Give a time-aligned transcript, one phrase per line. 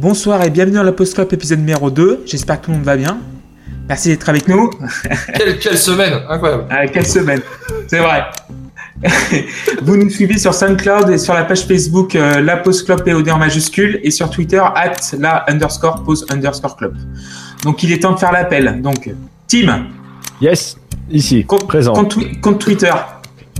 [0.00, 2.22] Bonsoir et bienvenue dans la Post Club épisode numéro 2.
[2.24, 3.18] J'espère que tout le monde va bien.
[3.86, 4.70] Merci d'être avec nous.
[5.36, 6.64] Quelle, quelle semaine Incroyable.
[6.70, 7.42] Ah, quelle semaine
[7.86, 8.24] C'est vrai.
[9.82, 13.28] Vous nous suivez sur SoundCloud et sur la page Facebook euh, La Post Club POD
[13.28, 16.96] en majuscule et sur Twitter at la underscore pause underscore club.
[17.62, 18.80] Donc il est temps de faire l'appel.
[18.80, 19.10] Donc
[19.48, 19.84] Tim,
[20.40, 20.78] Yes,
[21.10, 21.92] ici, compte, présent.
[21.92, 22.92] compte Twitter.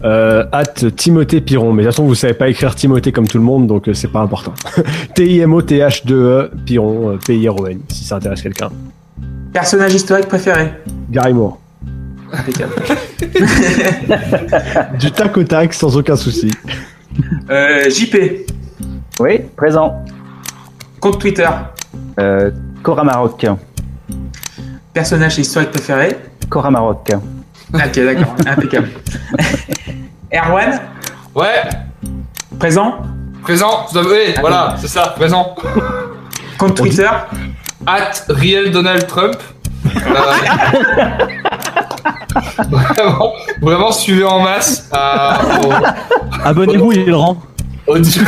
[0.02, 0.64] Euh, at
[0.96, 1.72] Timothée Piron.
[1.72, 3.94] Mais de toute façon, vous savez pas écrire Timothée comme tout le monde, donc euh,
[3.94, 4.54] c'est pas important.
[5.14, 8.70] T-I-M-O-T-H-2-E, E, Piron, euh, P-I-R-O-N, si ça intéresse quelqu'un.
[9.52, 10.72] Personnage historique préféré.
[11.10, 11.58] Gary Moore.
[12.32, 12.72] Impeccable.
[14.98, 16.50] Du tac au tac, sans aucun souci.
[17.50, 18.16] Euh, JP,
[19.18, 20.04] Oui, présent.
[21.00, 21.48] compte Twitter.
[22.18, 22.50] Euh,
[22.82, 23.46] Cora Maroc.
[24.94, 26.16] Personnage historique préféré.
[26.48, 27.10] Cora Maroc.
[27.74, 28.88] Ok, d'accord, impeccable.
[30.32, 30.80] Erwan,
[31.34, 31.62] Ouais,
[32.58, 32.98] présent.
[33.42, 33.86] présent.
[33.92, 35.54] fait, voilà, c'est ça, présent.
[36.58, 37.08] Compte Twitter.
[37.86, 39.36] At Real Donald Trump.
[39.86, 39.90] Euh,
[42.70, 45.72] vraiment, vraiment, suivez en masse à- au,
[46.44, 47.38] Abonnez-vous, il est grand.
[47.86, 48.20] au, 10,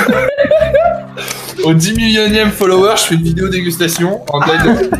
[1.65, 2.95] au 10 millionième follower.
[2.97, 4.91] Je fais une vidéo dégustation en taille de...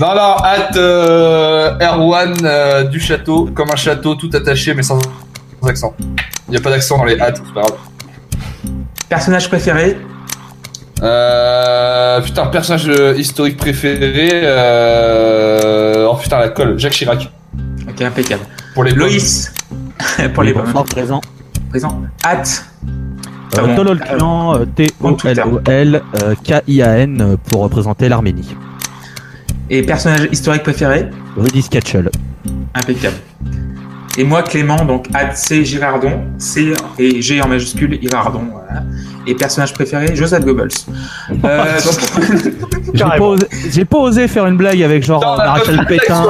[0.00, 4.98] Non, non, at euh, Erwan euh, du château, comme un château tout attaché mais sans
[5.66, 5.94] accent.
[6.48, 7.76] Il n'y a pas d'accent dans les hâtes, c'est pas grave.
[9.08, 9.98] Personnage préféré.
[11.02, 14.30] Euh, putain, personnage euh, historique préféré.
[14.32, 16.08] Euh...
[16.10, 16.78] Oh putain, la colle.
[16.78, 17.30] Jacques Chirac.
[17.88, 18.42] Ok, impeccable.
[18.74, 19.52] Pour les Loïs,
[20.34, 20.64] pour les bonnes.
[20.64, 21.20] Bonsoir, présent.
[21.70, 22.02] Présent.
[22.24, 22.42] At.
[23.56, 23.76] Euh, Pardon.
[23.76, 28.56] Tololkian, euh, T-O-L-O-L-K-I-A-N euh, pour représenter l'Arménie.
[29.70, 31.08] Et personnage historique préféré?
[31.36, 32.10] Rudy Sketchel.
[32.74, 33.16] Impeccable.
[34.18, 38.82] Et moi, Clément, donc C Girardon, C et G en majuscule, Girardon, voilà.
[39.26, 40.68] Et personnage préféré, Joseph Goebbels.
[41.44, 42.54] Euh, donc,
[42.94, 46.24] J'ai pas, osé, j'ai pas osé faire une blague avec genre euh, blague Pétain.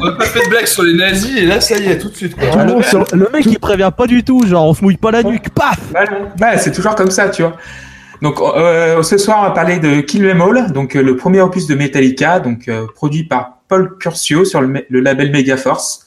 [0.00, 2.08] on a pas fait de blague sur les nazis et là, ça y est, tout
[2.10, 2.34] de suite.
[2.36, 2.48] quoi.
[2.48, 4.96] Tout le, monde sur- le mec il prévient pas du tout, genre on se mouille
[4.96, 6.28] pas la nuque, paf Ouais, non.
[6.46, 7.56] Ouais, c'est toujours comme ça, tu vois.
[8.20, 11.40] Donc, euh, ce soir, on va parler de Kill 'Em All, donc euh, le premier
[11.40, 16.03] opus de Metallica, donc euh, produit par Paul Curcio sur le, me- le label Megaforce,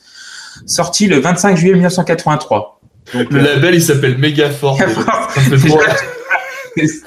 [0.65, 2.79] sorti le 25 juillet 1983.
[3.13, 4.81] Donc, Le euh, label, il s'appelle Megaforce.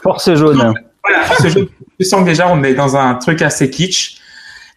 [0.02, 0.74] Force jaune.
[1.02, 4.16] Voilà, ce jeu, je sens que déjà on est dans un truc assez kitsch.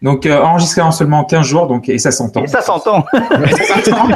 [0.02, 2.44] Donc euh, enregistré en seulement 15 jours, donc et ça s'entend.
[2.44, 3.06] Et ça s'entend.
[3.12, 4.08] Ça s'entend.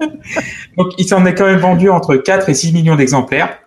[0.76, 3.58] donc il s'en est quand même vendu entre 4 et 6 millions d'exemplaires.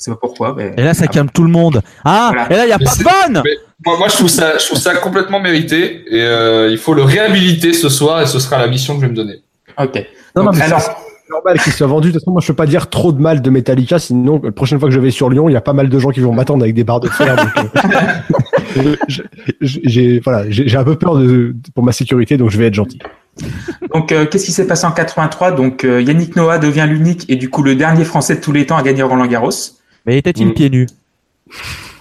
[0.00, 0.54] Je sais pas pourquoi.
[0.56, 0.72] Mais...
[0.78, 1.82] Et là ça calme tout le monde.
[2.04, 2.52] Ah, Voilà.
[2.52, 4.78] et là y a Mais pas de Mais moi, moi, je trouve ça, je trouve
[4.78, 8.66] ça complètement mérité et euh, il faut le réhabiliter ce soir et ce sera la
[8.66, 9.42] mission que je vais me donner.
[9.78, 10.06] Ok.
[10.36, 12.08] Non, non, mais alors, c'est normal qu'il soit vendu.
[12.08, 14.52] De toute façon, moi, je peux pas dire trop de mal de Metallica, sinon, la
[14.52, 16.20] prochaine fois que je vais sur Lyon, il y a pas mal de gens qui
[16.20, 17.36] vont m'attendre avec des barres de fer.
[17.36, 17.66] donc,
[18.76, 18.96] euh,
[19.60, 22.98] j'ai, voilà, un peu peur de, pour ma sécurité, donc je vais être gentil.
[23.94, 27.36] donc euh, qu'est-ce qui s'est passé en 83 Donc euh, Yannick Noah devient l'unique et
[27.36, 29.50] du coup le dernier Français de tous les temps à gagner Roland Garros.
[30.10, 30.54] Mais était-il Mm.
[30.54, 30.86] pieds nus?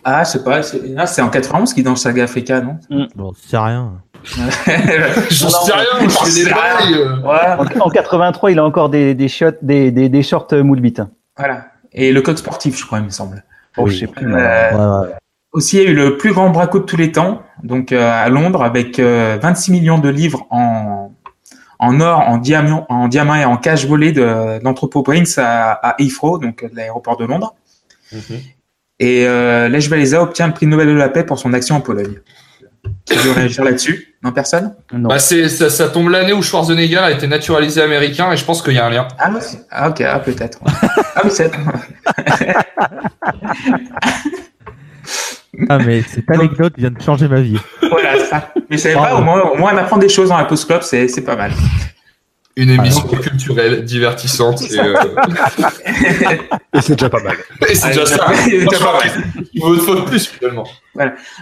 [0.03, 0.63] Ah, je sais pas.
[0.63, 2.77] C'est ah, c'est en 91 qu'il est dans le saga Africa, non?
[3.15, 4.01] Bon, c'est rien.
[4.25, 6.49] J'en sais rien, je fais sais des.
[6.49, 7.79] Ouais.
[7.79, 10.79] En, en 83, il a encore des, des, shorts, des, des, des shorts euh, moule
[10.81, 11.03] bite.
[11.37, 11.65] Voilà.
[11.93, 13.43] Et le coq sportif, je crois, il me semble.
[13.77, 13.91] Oh, Oui.
[13.91, 14.33] je sais plus.
[14.33, 14.37] Euh,
[15.03, 15.13] Ouais, ouais.
[15.51, 18.09] Aussi, il y a eu le plus grand braco de tous les temps, donc euh,
[18.11, 21.11] à Londres, avec euh, 26 millions de livres en,
[21.79, 25.95] en or, en diamant, en diamant et en cash volé de l'entrepôt Prince à, à
[25.99, 27.53] Heathrow, donc de l'aéroport de Londres.
[28.99, 31.81] Et euh, Lech Walesa obtient le prix Nobel de la paix pour son action en
[31.81, 32.19] Pologne.
[33.05, 34.15] Qui veut réagir là-dessus?
[34.23, 34.73] Non, personne?
[34.93, 35.09] Non.
[35.09, 38.61] Bah, c'est, ça, ça tombe l'année où Schwarzenegger a été naturalisé américain et je pense
[38.61, 39.07] qu'il y a un lien.
[39.17, 40.59] Ah, c'est- ah, ok, ah, peut-être.
[41.15, 41.57] ah, peut-être.
[45.69, 47.59] Ah mais cette anecdote vient de changer ma vie.
[47.89, 48.53] voilà, ça.
[48.69, 50.83] Mais savais pas, au moins, au moins on apprend des choses dans la Post Club,
[50.83, 51.51] c'est c'est pas mal.
[52.57, 54.93] Une émission culturelle, divertissante et, euh,
[56.73, 57.35] Et c'est déjà pas mal.
[57.69, 58.25] et c'est Ah, déjà ça.
[58.35, 59.23] c'est déjà pas mal.
[59.53, 60.65] Il fois de plus finalement.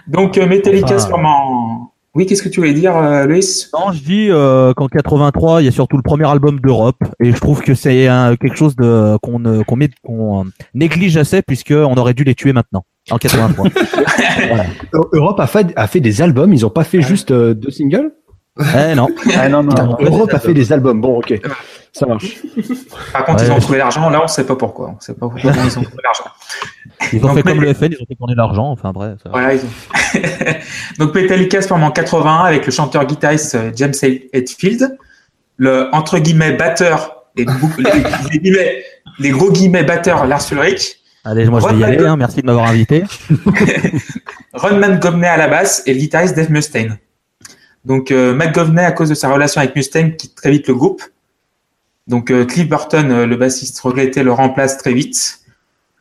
[0.08, 1.00] Donc, euh, Metallica, Ah.
[1.00, 1.92] sûrement.
[2.14, 3.70] Oui, qu'est-ce que tu voulais dire, euh, Loïs?
[3.74, 7.32] Non, je dis euh, qu'en 83, il y a surtout le premier album d'Europe et
[7.32, 8.08] je trouve que c'est
[8.40, 13.68] quelque chose de qu'on néglige assez puisque on aurait dû les tuer maintenant en 83.
[14.48, 14.64] voilà.
[14.94, 17.70] Eu- Europe a fait, a fait des albums, ils ont pas fait juste euh, deux
[17.72, 18.12] singles?
[18.60, 19.08] Eh non.
[19.38, 19.98] Ah non, non, non.
[20.00, 21.40] Europe a fait des albums, bon, ok.
[21.94, 22.38] Ça marche.
[23.14, 24.10] Par contre, Ouais, ils ont trouvé l'argent.
[24.10, 24.94] Là, on sait pas pourquoi.
[24.96, 25.50] On sait pas pourquoi ils
[25.80, 26.26] ont trouvé l'argent.
[27.14, 28.70] Ils ont Donc, fait comme mais- le FN, ils ont fait tourner l'argent.
[28.70, 29.14] Enfin bref.
[29.24, 30.54] ça- Voilà, ils ont.
[31.00, 33.94] Donc, Metallica se forme en 81 avec le chanteur-guitariste euh, James
[34.34, 34.98] Hetfield,
[35.58, 37.92] le entre guillemets batteur, les, bou- les,
[38.32, 38.84] les guillemets-
[39.20, 42.46] les gros guillemets batteur Lars Ulrich, Allez, moi je vais y aller, hein, merci de
[42.46, 43.04] m'avoir invité.
[44.54, 46.98] Ron McGovney à la basse et le guitariste Dave Mustaine.
[47.88, 51.02] Donc euh, McGovney, à cause de sa relation avec Mustaine, quitte très vite le groupe.
[52.06, 55.40] Donc euh, Cliff Burton, euh, le bassiste regretté, le remplace très vite.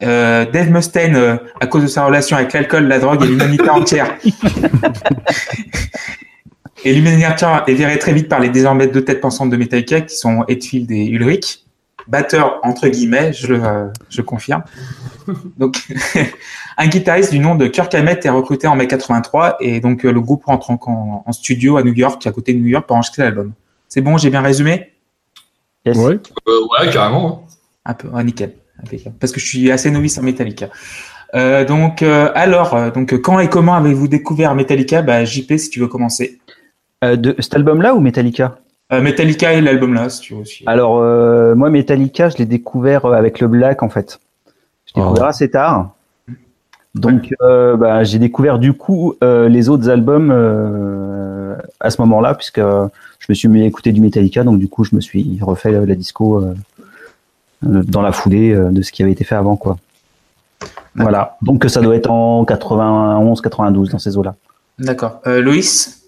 [0.00, 4.14] Dave Mustaine, à cause de sa relation avec l'alcool, la drogue et l'humanité entière.
[6.84, 7.26] et l'humanité
[7.66, 10.90] est virée très vite par les désormais deux têtes pensantes de Metallica, qui sont Hetfield
[10.90, 11.66] et Ulrich.
[12.08, 14.62] Batteur, entre guillemets, je, euh, je confirme.
[15.56, 15.76] Donc,
[16.76, 20.12] un guitariste du nom de Kirk Hammett est recruté en mai 83 et donc euh,
[20.12, 22.86] le groupe rentre en, en- en studio à New York, à côté de New York,
[22.86, 23.52] pour enregistrer l'album.
[23.88, 24.92] C'est bon, j'ai bien résumé?
[25.84, 25.96] Yes.
[25.96, 26.18] Ouais.
[26.48, 27.44] Euh, ouais, carrément.
[27.48, 27.52] hein.
[27.84, 28.52] Un peu, ah, nickel.
[29.20, 30.68] Parce que je suis assez novice en Metallica.
[31.34, 35.02] Euh, donc, euh, alors, euh, donc, quand et comment avez-vous découvert Metallica?
[35.02, 36.38] Bah, JP, si tu veux commencer.
[37.04, 38.58] Euh, de cet album-là ou Metallica?
[38.92, 40.62] Euh, Metallica et l'album là, si tu veux aussi.
[40.66, 44.18] Alors, euh, moi, Metallica, je l'ai découvert avec le Black, en fait.
[44.86, 45.06] Je l'ai Oh.
[45.06, 45.94] découvert assez tard.
[46.96, 52.34] Donc, euh, bah, j'ai découvert du coup euh, les autres albums euh, à ce moment-là,
[52.34, 54.44] puisque je me suis mis à écouter du Metallica.
[54.44, 56.42] Donc, du coup, je me suis refait la disco
[57.62, 59.76] dans la foulée de ce qui avait été fait avant, quoi.
[60.94, 61.36] Voilà.
[61.42, 64.34] Donc, ça doit être en 91, 92, dans ces eaux-là.
[64.78, 65.20] D'accord.
[65.26, 66.05] Euh, Loïs?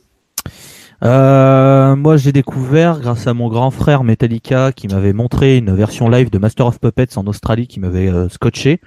[1.04, 6.08] Euh, moi, j'ai découvert grâce à mon grand frère Metallica qui m'avait montré une version
[6.08, 8.80] live de Master of Puppets en Australie qui m'avait euh, scotché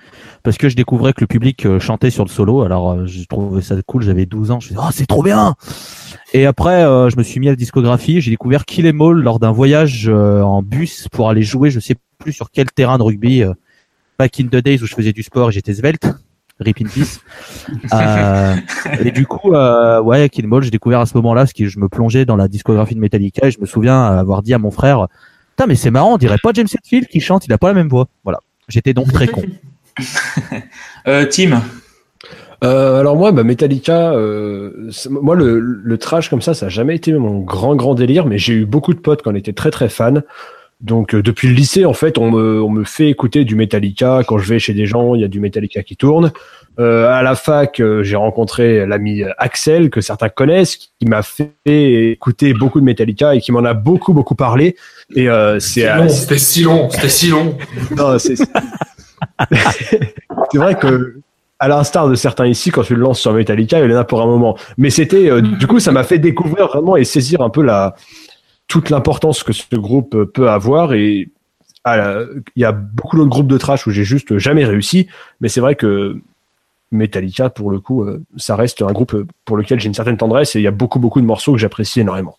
[0.43, 2.63] parce que je découvrais que le public euh, chantait sur le solo.
[2.63, 4.03] Alors, euh, j'ai trouvé ça cool.
[4.03, 4.59] J'avais 12 ans.
[4.59, 5.55] Je me suis oh, c'est trop bien.
[6.33, 8.21] Et après, je me suis mis à la discographie.
[8.21, 11.95] J'ai découvert Kill Em All lors d'un voyage en bus pour aller jouer, je sais
[12.19, 13.43] plus sur quel terrain de rugby.
[14.17, 16.07] back in the days où je faisais du sport et j'étais svelte.
[16.61, 17.19] Rip in peace.
[17.93, 18.55] Euh,
[19.03, 21.89] et du coup, euh, ouais, Kill j'ai découvert à ce moment-là, parce que je me
[21.89, 25.07] plongeais dans la discographie de Metallica et je me souviens avoir dit à mon frère,
[25.51, 27.73] putain, mais c'est marrant, on dirait pas James Hetfield qui chante, il a pas la
[27.73, 28.07] même voix.
[28.23, 28.39] Voilà.
[28.67, 29.43] J'étais donc très con.
[31.07, 31.61] euh, Tim
[32.63, 36.95] Euh, alors moi, bah, Metallica, euh, moi le, le trash comme ça, ça a jamais
[36.95, 39.71] été mon grand grand délire, mais j'ai eu beaucoup de potes quand on était très
[39.71, 40.21] très fans.
[40.81, 44.21] Donc euh, depuis le lycée, en fait, on me, on me fait écouter du Metallica.
[44.27, 46.31] Quand je vais chez des gens, il y a du Metallica qui tourne.
[46.79, 51.51] Euh, à la fac, euh, j'ai rencontré l'ami Axel, que certains connaissent, qui m'a fait
[51.65, 54.75] écouter beaucoup de Metallica et qui m'en a beaucoup beaucoup parlé.
[55.15, 57.57] Et euh, c'est Non, C'était si long, c'était si long.
[57.97, 58.47] non, c'est c'est
[60.57, 61.21] vrai que
[61.61, 64.03] à l'instar de certains ici, quand tu le lances sur Metallica, il y en a
[64.03, 64.57] pour un moment.
[64.79, 67.93] Mais c'était, euh, du coup, ça m'a fait découvrir vraiment et saisir un peu la
[68.71, 70.93] toute l'importance que ce groupe peut avoir.
[70.93, 71.29] Et
[71.85, 72.23] la-
[72.55, 75.07] il y a beaucoup d'autres groupes de trash où j'ai juste jamais réussi.
[75.41, 76.17] Mais c'est vrai que
[76.93, 80.55] Metallica, pour le coup, euh, ça reste un groupe pour lequel j'ai une certaine tendresse
[80.55, 82.37] et il y a beaucoup, beaucoup de morceaux que j'apprécie énormément.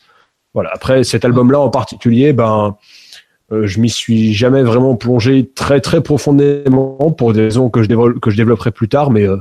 [0.55, 0.71] Voilà.
[0.73, 2.77] Après, cet album-là en particulier, ben,
[3.53, 7.89] euh, je m'y suis jamais vraiment plongé très très profondément pour des raisons que je
[8.21, 9.37] que je développerai plus tard, mais euh,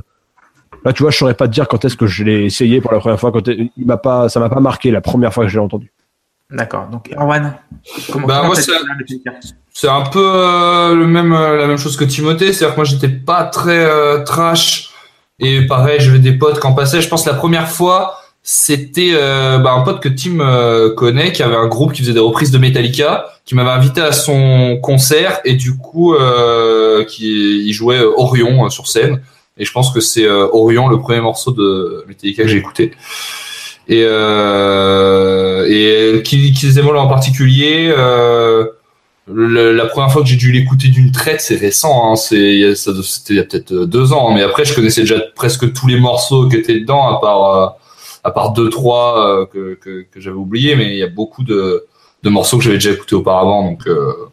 [0.84, 2.92] là tu vois, je saurais pas te dire quand est-ce que je l'ai essayé pour
[2.92, 3.32] la première fois.
[3.32, 5.91] Quand il m'a pas, ça m'a pas marqué la première fois que je l'ai entendu.
[6.52, 6.86] D'accord.
[6.88, 7.54] Donc, Erwan
[8.12, 12.04] comment, Bah, comment moi, c'est- un peu euh, le même, euh, la même chose que
[12.04, 14.90] Timothée, c'est-à-dire que moi j'étais pas très euh, trash
[15.40, 17.00] et pareil, j'avais des potes qui en passaient.
[17.00, 21.32] Je pense que la première fois, c'était euh, bah, un pote que Tim euh, connaît,
[21.32, 24.78] qui avait un groupe qui faisait des reprises de Metallica, qui m'avait invité à son
[24.82, 29.22] concert et du coup, euh, qui il jouait Orion euh, sur scène.
[29.58, 32.92] Et je pense que c'est euh, Orion le premier morceau de Metallica que j'ai écouté.
[33.92, 36.22] Et euh, et
[36.78, 37.92] All en particulier.
[37.94, 38.64] Euh,
[39.28, 43.36] la première fois que j'ai dû l'écouter d'une traite, c'est récent, hein, c'est c'était il
[43.36, 46.00] y a peut-être euh, deux ans, hein, mais après je connaissais déjà presque tous les
[46.00, 47.66] morceaux qui étaient dedans, à part euh,
[48.24, 51.84] à part deux trois que, que, j'avais oublié, mais il y a beaucoup de,
[52.22, 53.88] de morceaux que j'avais déjà écoutés auparavant, donc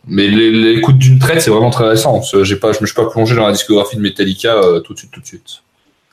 [0.08, 2.22] mais l'écoute d'une traite c'est vraiment très récent.
[2.44, 5.12] J'ai pas, je me suis pas plongé dans la discographie de Metallica tout de suite,
[5.12, 5.64] tout de suite.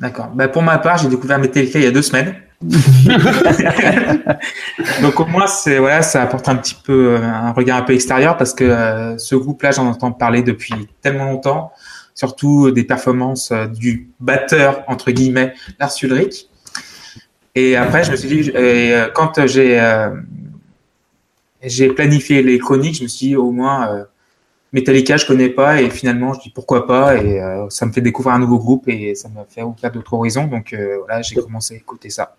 [0.01, 0.29] D'accord.
[0.35, 2.35] Bah, pour ma part, j'ai découvert Metallica il y a deux semaines.
[5.03, 7.93] Donc au moins, c'est voilà, ça apporte un petit peu euh, un regard un peu
[7.93, 11.73] extérieur parce que euh, ce groupe-là, j'en entends parler depuis tellement longtemps,
[12.15, 16.47] surtout des performances euh, du batteur entre guillemets Lars Ulrich.
[17.55, 20.11] Et après, je me suis dit, euh, quand j'ai euh,
[21.63, 24.05] j'ai planifié les chroniques, je me suis dit au moins euh,
[24.73, 28.01] Metallica, je connais pas et finalement, je dis pourquoi pas et euh, ça me fait
[28.01, 30.47] découvrir un nouveau groupe et ça m'a fait ouvrir d'autres horizons.
[30.47, 32.35] Donc euh, voilà, j'ai commencé à écouter ça.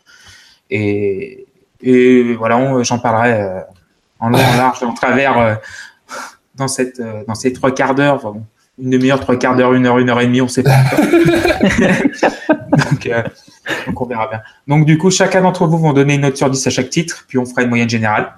[0.70, 1.46] Et,
[1.82, 3.62] et voilà, j'en parlerai euh,
[4.20, 5.56] en long, en large, en travers euh,
[6.56, 8.44] dans cette dans ces trois quarts d'heure, enfin, bon,
[8.80, 10.72] une demi-heure, trois quarts d'heure, une heure, une heure et demie, on sait pas.
[12.72, 13.10] donc,
[13.86, 14.42] donc on verra bien.
[14.68, 17.26] Donc du coup, chacun d'entre vous vont donner une note sur 10 à chaque titre,
[17.28, 18.34] puis on fera une moyenne générale.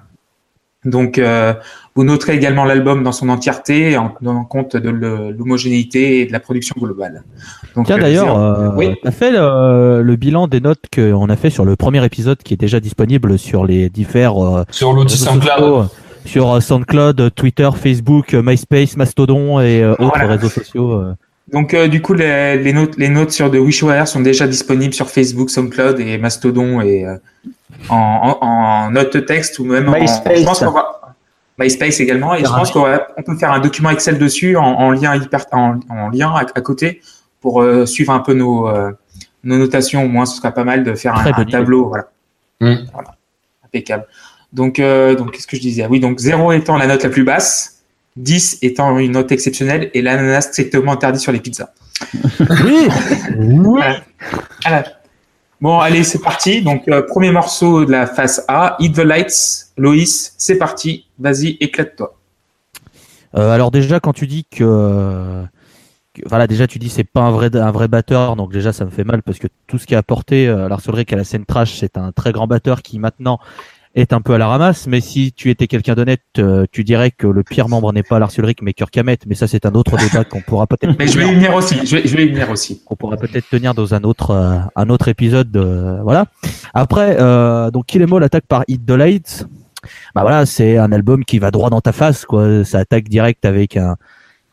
[0.84, 1.52] Donc, euh,
[1.94, 6.40] vous noterez également l'album dans son entièreté en tenant compte de l'homogénéité et de la
[6.40, 7.22] production globale.
[7.76, 8.94] Donc, Tiens euh, d'ailleurs, euh, oui.
[9.02, 12.54] t'as fait le, le bilan des notes qu'on a fait sur le premier épisode qui
[12.54, 15.58] est déjà disponible sur les différents euh, Sur l'outil SoundCloud.
[15.58, 15.84] sociaux,
[16.24, 21.02] sur euh, SoundCloud, Twitter, Facebook, MySpace, Mastodon et autres réseaux sociaux.
[21.52, 24.94] Donc, euh, du coup, les, les notes, les notes sur The Wishware sont déjà disponibles
[24.94, 27.16] sur Facebook, SoundCloud et Mastodon et euh,
[27.88, 30.38] en, en, en note texte ou même en, MySpace.
[30.40, 31.14] je pense qu'on va-
[31.58, 32.34] MySpace également.
[32.34, 35.14] Et je pense qu'on va- on peut faire un document Excel dessus en, en lien
[35.16, 37.00] hyper, en, en lien à, à côté
[37.40, 38.92] pour euh, suivre un peu nos, euh,
[39.44, 40.04] nos notations.
[40.04, 41.88] Au moins, ce sera pas mal de faire un, tableau.
[41.88, 42.04] Voilà.
[42.60, 42.86] Mm.
[42.92, 43.14] Voilà.
[43.64, 44.06] Impeccable.
[44.52, 45.82] Donc, euh, donc qu'est-ce que je disais?
[45.84, 47.82] Ah Oui, donc 0 étant la note la plus basse,
[48.16, 51.70] 10 étant une note exceptionnelle et l'ananas strictement interdit sur les pizzas.
[52.64, 52.88] Oui.
[54.62, 54.84] Voilà.
[55.60, 56.62] Bon, allez, c'est parti.
[56.62, 59.72] Donc, euh, premier morceau de la face A, Hit the Lights.
[59.76, 61.06] Loïs, c'est parti.
[61.18, 62.16] Vas-y, éclate-toi.
[63.36, 65.44] Euh, alors déjà quand tu dis que,
[66.26, 68.90] voilà déjà tu dis c'est pas un vrai un vrai batteur donc déjà ça me
[68.90, 71.78] fait mal parce que tout ce qui a apporté euh, Ulrich à la scène trash
[71.78, 73.38] c'est un très grand batteur qui maintenant
[73.96, 77.10] est un peu à la ramasse mais si tu étais quelqu'un d'honnête euh, tu dirais
[77.10, 79.72] que le pire membre n'est pas Lars Ulrich mais Kirk Hammett mais ça c'est un
[79.72, 81.74] autre débat qu'on pourra peut-être Mais je vais y venir aussi.
[81.84, 82.82] Je vais, je vais y venir aussi.
[82.84, 86.26] qu'on pourra peut-être tenir dans un autre euh, un autre épisode de- voilà
[86.72, 89.46] après euh, donc Kill Em All attaque par Hit the Lights
[90.14, 93.44] bah voilà c'est un album qui va droit dans ta face quoi ça attaque direct
[93.44, 93.96] avec un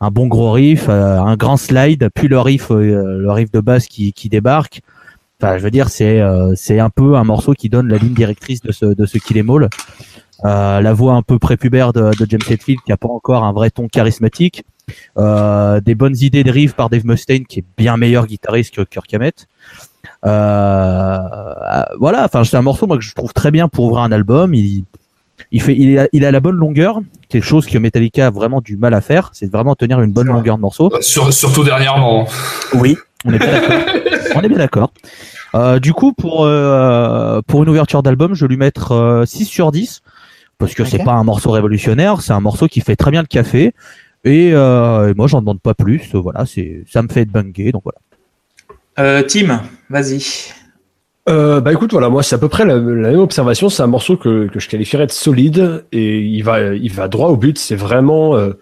[0.00, 3.60] un bon gros riff euh, un grand slide puis le riff euh, le riff de
[3.60, 4.80] basse qui qui débarque
[5.40, 8.14] enfin je veux dire c'est euh, c'est un peu un morceau qui donne la ligne
[8.14, 9.68] directrice de ce de ce Em All
[10.44, 13.52] euh, la voix un peu prépubère de, de James Hetfield qui a pas encore un
[13.52, 14.64] vrai ton charismatique
[15.18, 18.82] euh, des bonnes idées de riff par Dave Mustaine qui est bien meilleur guitariste que
[18.82, 19.46] Kirk Hammett.
[20.24, 20.28] Euh,
[21.18, 24.12] euh, voilà, enfin c'est un morceau moi que je trouve très bien pour ouvrir un
[24.12, 24.54] album.
[24.54, 24.84] Il,
[25.50, 28.60] il fait, il a, il a la bonne longueur, quelque chose que Metallica a vraiment
[28.60, 30.90] du mal à faire, c'est vraiment tenir une bonne longueur de morceau.
[31.00, 32.26] Sur- surtout dernièrement.
[32.74, 33.78] Oui, on est bien d'accord.
[34.36, 34.92] on est bien d'accord.
[35.54, 39.44] Euh, du coup, pour euh, pour une ouverture d'album, je vais lui mettre euh, 6
[39.46, 40.02] sur 10
[40.58, 41.04] parce que c'est Ok.
[41.04, 43.72] pas un morceau révolutionnaire, c'est un morceau qui fait très bien le café
[44.24, 46.14] et, euh, et moi j'en demande pas plus.
[46.14, 47.98] Voilà, c'est ça me fait être bungué, donc voilà.
[48.98, 50.22] Euh, Tim, vas-y.
[51.28, 53.68] Euh, bah écoute, voilà, moi c'est à peu près la, la même observation.
[53.68, 57.28] C'est un morceau que, que je qualifierais de solide et il va, il va droit
[57.28, 57.58] au but.
[57.58, 58.54] C'est vraiment euh,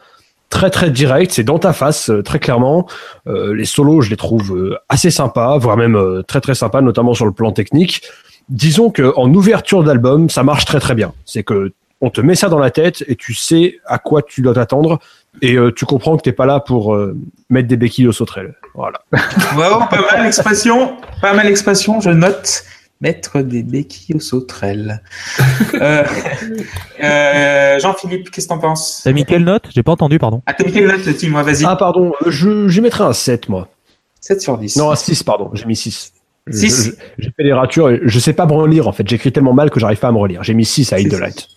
[0.50, 1.33] très très direct.
[1.33, 2.87] C'est dans ta face, euh, très clairement.
[3.26, 6.81] Euh, les solos, je les trouve euh, assez sympas, voire même euh, très très sympas,
[6.81, 8.03] notamment sur le plan technique.
[8.49, 11.12] Disons que en ouverture d'album, ça marche très très bien.
[11.25, 14.43] C'est que on te met ça dans la tête et tu sais à quoi tu
[14.43, 14.99] dois t'attendre
[15.41, 16.95] et tu comprends que t'es pas là pour
[17.49, 18.55] mettre des béquilles au sauterelle.
[18.75, 19.00] Voilà.
[19.57, 20.93] Wow, pas mal l'expression.
[21.23, 22.65] Pas mal l'expression, je note.
[23.03, 25.03] Mettre des béquilles aux sauterelles.
[25.75, 26.03] euh,
[27.03, 29.03] euh, Jean-Philippe, qu'est-ce que t'en penses?
[29.05, 29.65] T'as mis quelle note?
[29.75, 30.43] J'ai pas entendu, pardon.
[30.47, 31.29] Ah, t'as mis quelle note, Tim?
[31.29, 31.65] Moi, vas-y.
[31.67, 33.69] Ah pardon, je j'y mettrais un 7 moi.
[34.21, 34.76] 7 sur 10.
[34.76, 35.50] Non, un 6, pardon.
[35.53, 36.12] J'ai mis 6.
[36.47, 36.85] Je- Six.
[36.87, 39.07] je- J'ai fait des ratures et je sais pas me relire en fait.
[39.07, 40.43] J'écris tellement mal que j'arrive pas à me relire.
[40.43, 40.99] J'ai mis 6 à.
[40.99, 41.49] Light.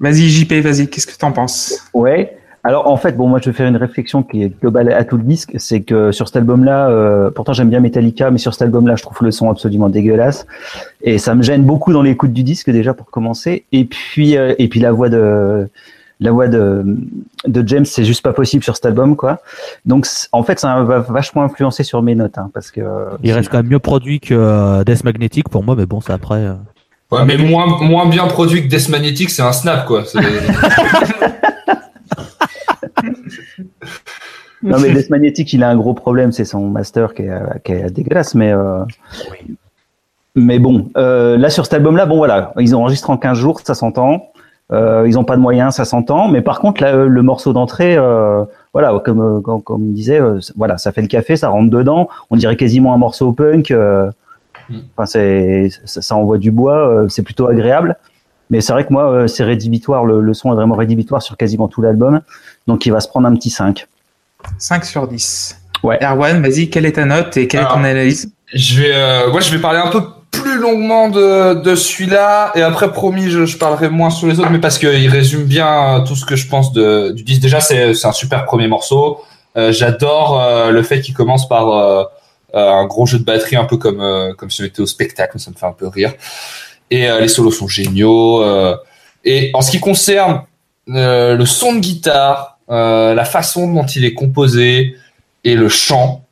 [0.00, 1.74] Vas-y, JP, vas-y, qu'est-ce que t'en penses?
[1.92, 2.38] Ouais.
[2.64, 5.16] Alors en fait, bon, moi je vais faire une réflexion qui est globale à tout
[5.16, 8.62] le disque, c'est que sur cet album-là, euh, pourtant j'aime bien Metallica, mais sur cet
[8.62, 10.46] album-là, je trouve le son absolument dégueulasse
[11.02, 13.64] et ça me gêne beaucoup dans l'écoute du disque déjà pour commencer.
[13.72, 15.68] Et puis euh, et puis la voix de
[16.20, 16.84] la voix de
[17.46, 19.40] de James, c'est juste pas possible sur cet album quoi.
[19.86, 22.80] Donc en fait, ça va vachement influencer sur mes notes hein, parce que
[23.22, 26.12] Il reste quand même mieux produit que euh, Death Magnetic pour moi, mais bon, c'est
[26.12, 26.40] après.
[26.40, 26.54] euh.
[27.10, 30.02] Ouais, mais moins, moins bien produit que Death Magnetic, c'est un snap, quoi.
[30.04, 30.18] C'est-
[34.62, 37.40] Non, mais Death Magnetic, il a un gros problème, c'est son master qui est, euh,
[37.64, 38.52] qui est dégueulasse, mais.
[38.52, 38.84] euh,
[40.34, 43.74] Mais bon, euh, là sur cet album-là, bon voilà, ils enregistrent en 15 jours, ça
[43.74, 44.30] s'entend.
[44.70, 46.28] Euh, ils ont pas de moyens, ça s'entend.
[46.28, 50.38] Mais par contre, là, le morceau d'entrée, euh, voilà, comme euh, comme, comme disait, euh,
[50.56, 52.08] voilà, ça fait le café, ça rentre dedans.
[52.30, 53.70] On dirait quasiment un morceau punk.
[53.70, 54.10] euh,
[54.70, 54.76] Mm.
[54.94, 57.96] Enfin, c'est ça, ça envoie du bois, euh, c'est plutôt agréable.
[58.50, 60.04] Mais c'est vrai que moi, euh, c'est rédhibitoire.
[60.04, 62.20] Le, le son est vraiment rédhibitoire sur quasiment tout l'album.
[62.66, 63.86] Donc, il va se prendre un petit 5.
[64.58, 65.56] 5 sur 10.
[65.82, 65.98] Ouais.
[66.02, 69.40] Erwan, vas-y, quelle est ta note et quelle est ton analyse Je vais, euh, moi,
[69.40, 73.56] je vais parler un peu plus longuement de, de celui-là, et après, promis, je, je
[73.56, 76.46] parlerai moins sur les autres, mais parce qu'il résume bien euh, tout ce que je
[76.48, 77.40] pense de, du disque.
[77.40, 79.20] Déjà, c'est c'est un super premier morceau.
[79.56, 82.04] Euh, J'adore euh, le fait qu'il commence par euh,
[82.54, 84.86] euh, un gros jeu de batterie, un peu comme euh, comme si on était au
[84.86, 85.38] spectacle.
[85.38, 86.12] Ça me fait un peu rire.
[86.90, 88.42] Et euh, les solos sont géniaux.
[88.42, 88.76] euh.
[89.24, 90.42] et en ce qui concerne
[90.90, 94.96] euh, le son de guitare, euh, la façon dont il est composé
[95.44, 96.24] et le chant,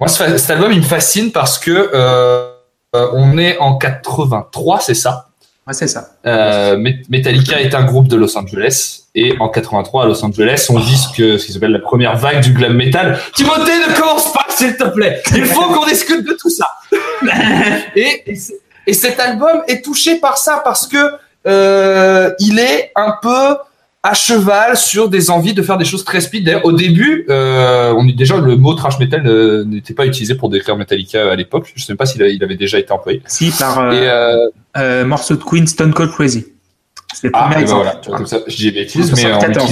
[0.00, 2.50] moi, ce- cet album, il me fascine parce que euh,
[2.94, 5.26] euh, on est en 83, c'est ça?
[5.66, 6.10] Ouais, c'est ça.
[6.24, 10.66] Euh, Met- Metallica est un groupe de Los Angeles et en 83 à Los Angeles,
[10.70, 13.18] on vit ce que ce qui s'appelle la première vague du glam metal.
[13.34, 15.22] Timothée, ne commence pas, s'il te plaît.
[15.34, 16.66] Il faut qu'on discute de tout ça.
[17.96, 18.24] et,
[18.86, 20.96] et cet album est touché par ça parce que
[21.46, 23.56] euh, il est un peu
[24.08, 26.44] à cheval sur des envies de faire des choses très speed.
[26.44, 30.34] D'ailleurs, au début, euh, on dit déjà le mot trash metal euh, n'était pas utilisé
[30.34, 31.70] pour décrire Metallica à l'époque.
[31.74, 33.22] Je sais pas s'il il avait déjà été employé.
[33.26, 34.36] Si, par euh, Et euh,
[34.76, 36.46] euh, morceau de Queen Stone Cold Crazy.
[37.14, 37.82] C'est le Ah, premier ben exemple.
[37.84, 39.70] voilà, comme ça, je dis bêtises, mais on 74.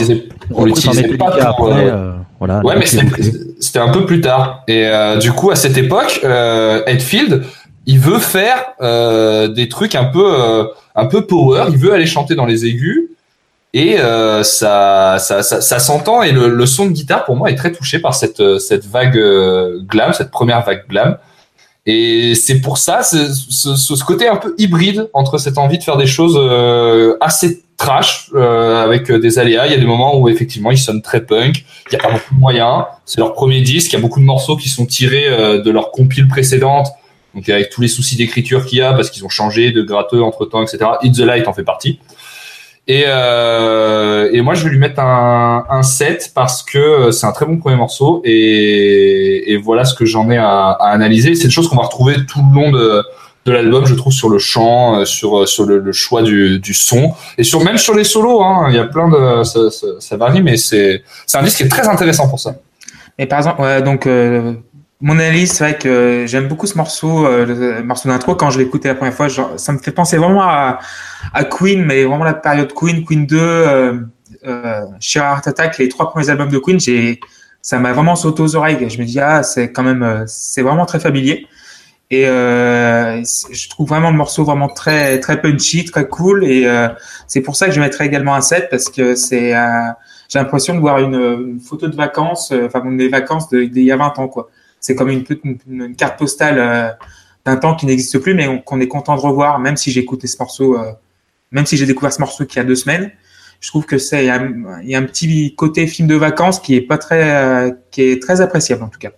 [0.65, 1.93] l'utilisait, pas pour, après,
[2.39, 2.61] voilà.
[2.65, 4.65] Ouais, mais c'était un peu plus tard.
[4.69, 7.45] Et euh, du coup, à cette époque, euh, Hetfield,
[7.87, 10.65] il veut faire euh, des trucs un peu, euh,
[10.95, 11.67] un peu power.
[11.71, 13.11] Il veut aller chanter dans les aigus.
[13.79, 16.23] Et euh, ça, ça, ça, s'entend.
[16.23, 19.19] Et le, son de guitare, pour moi, est très touché par cette, euh, cette vague
[19.19, 21.19] euh, glam, cette première vague glam.
[21.85, 26.07] Et c'est pour ça, ce, côté un peu hybride entre cette envie de faire des
[26.07, 29.67] choses euh, assez trash, avec des aléas.
[29.67, 31.67] Il y a des moments où effectivement ils sonnent très punk.
[31.93, 32.85] Il n'y a pas beaucoup de moyens.
[33.05, 33.93] C'est leur premier disque.
[33.93, 35.29] Il y a beaucoup de morceaux qui sont tirés
[35.63, 36.89] de leur compile précédente.
[37.35, 40.23] Donc avec tous les soucis d'écriture qu'il y a parce qu'ils ont changé de gratteux
[40.23, 40.79] entre temps, etc.
[41.03, 42.01] Hit the Light en fait partie.
[42.89, 47.33] Et, euh, et moi je vais lui mettre un, un 7 parce que c'est un
[47.33, 51.35] très bon premier morceau et, et voilà ce que j'en ai à, à analyser.
[51.35, 53.03] C'est une chose qu'on va retrouver tout le long de,
[53.45, 56.75] de l'album, je trouve, sur le chant, euh, sur, sur le, le choix du, du
[56.75, 58.43] son et sur même sur les solos.
[58.43, 61.03] Hein, il y a plein de ça, ça, ça varie, mais c'est
[61.35, 62.55] un disque qui est très intéressant pour ça.
[63.19, 64.53] Et par exemple, ouais, donc euh,
[65.01, 68.35] mon analyse, c'est vrai que j'aime beaucoup ce morceau, euh, le morceau d'intro.
[68.35, 70.79] Quand je l'ai écouté la première fois, genre, ça me fait penser vraiment à,
[71.33, 74.01] à Queen, mais vraiment la période Queen, Queen 2, euh,
[74.47, 77.21] euh, Heart Attack, les trois premiers albums de Queen, j'ai,
[77.63, 78.89] ça m'a vraiment sauté aux oreilles.
[78.89, 81.47] Je me dis ah, c'est quand même, euh, c'est vraiment très familier.
[82.11, 86.45] Et euh, je trouve vraiment le morceau vraiment très très punchy, très cool.
[86.45, 86.89] Et euh,
[87.27, 89.89] c'est pour ça que je mettrais également un 7 parce que c'est euh,
[90.29, 93.91] j'ai l'impression de voir une, une photo de vacances, euh, enfin des vacances d'il y
[93.91, 94.51] a 20 ans quoi.
[94.87, 96.93] C'est comme une, carte postale euh,
[97.45, 99.99] d'un temps qui n'existe plus, mais on- qu'on est content de revoir, même si j'ai
[99.99, 100.93] écouté ce morceau, euh,
[101.51, 103.11] même si j'ai découvert ce morceau qu'il y a deux semaines.
[103.59, 106.83] Je trouve que c'est il y, a, un petit côté film de vacances qui est
[106.83, 109.11] pas très euh, qui est très appréciable en tout cas.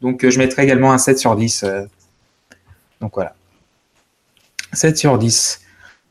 [0.00, 1.62] Donc je mettrai également un 7 sur 10.
[1.62, 1.84] euh.
[3.00, 3.36] donc voilà.
[4.72, 5.60] 7 sur 10.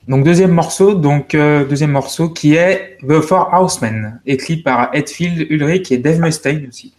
[0.08, 5.92] Donc deuxième morceau, donc deuxième morceau qui est The Four Housemen, écrit par Hetfield Ulrich
[5.92, 6.94] et Dave Mustaine aussi,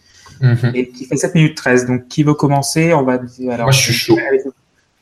[0.74, 1.86] et qui fait 7 minutes 13.
[1.86, 2.92] Donc qui veut commencer?
[2.94, 3.66] On va alors.
[3.66, 4.18] Moi, je suis chaud.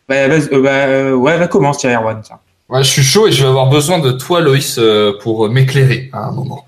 [0.09, 2.21] Bah, euh, bah, euh, ouais, va commence Thierry Erwan.
[2.23, 2.39] tiens.
[2.69, 6.09] Ouais, je suis chaud et je vais avoir besoin de toi, Loïs, euh, pour m'éclairer
[6.15, 6.65] à un moment.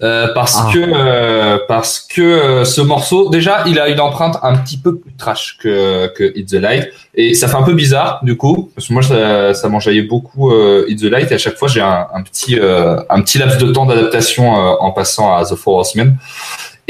[0.00, 0.70] Euh, parce Ah.
[0.72, 4.96] que euh, parce que euh, ce morceau, déjà, il a une empreinte un petit peu
[4.96, 8.70] plus trash que que Hit the Light et ça fait un peu bizarre du coup
[8.74, 10.50] parce que moi ça, ça m'enjaillait beaucoup
[10.86, 13.72] Hit the Light et à chaque fois j'ai un, un petit un petit laps de
[13.72, 16.16] temps d'adaptation en passant à The Four Horsemen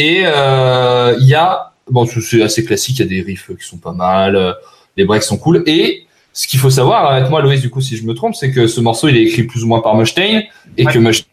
[0.00, 3.66] et euh, il y a bon c'est assez classique, il y a des riffs qui
[3.66, 4.52] sont pas mal, euh,
[4.96, 7.96] les breaks sont cool et ce qu'il faut savoir, avec moi, Loïs, du coup, si
[7.96, 10.44] je me trompe, c'est que ce morceau, il est écrit plus ou moins par Mustaine
[10.76, 10.92] et Ouais.
[10.92, 11.26] que Mustaine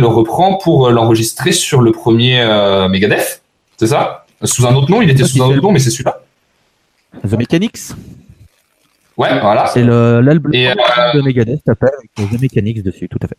[0.00, 3.42] le reprend pour euh, l'enregistrer sur le premier euh, Megadeth.
[3.76, 4.24] C'est ça?
[4.42, 6.22] Sous un autre nom, il était sous un autre nom, mais c'est celui-là.
[7.28, 7.78] The Mechanics.
[9.18, 9.66] Ouais, voilà.
[9.66, 10.74] C'est l'album euh,
[11.14, 13.36] de Megadeth, s'appelle avec The Mechanics dessus, tout à fait.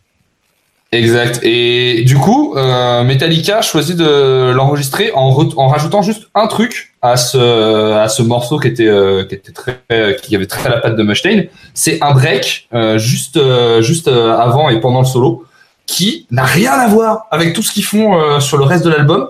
[0.90, 1.40] Exact.
[1.42, 7.18] Et du coup, euh, Metallica choisit de l'enregistrer en, en rajoutant juste un truc à
[7.18, 10.96] ce à ce morceau qui était euh, qui était très qui avait très la patte
[10.96, 11.48] de Mustaine.
[11.74, 15.44] C'est un break euh, juste euh, juste avant et pendant le solo
[15.86, 19.28] qui n'a rien à voir avec tout ce qu'ils font sur le reste de l'album.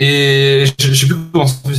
[0.00, 1.74] Et je, sais plus comment ça fait.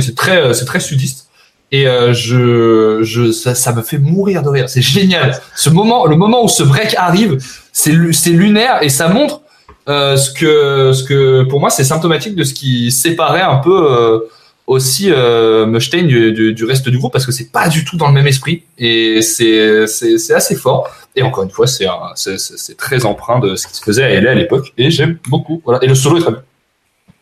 [0.00, 1.28] c'est très c'est très sudiste.
[1.74, 4.68] Et euh, je, je, ça, ça me fait mourir de rire.
[4.68, 5.40] C'est génial.
[5.56, 7.38] Ce moment, le moment où ce break arrive,
[7.72, 9.40] c'est c'est lunaire et ça montre
[9.88, 13.90] euh, ce que, ce que, pour moi, c'est symptomatique de ce qui séparait un peu
[13.90, 14.18] euh,
[14.66, 17.96] aussi euh, Mustaine du, du, du reste du groupe parce que c'est pas du tout
[17.96, 20.88] dans le même esprit et c'est, c'est, c'est assez fort.
[21.16, 24.20] Et encore une fois, c'est, un- c'est très empreint de ce qui se faisait à
[24.20, 25.62] LA à l'époque et j'aime beaucoup.
[25.64, 25.82] Voilà.
[25.82, 26.42] Et le solo est très bien.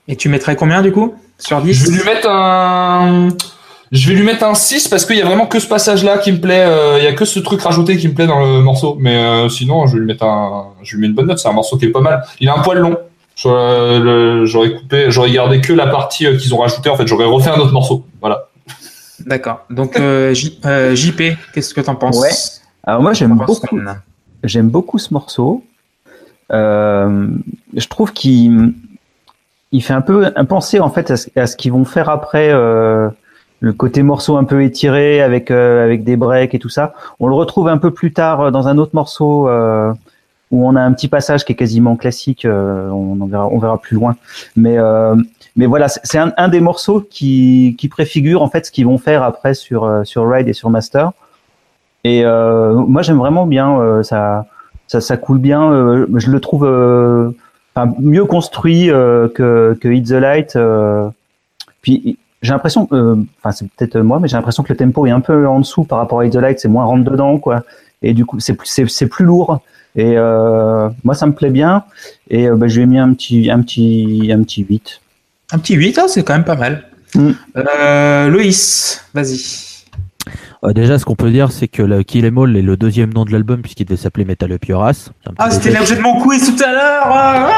[0.09, 1.15] Et tu mettrais combien du coup?
[1.39, 3.29] Sur 10 Je vais lui mettre un.
[3.92, 6.31] Je vais lui mettre un 6 parce qu'il y a vraiment que ce passage-là qui
[6.33, 6.64] me plaît.
[6.64, 8.96] euh, Il y a que ce truc rajouté qui me plaît dans le morceau.
[9.00, 10.68] Mais euh, sinon, je vais lui mettre un.
[10.83, 11.38] Je lui mets une bonne note.
[11.40, 12.22] C'est un morceau qui est pas mal.
[12.40, 12.96] Il a un poil long.
[13.46, 16.88] Euh, J'aurais coupé, j'aurais gardé que la partie qu'ils ont rajoutée.
[16.90, 18.05] En fait, j'aurais refait un autre morceau.
[18.20, 18.48] Voilà.
[19.26, 19.64] D'accord.
[19.70, 21.22] Donc euh, J- euh, JP,
[21.53, 22.18] qu'est-ce que t'en penses?
[22.20, 22.31] Ouais.
[22.85, 23.79] Alors moi j'aime beaucoup,
[24.44, 25.62] j'aime beaucoup ce morceau.
[26.53, 27.26] Euh,
[27.76, 28.72] je trouve qu'il
[29.72, 32.09] il fait un peu un penser en fait à ce, à ce qu'ils vont faire
[32.09, 32.50] après.
[33.62, 36.94] Euh, le côté morceau un peu étiré avec euh, avec des breaks et tout ça.
[37.20, 39.92] On le retrouve un peu plus tard euh, dans un autre morceau euh,
[40.51, 42.44] où on a un petit passage qui est quasiment classique.
[42.44, 44.16] on, verra, on verra plus loin.
[44.57, 44.77] Mais
[45.57, 48.99] mais voilà, c'est un, un, des morceaux qui qui préfigure en fait ce qu'ils vont
[48.99, 51.12] faire après sur sur Ride et sur Master.
[52.03, 54.46] Et moi j'aime vraiment bien ça,
[54.88, 55.70] ça ça coule bien.
[56.16, 56.66] je le trouve
[58.01, 60.59] mieux construit que que Hit the Light.
[61.81, 65.11] puis j'ai l'impression, euh, enfin c'est peut-être moi, mais j'ai l'impression que le tempo est
[65.11, 67.64] un peu en dessous par rapport à Light, c'est moins rentre dedans quoi.
[68.03, 69.61] Et du coup c'est c'est c'est plus lourd.
[69.96, 71.85] Et euh, moi ça me plaît bien.
[72.29, 75.00] Et euh, bah, je lui ai mis un petit un petit un petit 8.
[75.53, 76.85] Un petit 8, hein, c'est quand même pas mal.
[77.14, 77.31] Mm.
[77.57, 79.69] Euh, Loïs, vas-y.
[80.64, 83.12] Euh, déjà, ce qu'on peut dire, c'est que le Kill Em All est le deuxième
[83.12, 85.11] nom de l'album puisqu'il devait s'appeler Metal Up Your Ass.
[85.38, 87.06] Ah, c'était l'objet de mon quiz tout à l'heure.
[87.06, 87.50] Ah,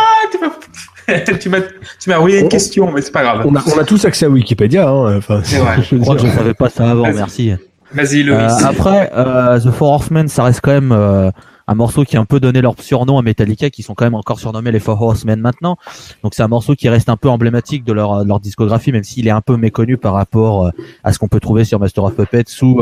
[1.41, 1.59] tu m'as
[2.01, 3.43] tu m'as une question, mais c'est pas grave.
[3.45, 4.89] On a, on a, tous accès à Wikipédia.
[4.89, 5.19] Hein.
[5.19, 5.79] Enfin, c'est vrai.
[5.83, 7.13] Je crois que je savais pas ça avant.
[7.13, 7.53] Merci.
[7.95, 8.53] Vas-y, Loïs.
[8.53, 11.31] Euh, après, euh, The Four Horsemen, ça reste quand même euh,
[11.73, 14.15] un morceau qui a un peu donné leur surnom à Metallica, qui sont quand même
[14.15, 15.77] encore surnommés les Four Horsemen maintenant.
[16.23, 19.27] Donc c'est un morceau qui reste un peu emblématique de leur, leur discographie, même s'il
[19.27, 20.71] est un peu méconnu par rapport
[21.05, 22.81] à ce qu'on peut trouver sur Master of Puppets sous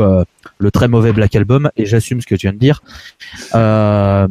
[0.57, 1.69] le très mauvais Black Album.
[1.75, 2.81] Et j'assume ce que tu viens de dire.
[3.55, 4.27] Euh,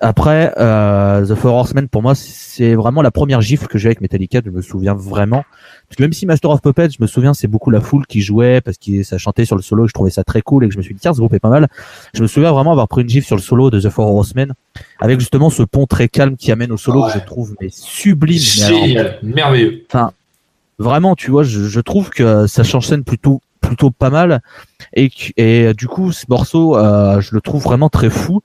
[0.00, 4.00] après, euh, The Four Horsemen, pour moi, c'est vraiment la première gifle que j'ai avec
[4.00, 4.40] Metallica.
[4.44, 5.44] Je me souviens vraiment.
[5.88, 8.20] Parce que même si Master of Puppets, je me souviens, c'est beaucoup la foule qui
[8.20, 9.88] jouait parce que ça chantait sur le solo.
[9.88, 11.40] Je trouvais ça très cool et que je me suis dit tiens, ce groupe est
[11.40, 11.68] pas mal.
[12.14, 14.52] Je me souviens vraiment avoir pris une gifle sur le solo de The Four Horsemen
[15.00, 18.38] avec justement ce pont très calme qui amène au solo que je trouve mais sublime.
[18.38, 19.84] Génial, merveilleux.
[19.88, 20.12] Enfin,
[20.78, 24.40] vraiment, tu vois, je, je trouve que ça change scène plutôt plutôt pas mal
[24.94, 28.40] et et du coup ce morceau euh, je le trouve vraiment très fou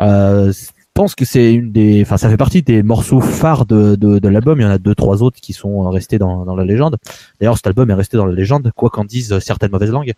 [0.00, 3.96] euh, je pense que c'est une des, enfin, ça fait partie des morceaux phares de,
[3.96, 4.60] de, de l'album.
[4.60, 6.98] Il y en a deux, trois autres qui sont restés dans, dans la légende.
[7.40, 10.12] D'ailleurs, cet album est resté dans la légende, quoi qu'en disent certaines mauvaises langues.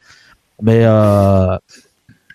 [0.62, 1.56] Mais, euh,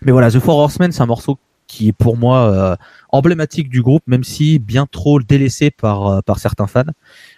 [0.02, 2.75] mais voilà, The Four Horsemen, c'est un morceau qui est pour moi euh,
[3.10, 6.84] emblématique du groupe, même si bien trop délaissé par euh, par certains fans.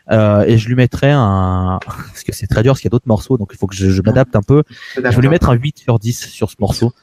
[0.10, 2.96] Euh, et je lui mettrais un, parce que c'est très dur, parce qu'il y a
[2.96, 4.64] d'autres morceaux, donc il faut que je, je m'adapte un peu.
[4.96, 6.94] Je vais lui mettre un 8 sur 10 sur ce morceau,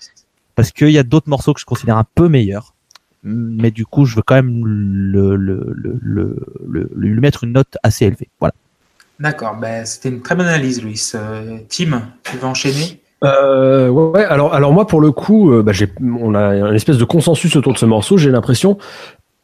[0.55, 2.75] parce qu'il y a d'autres morceaux que je considère un peu meilleurs
[3.23, 8.07] mais du coup, je veux quand même le, le, le, lui mettre une note assez
[8.07, 8.29] élevée.
[8.41, 8.55] Voilà.
[9.21, 11.03] D'accord, ben, c'était une très bonne analyse, Louis.
[11.15, 13.01] Euh, Tim, tu veux enchaîner?
[13.25, 16.99] Euh, ouais, alors, alors moi pour le coup, euh, bah, j'ai, on a une espèce
[16.99, 18.79] de consensus autour de ce morceau, j'ai l'impression,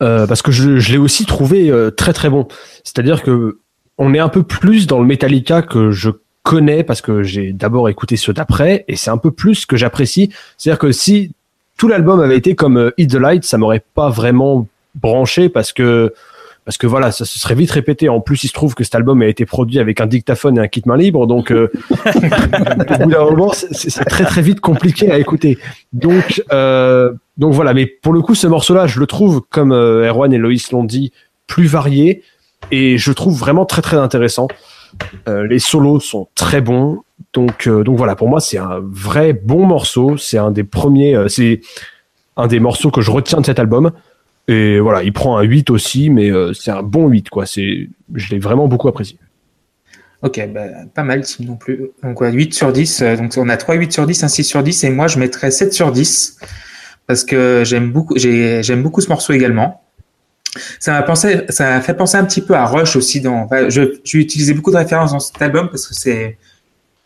[0.01, 2.47] euh, parce que je, je l'ai aussi trouvé euh, très très bon.
[2.85, 3.59] C'est-à-dire que
[3.99, 6.11] on est un peu plus dans le Metallica que je
[6.45, 9.77] connais parce que j'ai d'abord écouté ceux d'après et c'est un peu plus ce que
[9.77, 10.31] j'apprécie.
[10.57, 11.33] C'est-à-dire que si
[11.77, 15.73] tout l'album avait été comme euh, Hit the Light, ça m'aurait pas vraiment branché parce
[15.73, 16.13] que
[16.65, 18.09] parce que voilà, ça se serait vite répété.
[18.09, 20.61] En plus, il se trouve que cet album a été produit avec un dictaphone et
[20.61, 25.11] un kit main libre, donc euh, au bout d'un moment, c'est très très vite compliqué
[25.11, 25.59] à écouter.
[25.93, 30.09] Donc euh, donc voilà, mais pour le coup, ce morceau-là, je le trouve comme euh,
[30.09, 31.13] Erwan et Loïs l'ont dit,
[31.47, 32.23] plus varié
[32.71, 34.49] et je trouve vraiment très très intéressant.
[35.27, 37.03] Les solos sont très bons.
[37.35, 40.17] Donc, euh, donc voilà, pour moi, c'est un vrai bon morceau.
[40.17, 41.61] C'est un des premiers, euh, c'est
[42.37, 43.91] un des morceaux que je retiens de cet album.
[44.47, 47.47] Et voilà, il prend un 8 aussi, mais c'est un bon 8, quoi.
[47.47, 49.19] C'est, je l'ai vraiment beaucoup apprécié.
[50.21, 51.91] Ok, bah, pas mal, si non plus.
[52.03, 53.03] Donc, 8 sur 10.
[53.19, 55.51] Donc, on a 3 8 sur 10, un 6 sur 10, et moi, je mettrais
[55.51, 56.39] 7 sur 10.
[57.07, 59.83] Parce que j'aime beaucoup, j'aime beaucoup ce morceau également.
[60.79, 63.21] Ça m'a pensé, ça fait penser un petit peu à Rush aussi.
[63.21, 66.39] Dans, je, j'ai utilisé beaucoup de références dans cet album parce que c'est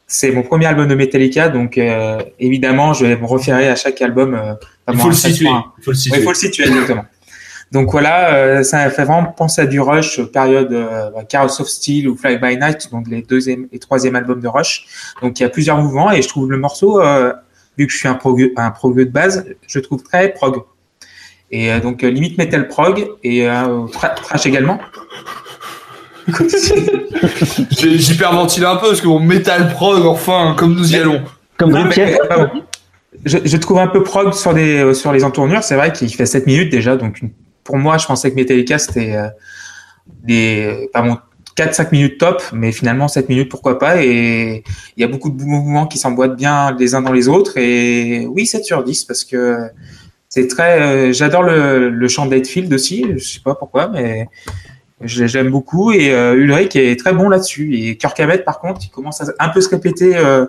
[0.09, 4.01] c'est mon premier album de Metallica, donc euh, évidemment, je vais me référer à chaque
[4.03, 4.35] album.
[4.35, 4.55] Euh,
[4.90, 5.49] il faut le situer.
[5.79, 6.18] Il faut le situer.
[6.18, 7.05] il faut le situer exactement.
[7.71, 12.09] Donc voilà, euh, ça fait vraiment penser à du Rush, période euh, Chaos of Steel
[12.09, 14.87] ou Fly by Night, donc les deuxième et troisième albums de Rush.
[15.21, 17.35] Donc il y a plusieurs mouvements et je trouve le morceau, euh,
[17.77, 20.62] vu que je suis un prog, un prog de base, je trouve très prog.
[21.51, 24.79] Et euh, donc euh, limite metal prog et euh, trash également.
[27.71, 31.23] J'hyperventile un peu parce que bon, metal prog, enfin, comme nous y allons.
[31.57, 31.77] Comme
[33.25, 35.64] je, je, trouve un peu prog sur, des, sur les entournures.
[35.64, 36.97] C'est vrai qu'il fait 7 minutes déjà.
[36.97, 37.21] Donc,
[37.64, 39.29] pour moi, je pensais que Metallica, c'était euh,
[40.23, 41.19] des, pardon,
[41.57, 42.43] 4-5 minutes top.
[42.53, 44.03] Mais finalement, 7 minutes, pourquoi pas.
[44.03, 44.62] Et
[44.97, 47.57] il y a beaucoup de mouvements qui s'emboîtent bien les uns dans les autres.
[47.57, 49.69] Et oui, 7 sur 10 parce que
[50.29, 50.81] c'est très.
[50.81, 53.05] Euh, j'adore le, le chant d'Aidfield aussi.
[53.17, 54.29] Je sais pas pourquoi, mais
[55.03, 55.93] j'aime beaucoup.
[55.93, 57.75] Et euh, Ulrich est très bon là-dessus.
[57.77, 60.47] Et Kirk Hammett, par contre, il commence à un peu se répéter euh,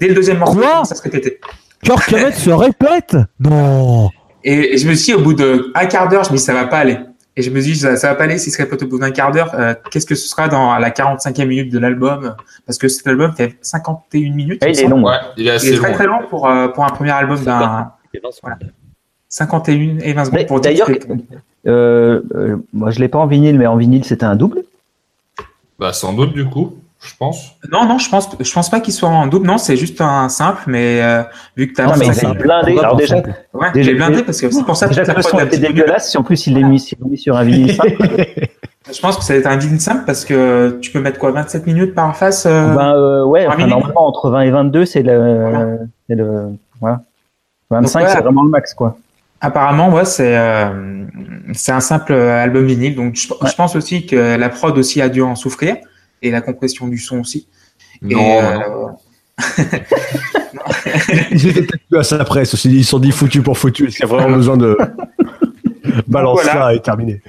[0.00, 0.58] dès le deuxième morceau.
[0.58, 1.40] Quoi ça se répéter.
[1.82, 3.16] Kirk Hammett se répète?
[3.38, 4.10] Non.
[4.44, 6.66] Et, je me suis dit, au bout d'un quart d'heure, je me dis ça va
[6.66, 6.98] pas aller.
[7.36, 8.98] Et je me dis, ça, ça va pas aller si ce serait pas au bout
[8.98, 9.54] d'un quart d'heure.
[9.54, 12.34] Euh, Qu'est-ce que ce sera dans la 45e minute de l'album?
[12.66, 14.62] Parce que cet album fait 51 minutes.
[14.64, 15.02] Ah, il il est long.
[15.06, 15.94] Ouais, il est Il assez est très long.
[15.94, 18.20] très long pour, euh, pour un premier album d'un Et.
[18.42, 18.58] Voilà.
[19.30, 20.88] 51 et 20 secondes pour D'ailleurs,
[21.66, 24.62] euh, euh, moi je l'ai pas en vinyle, mais en vinyle c'était un double?
[25.78, 27.52] Bah, sans doute, du coup, je pense.
[27.72, 29.46] Non, non, je pense, je pense pas qu'il soit en double.
[29.46, 31.22] Non, c'est juste un simple, mais euh,
[31.56, 32.76] vu que t'as Non, mais ça- blindé.
[32.78, 35.46] Alors déjà, ouais, déjà- j'ai blindé parce que c'est pour ça que déjà la un
[35.46, 37.96] était dégueulasse, si en plus il est mis, sur un vinyle simple,
[38.92, 41.30] Je pense que ça va être un vinyle simple parce que tu peux mettre quoi
[41.30, 45.02] 27 minutes par face euh, ben euh, ouais, enfin, normalement entre 20 et 22 c'est
[45.02, 45.16] le,
[45.50, 45.66] Voilà.
[46.08, 46.46] c'est le,
[46.80, 47.00] voilà.
[47.70, 48.14] 25 Donc, ouais.
[48.16, 48.96] c'est vraiment le max quoi.
[49.40, 51.06] Apparemment, ouais, c'est euh,
[51.52, 52.94] c'est un simple album vinyle.
[52.94, 55.76] Donc, je, je pense aussi que la prod aussi a dû en souffrir
[56.22, 57.48] et la compression du son aussi.
[58.02, 58.98] Et, Non, euh, non.
[61.30, 62.70] Ils étaient peut-être plus à sa presse aussi.
[62.70, 63.86] Ils se sont dit foutu pour foutu.
[63.86, 64.76] Est-ce qu'il y a vraiment besoin de
[66.06, 66.52] balance Voilà.
[66.52, 67.22] ça et terminé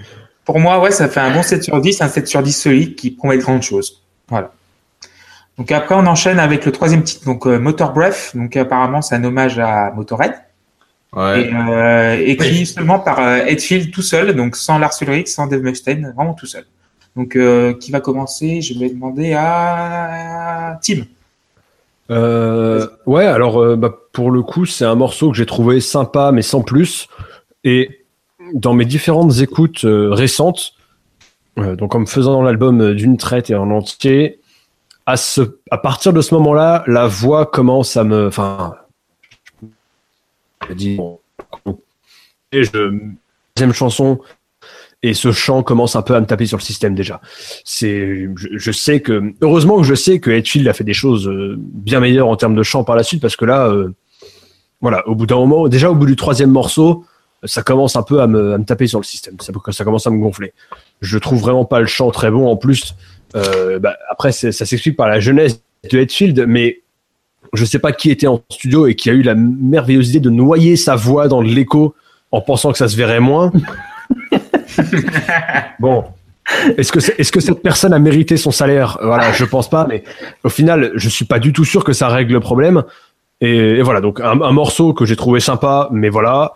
[0.46, 2.96] Pour moi, ouais, ça fait un bon 7 sur 10, un 7 sur 10 solide
[2.96, 4.02] qui promet de grandes choses.
[4.30, 4.52] Voilà.
[5.58, 8.32] Donc après, on enchaîne avec le troisième titre, donc euh, Motor Breath.
[8.36, 10.34] Donc apparemment, c'est un hommage à Motorhead.
[11.14, 11.42] Ouais.
[11.42, 15.62] Et, euh, écrit seulement par euh, Hetfield tout seul, donc sans Lars Ulrich, sans Dave
[15.62, 16.66] Mustaine, vraiment tout seul.
[17.18, 18.62] Donc euh, qui va commencer?
[18.62, 21.04] Je vais demander à Tim.
[22.10, 26.32] Euh, ouais, alors euh, bah, pour le coup, c'est un morceau que j'ai trouvé sympa,
[26.32, 27.08] mais sans plus.
[27.66, 28.06] Et
[28.54, 30.74] dans mes différentes écoutes euh, récentes,
[31.58, 34.40] euh, donc en me faisant l'album euh, d'une traite et en entier,
[35.06, 38.28] à, ce, à partir de ce moment-là, la voix commence à me.
[38.28, 38.76] Enfin.
[40.70, 40.96] Je dis.
[40.96, 41.20] bon,
[42.52, 43.12] et je.
[43.56, 44.20] Deuxième chanson.
[45.04, 47.22] Et ce chant commence un peu à me taper sur le système déjà.
[47.66, 51.28] C'est, je, je sais que, heureusement que je sais que Hetfield a fait des choses
[51.28, 53.96] euh, bien meilleures en termes de chant par la suite parce que là, euh,
[54.80, 57.04] voilà, au bout d'un moment, déjà au bout du troisième morceau,
[57.44, 59.40] ça commence un peu à me, à me taper sur le système.
[59.40, 60.54] Ça, ça commence à me gonfler.
[61.02, 62.96] Je trouve vraiment pas le chant très bon en plus.
[63.36, 66.82] Euh, bah, après, ça s'explique par la jeunesse de Hetfield, mais
[67.54, 70.30] je sais pas qui était en studio et qui a eu la merveilleuse idée de
[70.30, 71.96] noyer sa voix dans l'écho
[72.32, 73.52] en pensant que ça se verrait moins.
[75.80, 76.04] bon.
[76.78, 78.98] Est-ce que, c'est- est-ce que cette personne a mérité son salaire?
[79.02, 80.04] Voilà, je pense pas, mais
[80.44, 82.84] au final, je suis pas du tout sûr que ça règle le problème.
[83.40, 86.54] Et, et voilà, donc un, un morceau que j'ai trouvé sympa, mais voilà.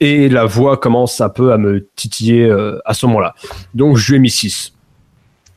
[0.00, 3.34] Et la voix commence un peu à me titiller euh, à ce moment-là.
[3.74, 4.72] Donc je lui ai mis 6.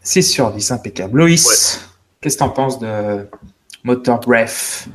[0.01, 1.19] 6 sur 10, impeccable.
[1.19, 1.87] Loïs,
[2.21, 3.27] qu'est-ce que t'en penses de
[3.88, 4.89] Motor Breath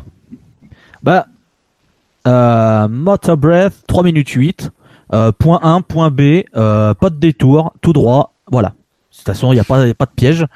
[1.02, 1.26] Bah,
[2.26, 4.70] euh, Motor Breath, 3 minutes 8.
[5.14, 8.34] Euh, point 1, point B, euh, pas de détour, tout droit.
[8.50, 8.74] Voilà.
[9.12, 10.46] De toute façon, il n'y a, pas- y a pas de piège.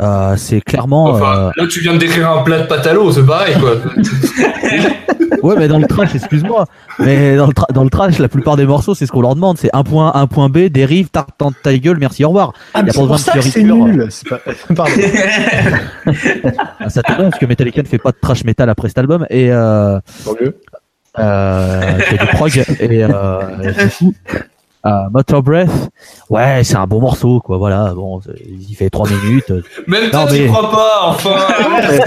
[0.00, 1.06] Euh, c'est clairement.
[1.10, 3.70] Enfin, là, tu viens de décrire un plat de pâte à l'eau, c'est pareil, quoi.
[3.70, 3.80] euh,
[5.42, 6.64] Ouais, mais dans le trash, excuse-moi.
[7.00, 9.34] Mais dans le, tra- dans le trash, la plupart des morceaux, c'est ce qu'on leur
[9.34, 9.58] demande.
[9.58, 12.52] C'est un point, un point B, dérive, tarte dans ta gueule, merci, au revoir.
[12.72, 14.06] Ah, Y a mais pas c'est besoin pour de ça que c'est nul.
[14.10, 14.40] C'est pas-
[14.74, 14.92] Pardon.
[16.80, 18.98] Ah, Ça tombe bien parce que Metallica ne fait pas de trash metal après cet
[18.98, 20.56] album et euh, Tant mieux.
[21.18, 23.38] euh, c'est du prog et euh,
[23.78, 24.14] du coup,
[24.86, 25.70] euh, Motor Breath,
[26.30, 27.56] ouais, c'est un bon morceau quoi.
[27.58, 29.50] Voilà, bon, c'est- il fait 3 minutes.
[29.86, 31.30] Même toi, Non, tu mais- crois pas, enfin.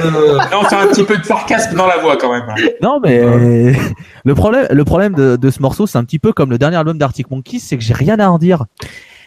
[0.06, 2.46] euh, Là, on fait un petit peu de sarcasme dans la voix quand même.
[2.82, 3.74] Non mais
[4.26, 6.78] le problème, le problème de, de ce morceau, c'est un petit peu comme le dernier
[6.78, 8.66] album d'Arctic Monkeys, c'est que j'ai rien à en dire.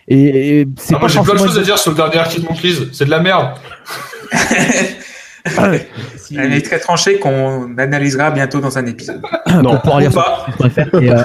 [0.09, 2.19] Et, et c'est ah, pas moi, j'ai plein de choses à dire sur le dernier
[2.19, 2.89] Arctic Monkeys.
[2.93, 3.55] C'est de la merde.
[6.17, 9.23] si- Elle est très tranchée qu'on analysera bientôt dans un épisode.
[9.63, 9.79] Non.
[9.79, 10.47] pour sur pas.
[11.01, 11.23] Et, euh,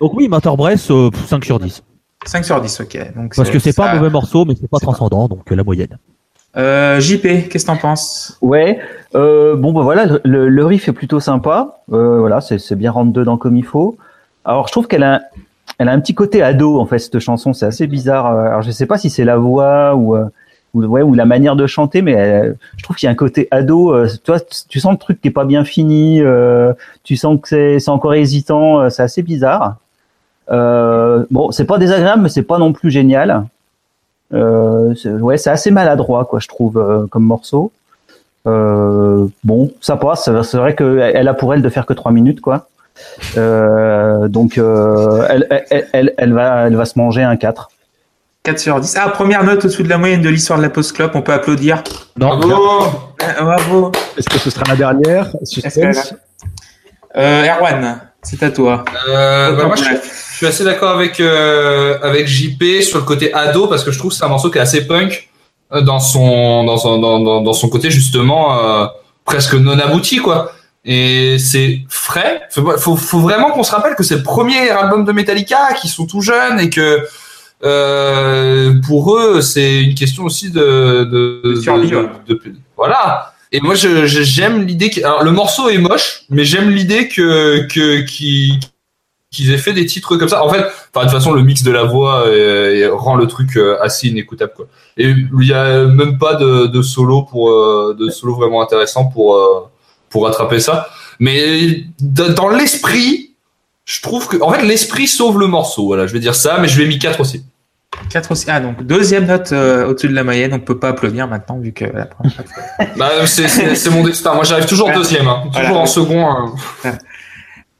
[0.00, 1.82] donc oui, Breath, euh, 5 sur 10.
[2.24, 3.14] 5 sur 10, ok.
[3.16, 5.64] Donc, Parce que c'est pas un mauvais morceau, mais c'est pas transcendant, donc euh, la
[5.64, 5.98] moyenne.
[6.56, 8.38] Euh, JP, qu'est-ce que t'en penses?
[8.40, 8.78] Ouais.
[9.14, 11.80] Euh, bon bah voilà, le- riff est plutôt sympa.
[11.92, 13.96] Euh, voilà, c'est bien rentre dedans comme il faut.
[14.44, 15.20] Alors je trouve qu'elle a,
[15.78, 17.52] elle a un petit côté ado en fait cette chanson.
[17.52, 18.26] C'est assez bizarre.
[18.34, 20.24] Euh, Alors je sais pas si c'est la voix ou euh,
[20.72, 23.16] ou, ouais, ou la manière de chanter, mais euh, je trouve qu'il y a un
[23.16, 23.92] côté ado.
[23.94, 26.22] euh, tu vois, tu sens le truc qui est pas bien fini.
[26.22, 26.72] euh,
[27.04, 28.80] tu sens que c'est c'est encore hésitant.
[28.80, 29.76] euh, c'est assez bizarre.
[30.50, 33.44] Euh, bon, c'est pas désagréable, mais c'est pas non plus génial.
[34.32, 37.72] Euh, c'est- ouais, c'est assez maladroit, quoi, je trouve, euh, comme morceau.
[38.46, 40.30] Euh, bon, ça passe.
[40.42, 42.68] C'est vrai qu'elle a pour elle de faire que trois minutes, quoi.
[43.36, 47.70] Euh, donc, euh, elle, elle, elle, elle va, elle va se manger un 4.
[48.44, 48.96] 4 sur 10.
[48.96, 51.82] Ah, première note au-dessous de la moyenne de l'histoire de la post-clop, on peut applaudir.
[52.16, 52.62] Non, Bravo.
[53.20, 53.92] Ah, Bravo.
[54.16, 56.14] Est-ce que ce sera la dernière Suspense?
[57.16, 58.84] Euh, Erwan, c'est à toi.
[59.08, 59.84] Euh, bah, moi, je,
[60.36, 64.10] suis assez d'accord avec euh, avec JP sur le côté ado parce que je trouve
[64.10, 65.30] que c'est un morceau qui est assez punk
[65.72, 68.86] euh, dans son dans son dans, dans, dans son côté justement euh,
[69.24, 70.52] presque non abouti quoi.
[70.84, 72.42] Et c'est frais.
[72.50, 75.90] Faut, faut, faut vraiment qu'on se rappelle que c'est le premier album de Metallica, qu'ils
[75.90, 77.04] sont tout jeunes et que
[78.86, 82.08] pour eux, c'est une question aussi de, de, De ouais.
[82.28, 82.40] de-
[82.76, 83.32] voilà.
[83.52, 88.00] Et moi, j'aime l'idée que alors le morceau est moche, mais j'aime l'idée que que
[88.00, 88.58] qui
[89.30, 90.42] qu'ils aient fait des titres comme ça.
[90.42, 93.56] En fait, enfin de toute façon, le mix de la voix euh, rend le truc
[93.56, 94.66] euh, assez inécoutable quoi.
[94.96, 99.70] Et il y a même pas de, solo pour euh, de solo vraiment intéressant pour
[100.08, 100.88] pour rattraper ça.
[101.20, 103.34] Mais dans l'esprit,
[103.84, 105.86] je trouve que en fait l'esprit sauve le morceau.
[105.86, 107.42] Voilà, je vais dire ça, mais je lui ai mis 4 aussi.
[108.10, 108.46] 4 aussi.
[108.48, 110.52] Ah, donc deuxième note euh, au-dessus de la moyenne.
[110.54, 112.32] On peut pas applaudir maintenant vu que la première
[112.96, 114.34] Bah, c'est- mon destin.
[114.34, 115.42] Moi, j'arrive toujours deuxième, hein.
[115.46, 115.76] toujours Voilà.
[115.80, 116.26] en second.
[116.28, 116.54] hein.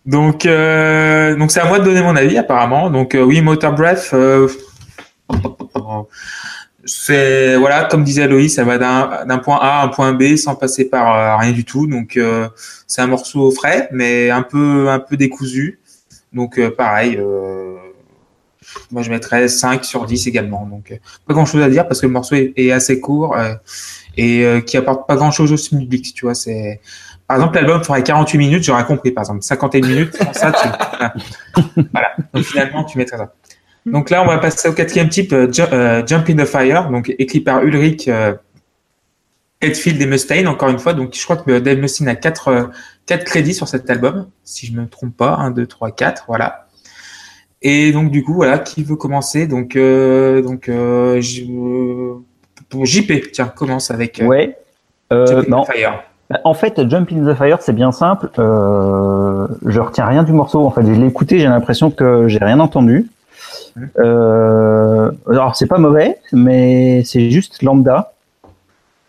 [0.06, 2.90] Donc, euh, donc c'est à moi de donner mon avis apparemment.
[2.90, 4.14] Donc euh, oui, Motor Breath,
[6.84, 10.54] c'est voilà, comme disait Loïs, ça va d'un point A à un point B sans
[10.54, 11.86] passer par rien du tout.
[11.86, 12.18] Donc
[12.86, 15.80] c'est un morceau frais, mais un peu un peu décousu.
[16.32, 17.75] Donc pareil, euh,
[18.90, 20.66] moi je mettrais 5 sur 10 également.
[20.66, 23.54] Donc euh, pas grand chose à dire parce que le morceau est, assez court euh,
[24.16, 26.14] et euh, qui apporte pas grand chose au public.
[26.14, 26.80] Tu vois, c'est
[27.26, 29.10] par exemple, l'album ferait 48 minutes, j'aurais compris.
[29.10, 31.62] Par exemple, 51 minutes, ça, tu...
[31.92, 32.14] voilà.
[32.32, 33.32] Donc finalement, tu mettrais ça.
[33.84, 37.40] Donc là, on va passer au quatrième type, Ju- Jump in the Fire, donc écrit
[37.40, 38.08] par Ulrich
[39.60, 40.92] Hetfield et Mustaine, encore une fois.
[40.94, 42.64] Donc je crois que Dave Mustaine a quatre, euh,
[43.06, 45.36] quatre crédits sur cet album, si je me trompe pas.
[45.36, 46.65] 1, 2, 3, 4, voilà.
[47.62, 49.46] Et donc du coup, voilà, qui veut commencer?
[49.46, 52.14] Donc, euh, donc euh, euh,
[52.68, 54.56] pour JP, tiens, commence avec euh, Ouais.
[55.12, 56.02] Euh, Jump in the Fire.
[56.44, 58.28] En fait, Jump in the Fire, c'est bien simple.
[58.38, 60.66] Euh, je retiens rien du morceau.
[60.66, 63.08] En fait, je l'ai écouté, j'ai l'impression que j'ai rien entendu.
[63.98, 68.12] Euh, alors, c'est pas mauvais, mais c'est juste lambda.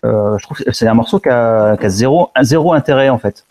[0.06, 3.18] Euh, je trouve que c'est un morceau qui a, qui a zéro, zéro intérêt en
[3.18, 3.46] fait.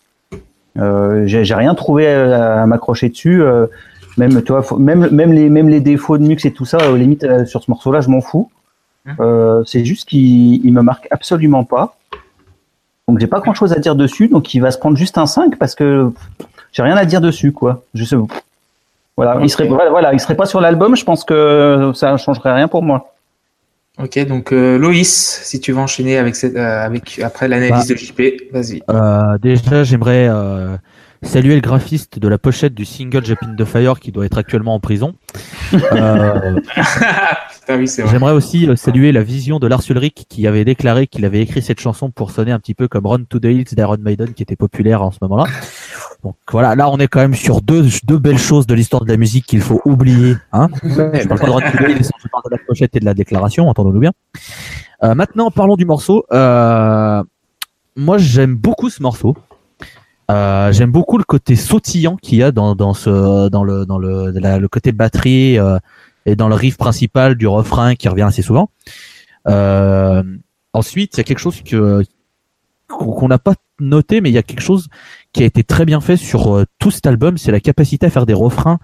[0.79, 3.43] Euh, j'ai j'ai rien trouvé à, à m'accrocher dessus.
[3.43, 3.67] euh,
[4.17, 6.91] même, tu vois, faut- même, même les, même les défauts de mux et tout ça,
[6.91, 8.51] aux limites euh, sur ce morceau-là, je m'en fous.
[9.21, 11.97] Euh, c'est juste qu'il il me marque absolument pas.
[13.07, 15.27] Donc j'ai pas grand chose à dire dessus, donc il va se prendre juste un
[15.27, 16.11] 5 parce que
[16.73, 17.85] j'ai rien à dire dessus, quoi.
[17.95, 18.17] Je sais.
[19.17, 22.53] Voilà, il serait, voilà, voilà, il serait pas sur l'album, je pense que ça changerait
[22.53, 23.13] rien pour moi.
[23.99, 27.95] Ok, donc euh, Loïs, si tu veux enchaîner avec cette, euh, avec après l'analyse Bah.
[27.95, 28.83] de JP, vas-y.
[28.91, 30.77] Euh, déjà, j'aimerais euh,
[31.23, 34.39] saluer le graphiste de la pochette du single Jump in the Fire qui doit être
[34.39, 35.15] actuellement en prison.
[35.75, 36.61] Euh,
[37.69, 38.07] oui, vrai.
[38.09, 41.63] J'aimerais aussi euh, saluer la vision de Lars Ulrich qui avait déclaré qu'il avait écrit
[41.63, 44.43] cette chanson pour sonner un petit peu comme Run to the Hills d'Iron Maiden qui
[44.43, 45.47] était populaire en ce moment-là.
[46.23, 49.11] Donc voilà, là on est quand même sur deux, deux belles choses de l'histoire de
[49.11, 50.37] la musique qu'il faut oublier.
[50.53, 53.01] Hein je parle pas de Run to the Hills, je parle de la pochette et
[53.01, 54.13] de la déclaration, entendons-nous bien.
[55.03, 56.25] Euh, maintenant parlons du morceau.
[56.33, 57.23] Euh,
[57.97, 59.37] moi j'aime beaucoup ce morceau.
[60.31, 63.99] Euh, j'aime beaucoup le côté sautillant qu'il y a dans, dans ce dans le dans
[63.99, 65.79] le le côté batterie euh,
[66.25, 68.71] et dans le riff principal du refrain qui revient assez souvent.
[69.47, 70.23] Euh,
[70.73, 72.05] ensuite, il y a quelque chose que
[72.89, 74.89] qu'on n'a pas noté, mais il y a quelque chose
[75.37, 78.11] qui a été très bien fait sur euh, tout cet album, c'est la capacité à
[78.11, 78.79] faire des refrains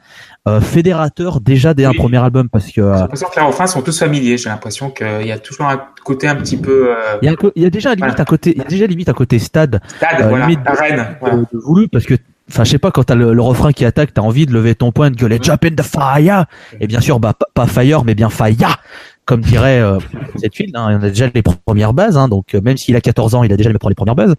[0.46, 3.66] euh, fédérateurs déjà dès un premier album, parce que J'ai euh, l'impression que les refrains
[3.66, 4.36] sont tous familiers.
[4.36, 6.90] J'ai l'impression qu'il y a toujours un côté un petit peu
[7.22, 8.20] il y, a un co- il y a déjà limite Voilà.
[8.20, 11.18] un côté, il y a déjà limite un côté stade stade, voilà, limite de-.
[11.20, 11.36] Voilà.
[11.36, 12.14] de, de voulu, parce que
[12.50, 14.74] Enfin, je sais pas, quand t'as le, le refrain qui attaque, t'as envie de lever
[14.74, 16.44] ton poing, de gueuler Jump in the fire!
[16.80, 18.82] Et bien sûr, bah, pas- fire, mais bien fire!
[19.24, 19.98] Comme dirait euh,
[20.36, 23.00] cette fille, hein, il a déjà les premières bases, hein, donc euh, même s'il a
[23.00, 24.34] 14 ans, il a déjà les les premières bases.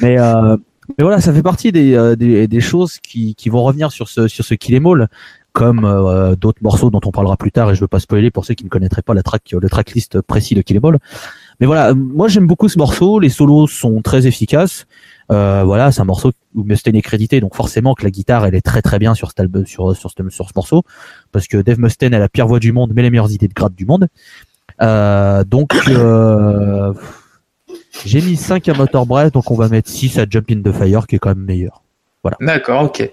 [0.00, 0.56] Mais, euh,
[0.88, 4.08] mais voilà, ça fait partie des, euh, des, des choses qui, qui vont revenir sur
[4.08, 5.08] ce, sur ce Kill Em All,
[5.52, 8.44] comme euh, d'autres morceaux dont on parlera plus tard, et je veux pas spoiler pour
[8.44, 10.98] ceux qui ne connaîtraient pas la track, le tracklist précis de Kill Em All.
[11.60, 14.86] Mais voilà, moi j'aime beaucoup ce morceau, les solos sont très efficaces.
[15.32, 18.54] Euh, voilà, c'est un morceau où Mustaine est crédité, donc forcément que la guitare elle
[18.54, 20.82] est très très bien sur cet album, sur sur ce, sur ce morceau,
[21.32, 23.54] parce que Dave Mustaine a la pire voix du monde, mais les meilleures idées de
[23.54, 24.08] grade du monde.
[24.82, 26.92] Euh, donc euh,
[28.04, 30.72] j'ai mis 5 à Motor Breath, donc on va mettre 6 à Jump in the
[30.72, 31.82] Fire, qui est quand même meilleur.
[32.40, 33.08] D'accord, ok.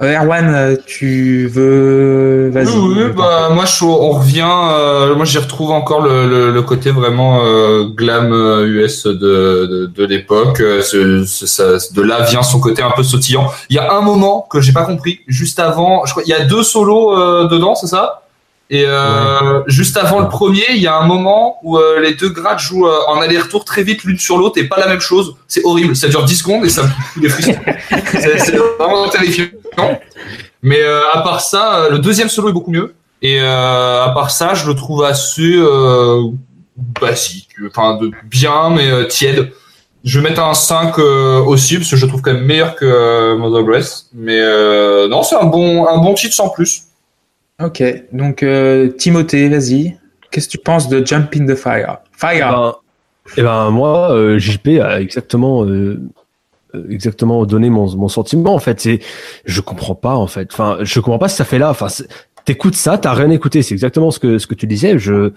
[0.00, 2.50] Euh, Erwan, euh, tu veux.
[2.52, 2.66] Vas-y.
[2.76, 4.44] Oui, oui, bah, moi, je, on revient.
[4.44, 9.12] euh, moi, j'y retrouve encore le, le, le côté vraiment euh, glam euh, US de,
[9.12, 10.60] de, de l'époque.
[10.60, 13.48] Euh, ce- ce- ça- de là vient son côté un peu sautillant.
[13.70, 15.20] Il y a un moment que j'ai pas compris.
[15.28, 18.21] Juste avant, je crois, il y a deux solos euh, dedans, c'est ça?
[18.72, 22.30] Et euh, juste avant le premier, il y a un moment où euh, les deux
[22.30, 25.36] grades jouent euh, en aller-retour très vite l'une sur l'autre et pas la même chose.
[25.46, 25.94] C'est horrible.
[25.94, 27.54] Ça dure 10 secondes et ça me fout des frissons.
[28.12, 29.48] c'est vraiment terrifiant.
[30.62, 32.94] Mais euh, à part ça, euh, le deuxième solo est beaucoup mieux.
[33.20, 36.22] Et euh, à part ça, je le trouve assez euh,
[36.98, 39.52] basique, enfin de bien mais tiède.
[40.04, 42.74] Je vais mettre un 5 euh, aussi parce que je le trouve quand même meilleur
[42.74, 44.06] que euh, Mother Breath.
[44.14, 46.84] Mais euh, non, c'est un bon un bon titre sans plus.
[47.64, 47.82] Ok,
[48.12, 49.96] donc euh, Timothée, vas-y.
[50.30, 51.98] Qu'est-ce que tu penses de Jump in the Fire?
[52.12, 52.74] Fire Ben,
[53.36, 56.00] eh ben moi, euh, JP a exactement, euh,
[56.88, 58.80] exactement donné mon, mon sentiment en fait.
[58.80, 59.00] C'est,
[59.44, 60.48] je comprends pas en fait.
[60.52, 61.70] Enfin, je comprends pas ce que ça fait là.
[61.70, 61.86] Enfin,
[62.44, 63.62] t'écoutes ça, t'as rien écouté.
[63.62, 64.98] C'est exactement ce que ce que tu disais.
[64.98, 65.32] Je,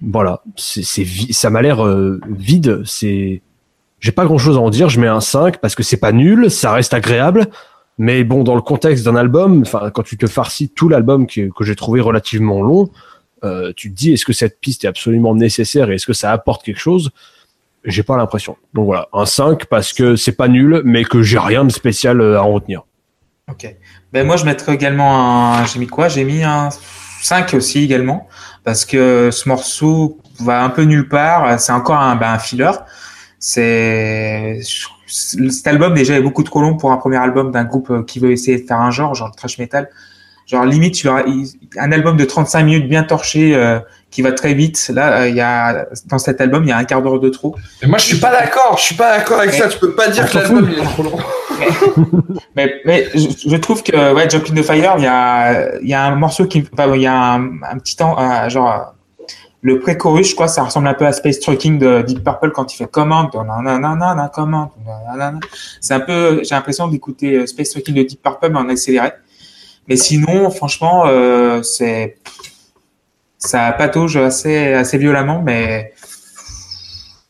[0.00, 0.82] voilà, c'est,
[1.30, 1.86] ça m'a l'air
[2.28, 2.82] vide.
[2.84, 3.42] C'est,
[4.00, 4.88] j'ai pas grand chose à en dire.
[4.88, 7.46] Je mets un 5 parce que c'est pas nul, ça reste agréable.
[8.02, 11.50] Mais bon, dans le contexte d'un album, enfin, quand tu te farcis tout l'album que,
[11.56, 12.90] que j'ai trouvé relativement long,
[13.44, 16.32] euh, tu te dis est-ce que cette piste est absolument nécessaire et est-ce que ça
[16.32, 17.12] apporte quelque chose?
[17.84, 18.56] J'ai pas l'impression.
[18.74, 22.20] Donc voilà, un 5 parce que c'est pas nul, mais que j'ai rien de spécial
[22.20, 22.82] euh, à en retenir.
[23.48, 23.72] Ok.
[24.12, 25.64] Ben moi, je mettrais également un.
[25.66, 26.08] J'ai mis quoi?
[26.08, 26.70] J'ai mis un
[27.20, 28.26] 5 aussi également.
[28.64, 31.60] Parce que ce morceau va un peu nulle part.
[31.60, 32.72] C'est encore un, ben, un filler.
[33.38, 34.58] C'est.
[35.12, 38.18] Cet album déjà est beaucoup trop long pour un premier album d'un groupe euh, qui
[38.18, 39.90] veut essayer de faire un genre, genre le thrash metal.
[40.46, 43.78] Genre limite, tu un album de 35 minutes bien torché euh,
[44.10, 44.90] qui va très vite.
[44.92, 47.28] Là, euh, il y a dans cet album, il y a un quart d'heure de
[47.28, 47.54] trop.
[47.82, 48.76] Mais moi, je suis pas d'accord.
[48.78, 49.68] Je suis pas d'accord avec ça.
[49.68, 51.18] Tu peux pas dire que l'album il est trop long.
[52.56, 55.88] Mais, mais je, je trouve que ouais, Jump in the Fire, il y a, il
[55.88, 58.94] y a un morceau qui, enfin, il y a un, un petit temps, euh, genre
[59.62, 62.74] le pré-chorus, je crois, ça ressemble un peu à Space Trucking de Deep Purple quand
[62.74, 65.38] il fait command, nanana, command, nanana.
[65.80, 69.12] C'est un peu, j'ai l'impression d'écouter euh, Space Trucking de Deep Purple mais en accéléré.
[69.86, 72.16] Mais sinon, franchement, euh, c'est,
[73.38, 75.92] ça patauge assez, assez violemment, mais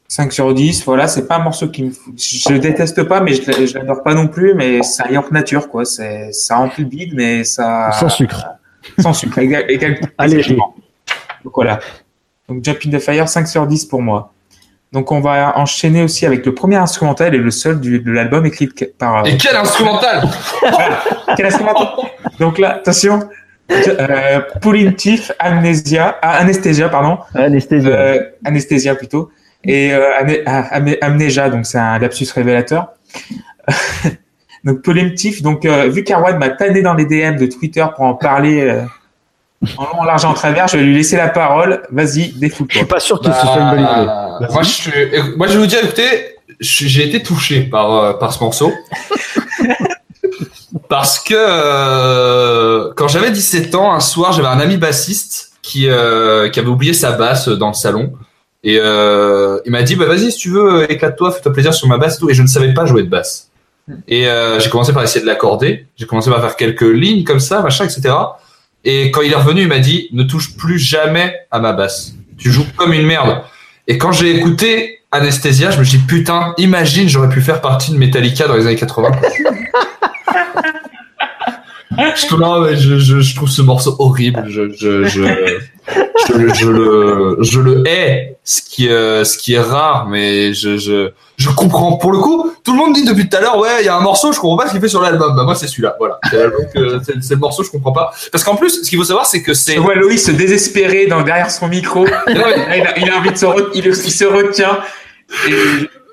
[0.08, 3.34] 5 sur 10, voilà, c'est pas un morceau qui me, je le déteste pas, mais
[3.34, 5.84] je, je l'adore pas non plus, mais c'est un York nature, quoi.
[5.84, 7.92] C'est, ça remplit le bide, mais ça.
[7.92, 8.46] Sans sucre.
[8.98, 10.74] Sans sucre, exactement.
[11.44, 11.80] Donc voilà.
[12.48, 14.32] Donc Jump in the Fire, 5 sur 10 pour moi.
[14.92, 18.44] Donc on va enchaîner aussi avec le premier instrumental et le seul du, de l'album
[18.44, 18.68] écrit
[18.98, 19.26] par.
[19.26, 20.28] Et quel instrumental?
[21.36, 21.88] Quel instrumental?
[22.38, 23.28] Donc là, attention.
[23.70, 27.18] Euh, Pulling Teeth, Amnesia, ah, Anesthesia, pardon.
[27.34, 27.88] Anesthésie.
[27.88, 29.30] Euh, Anesthesia plutôt.
[29.64, 32.88] Et euh, ah, Amne- Amnesia, donc c'est un lapsus révélateur.
[34.64, 38.14] donc Polymptif, donc euh, vu qu'Arwan m'a tanné dans les DM de Twitter pour en
[38.14, 38.82] parler euh,
[39.76, 41.82] en long, en large et en travers, je vais lui laisser la parole.
[41.90, 42.78] Vas-y, Je défoule-toi.
[42.78, 44.06] suis pas sûr que ce soit une bonne idée.
[44.06, 44.90] Bah, moi, je suis-
[45.36, 48.72] moi, je vais vous dire, écoutez, je- j'ai été touché par, euh, par ce morceau.
[50.88, 56.48] Parce que euh, quand j'avais 17 ans, un soir, j'avais un ami bassiste qui, euh,
[56.48, 58.12] qui avait oublié sa basse dans le salon.
[58.64, 61.98] Et euh, il m'a dit, bah vas-y, si tu veux, éclate-toi, fais-toi plaisir sur ma
[61.98, 62.30] basse et tout.
[62.30, 63.48] Et je ne savais pas jouer de basse.
[64.06, 65.86] Et euh, j'ai commencé par essayer de l'accorder.
[65.96, 68.14] J'ai commencé par faire quelques lignes comme ça, machin, etc.
[68.84, 72.14] Et quand il est revenu, il m'a dit, ne touche plus jamais à ma basse.
[72.38, 73.42] Tu joues comme une merde.
[73.86, 77.92] Et quand j'ai écouté Anesthesia, je me suis dit, putain, imagine, j'aurais pu faire partie
[77.92, 79.10] de Metallica dans les années 80.
[82.16, 84.44] je, trouve, non, je, je, je trouve ce morceau horrible.
[84.48, 85.22] Je, je, je,
[86.28, 90.76] je, je le, je le hais, ce qui, euh, ce qui est rare, mais je,
[90.78, 91.96] je, je comprends.
[91.98, 93.96] Pour le coup, tout le monde dit depuis tout à l'heure, ouais, il y a
[93.96, 95.34] un morceau, je comprends pas ce qu'il fait sur l'album.
[95.36, 95.96] Bah, moi, c'est celui-là.
[95.98, 96.18] Voilà.
[96.30, 98.12] C'est c'est le morceau, je comprends pas.
[98.30, 99.74] Parce qu'en plus, ce qu'il faut savoir, c'est que c'est.
[99.74, 102.06] Je vois Loïs se désespérer dans, derrière son micro.
[102.28, 104.78] Il, a, il a envie de se, re- il, il se retient.
[105.48, 105.52] Et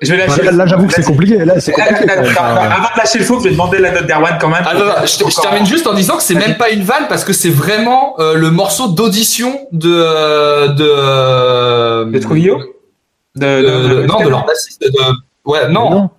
[0.02, 0.42] je vais lâcher.
[0.42, 1.36] Là, là, j'avoue que c'est compliqué.
[1.44, 2.10] Là, compliqué.
[2.38, 4.62] Avant de lâcher le faux, je vais demander la note d'Erwan quand même.
[4.66, 6.82] Ah, non, non, je, te- je termine juste en disant que c'est même pas une
[6.82, 12.58] vanne parce que c'est vraiment euh, le morceau d'audition de de De Trujillo?
[13.36, 14.90] de, de- non de leur bassiste de
[15.44, 16.10] ouais non, non.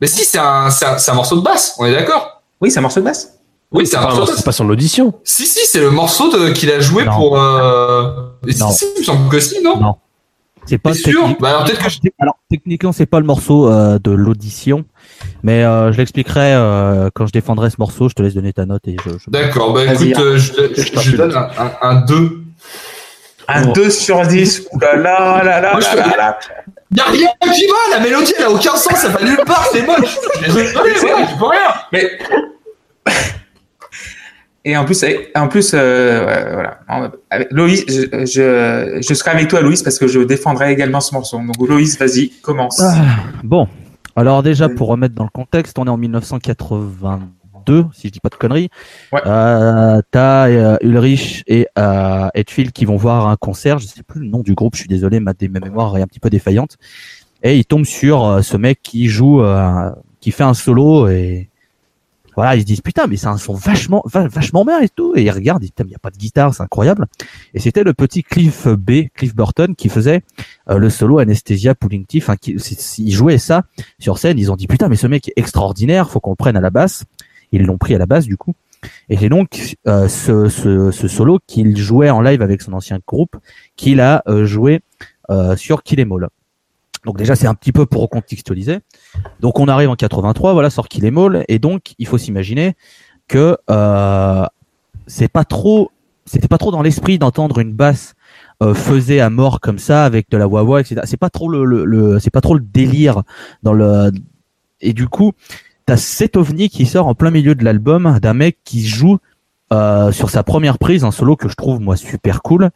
[0.00, 2.70] Mais si c'est un c'est un, c'est un morceau de basse on est d'accord Oui,
[2.70, 3.38] c'est un morceau de basse.
[3.72, 5.14] oui c'est un Enfin, morceau c'est basse pas son audition.
[5.24, 7.16] si si c'est le morceau de qu'il a joué Non.
[7.16, 8.28] pour euh...
[8.58, 8.70] Non.
[8.70, 9.78] si, il me semble que si non?
[9.80, 9.96] Non.
[10.66, 11.98] C'est pas T'es sûr technique- bah alors peut-être que je...
[12.18, 14.84] Alors techniquement c'est pas le morceau euh, de l'audition,
[15.42, 18.10] mais euh, je l'expliquerai euh, quand je défendrai ce morceau.
[18.10, 19.10] Je te laisse donner ta note et je.
[19.12, 22.42] je- d'accord bah Vas-y, écoute euh, je, je, Je je donne un, un, un 2
[23.48, 24.64] Un 2 sur 10.
[24.72, 25.78] Ouh là là là là
[26.18, 26.38] là
[26.90, 26.96] là.
[26.96, 29.68] y a rien qui va la mélodie elle a aucun sens ça va nulle part
[29.72, 31.58] c'est moche je suis désolé voilà, je peux rien
[31.92, 32.18] Mais
[34.64, 36.80] et en plus, et en plus, euh, voilà.
[37.50, 41.38] Loïs, je, je, je serai avec toi, Loïs, parce que je défendrai également ce morceau.
[41.38, 42.78] Donc, Loïs, vas-y, commence.
[42.80, 42.96] Ah,
[43.42, 43.66] bon,
[44.18, 47.28] alors déjà pour remettre dans le contexte, on est en 1982,
[47.92, 48.68] si je dis pas de conneries.
[49.12, 49.20] Ouais.
[49.26, 53.78] Euh, T'as euh, Ulrich et euh, Hetfield qui vont voir un concert.
[53.78, 54.74] Je sais plus le nom du groupe.
[54.74, 56.76] Je suis désolé, ma, ma mémoire est un petit peu défaillante.
[57.42, 59.90] Et ils tombent sur euh, ce mec qui joue, euh,
[60.20, 61.48] qui fait un solo et
[62.34, 65.12] voilà, ils se disent putain, mais c'est un son vachement, va- vachement bien et tout.
[65.16, 67.06] Et ils regardent, ils disent il y a pas de guitare, c'est incroyable.
[67.52, 70.22] Et c'était le petit Cliff B, Cliff Burton, qui faisait
[70.70, 72.28] euh, le solo Anesthesia Pulling Teeth.
[72.30, 72.52] Hein, qui,
[72.98, 73.64] ils jouaient ça
[73.98, 74.38] sur scène.
[74.38, 76.70] Ils ont dit putain, mais ce mec est extraordinaire, faut qu'on le prenne à la
[76.70, 77.02] basse.
[77.52, 78.54] Ils l'ont pris à la basse du coup.
[79.08, 82.98] Et c'est donc euh, ce, ce, ce, solo qu'il jouait en live avec son ancien
[83.06, 83.36] groupe
[83.76, 84.82] qu'il a euh, joué
[85.30, 86.28] euh, sur Kill Em All.
[87.04, 88.78] Donc déjà c'est un petit peu pour recontextualiser.
[89.40, 92.76] Donc on arrive en 83, voilà sort Kill Em All, et donc il faut s'imaginer
[93.26, 94.46] que euh,
[95.06, 95.90] c'est pas trop,
[96.24, 98.14] c'était pas trop dans l'esprit d'entendre une basse
[98.62, 101.02] euh, faisait à mort comme ça avec de la wah, etc.
[101.04, 103.22] C'est pas trop le, le, le c'est pas trop le délire
[103.62, 104.10] dans le
[104.80, 105.32] et du coup
[105.88, 109.16] t'as cet ovni qui sort en plein milieu de l'album d'un mec qui joue
[109.72, 112.68] euh, sur sa première prise un solo que je trouve moi super cool.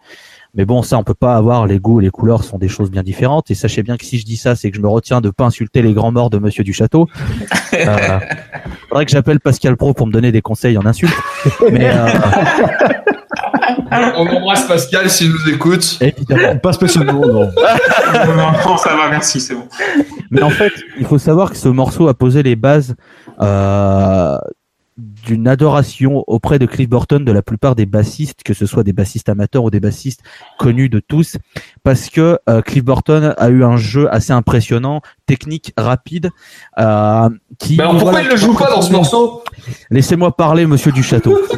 [0.54, 3.02] Mais bon, ça, on peut pas avoir les goûts, les couleurs sont des choses bien
[3.02, 3.50] différentes.
[3.50, 5.44] Et sachez bien que si je dis ça, c'est que je me retiens de pas
[5.44, 7.06] insulter les grands morts de Monsieur du Château.
[7.74, 8.20] Euh,
[8.90, 11.16] faudrait que j'appelle Pascal Pro pour me donner des conseils en insultes.
[11.72, 12.06] Mais euh,
[14.16, 15.98] On embrasse Pascal s'il nous écoute.
[16.00, 16.56] évidemment.
[16.58, 17.44] Pas spécialement, non.
[18.14, 19.68] non, non, ça va, merci, c'est bon.
[20.30, 22.94] Mais en fait, il faut savoir que ce morceau a posé les bases
[23.40, 24.38] euh,
[24.96, 28.92] d'une adoration auprès de Cliff Burton de la plupart des bassistes, que ce soit des
[28.92, 30.20] bassistes amateurs ou des bassistes
[30.58, 31.36] connus de tous,
[31.82, 36.30] parce que euh, Cliff Burton a eu un jeu assez impressionnant, technique, rapide,
[36.78, 37.28] euh,
[37.58, 37.76] qui.
[37.76, 39.42] Mais alors pourquoi voilà, il ne joue pas dans ce morceau?
[39.90, 41.38] Laissez-moi parler, Monsieur du Château.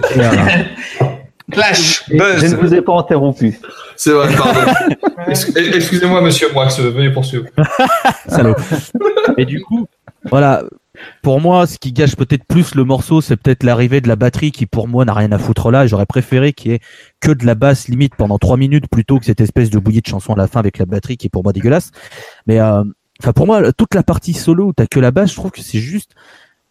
[1.50, 2.54] Clash, Je ne buzz.
[2.54, 3.58] vous ai pas interrompu.
[3.96, 4.72] C'est vrai, pardon.
[5.28, 7.44] Ex- Excusez-moi, monsieur Moix, veuillez poursuivre.
[8.28, 8.54] Salaud.
[9.36, 9.86] Et du coup,
[10.30, 10.64] voilà.
[11.22, 14.52] Pour moi, ce qui gâche peut-être plus le morceau, c'est peut-être l'arrivée de la batterie
[14.52, 15.86] qui, pour moi, n'a rien à foutre là.
[15.86, 16.80] J'aurais préféré qu'il y ait
[17.20, 20.06] que de la basse limite pendant trois minutes plutôt que cette espèce de bouillie de
[20.06, 21.90] chanson à la fin avec la batterie qui est pour moi dégueulasse.
[22.46, 22.84] Mais, euh,
[23.20, 25.60] enfin, pour moi, toute la partie solo où t'as que la basse, je trouve que
[25.62, 26.12] c'est juste,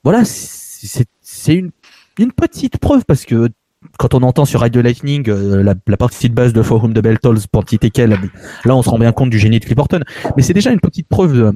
[0.04, 1.72] voilà, c'est c'est- c'est une,
[2.18, 3.50] une petite preuve parce que
[3.98, 6.94] quand on entend sur Radio Lightning euh, la, la partie de base de For Whom
[6.94, 8.18] the Bell Tolls pour Petit Tekel,
[8.66, 10.04] là on se rend bien compte du génie de Cliff Burton.
[10.38, 11.54] Mais c'est déjà une petite preuve de,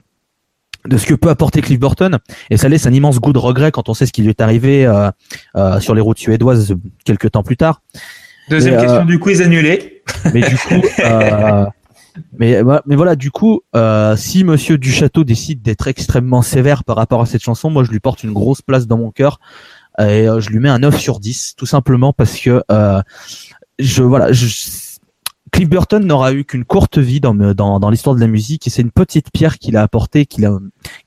[0.88, 2.18] de ce que peut apporter Cliff Burton
[2.50, 4.42] et ça laisse un immense goût de regret quand on sait ce qui lui est
[4.42, 5.10] arrivé euh,
[5.56, 6.76] euh, sur les routes suédoises
[7.06, 7.82] quelques temps plus tard.
[8.50, 10.04] Deuxième Mais, euh, question du quiz annulé.
[10.34, 11.66] Mais du coup, euh,
[12.40, 16.96] mais, voilà- mais voilà, du coup, euh, si Monsieur Duchâteau décide d'être extrêmement sévère par
[16.96, 19.40] rapport à cette chanson, moi je lui porte une grosse place dans mon cœur
[20.00, 23.02] et euh, je lui mets un 9 sur 10, tout simplement parce que euh,
[23.80, 24.48] je voilà, je,
[25.52, 28.70] Cliff Burton n'aura eu qu'une courte vie dans, dans, dans l'histoire de la musique et
[28.70, 30.58] c'est une petite pierre qu'il a apportée, qu'il a,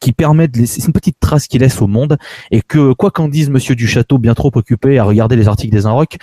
[0.00, 2.16] qui permet de laisser, c'est une petite trace qu'il laisse au monde
[2.50, 5.86] et que quoi qu'en dise Monsieur Duchâteau, bien trop occupé à regarder les articles des
[5.86, 6.16] Inrock,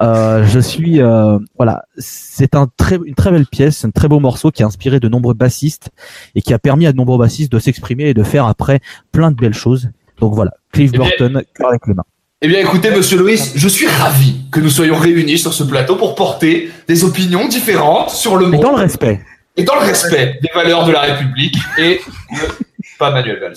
[0.00, 4.20] euh, je suis euh, voilà, c'est un très, une très belle pièce, un très beau
[4.20, 5.90] morceau qui a inspiré de nombreux bassistes
[6.34, 8.80] et qui a permis à de nombreux bassistes de s'exprimer et de faire après
[9.12, 9.90] plein de belles choses.
[10.20, 12.04] Donc voilà, Cliff Eh Burton, cœur avec les mains.
[12.46, 15.96] Eh bien, écoutez, monsieur Loïs, je suis ravi que nous soyons réunis sur ce plateau
[15.96, 19.20] pour porter des opinions différentes sur le monde dans le respect.
[19.56, 22.00] et dans le respect des valeurs de la République et
[22.32, 22.40] de
[22.98, 23.56] pas Manuel Valls.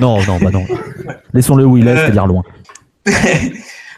[0.00, 0.64] Non, non, bah non.
[1.32, 2.42] Laissons-le où il est, c'est-à-dire loin.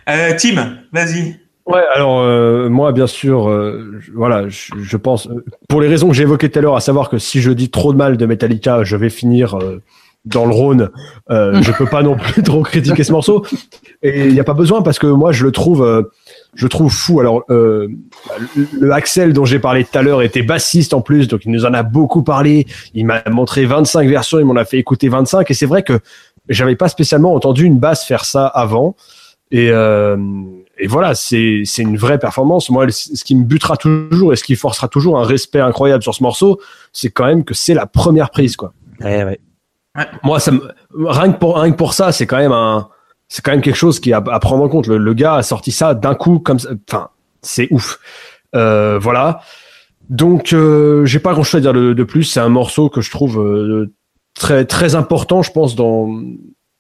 [0.09, 1.37] Euh, Tim, vas-y.
[1.67, 5.87] Ouais, alors euh, moi, bien sûr, euh, je- voilà, je, je pense, euh, pour les
[5.87, 7.99] raisons que j'ai évoquées tout à l'heure, à savoir que si je dis trop de
[7.99, 9.81] mal de Metallica, je vais finir euh,
[10.25, 10.91] dans le Rhône.
[11.31, 13.45] Euh, je peux pas non plus trop critiquer ce morceau.
[14.03, 16.03] Et il n'y a pas besoin parce que moi, je le trouve, euh,
[16.55, 17.21] je trouve fou.
[17.21, 17.89] Alors, euh,
[18.79, 21.65] le, Axel dont j'ai parlé tout à l'heure était bassiste en plus, donc il nous
[21.65, 22.67] en a beaucoup parlé.
[22.95, 25.99] Il m'a montré 25 versions, il m'en a fait écouter 25, et c'est vrai que
[26.49, 28.97] j'avais pas spécialement entendu une basse faire ça avant.
[29.53, 30.17] Et, euh,
[30.79, 32.71] et voilà, c'est c'est une vraie performance.
[32.71, 36.15] Moi, ce qui me butera toujours et ce qui forcera toujours un respect incroyable sur
[36.15, 36.61] ce morceau,
[36.93, 38.73] c'est quand même que c'est la première prise, quoi.
[39.01, 39.41] Ouais, ouais.
[40.23, 40.61] Moi, ça me,
[40.95, 42.89] rien que pour rien que pour ça, c'est quand même un,
[43.29, 44.87] c'est quand même quelque chose qui est à, prendre en compte.
[44.87, 46.71] Le, gars a sorti ça d'un coup comme ça.
[46.89, 47.09] Enfin,
[47.43, 47.99] c'est ouf.
[48.55, 49.41] Euh, voilà.
[50.09, 52.25] Donc, euh, j'ai pas grand chose à dire de, plus.
[52.25, 53.93] C'est un morceau que je trouve euh,
[54.35, 56.09] très très important, je pense, dans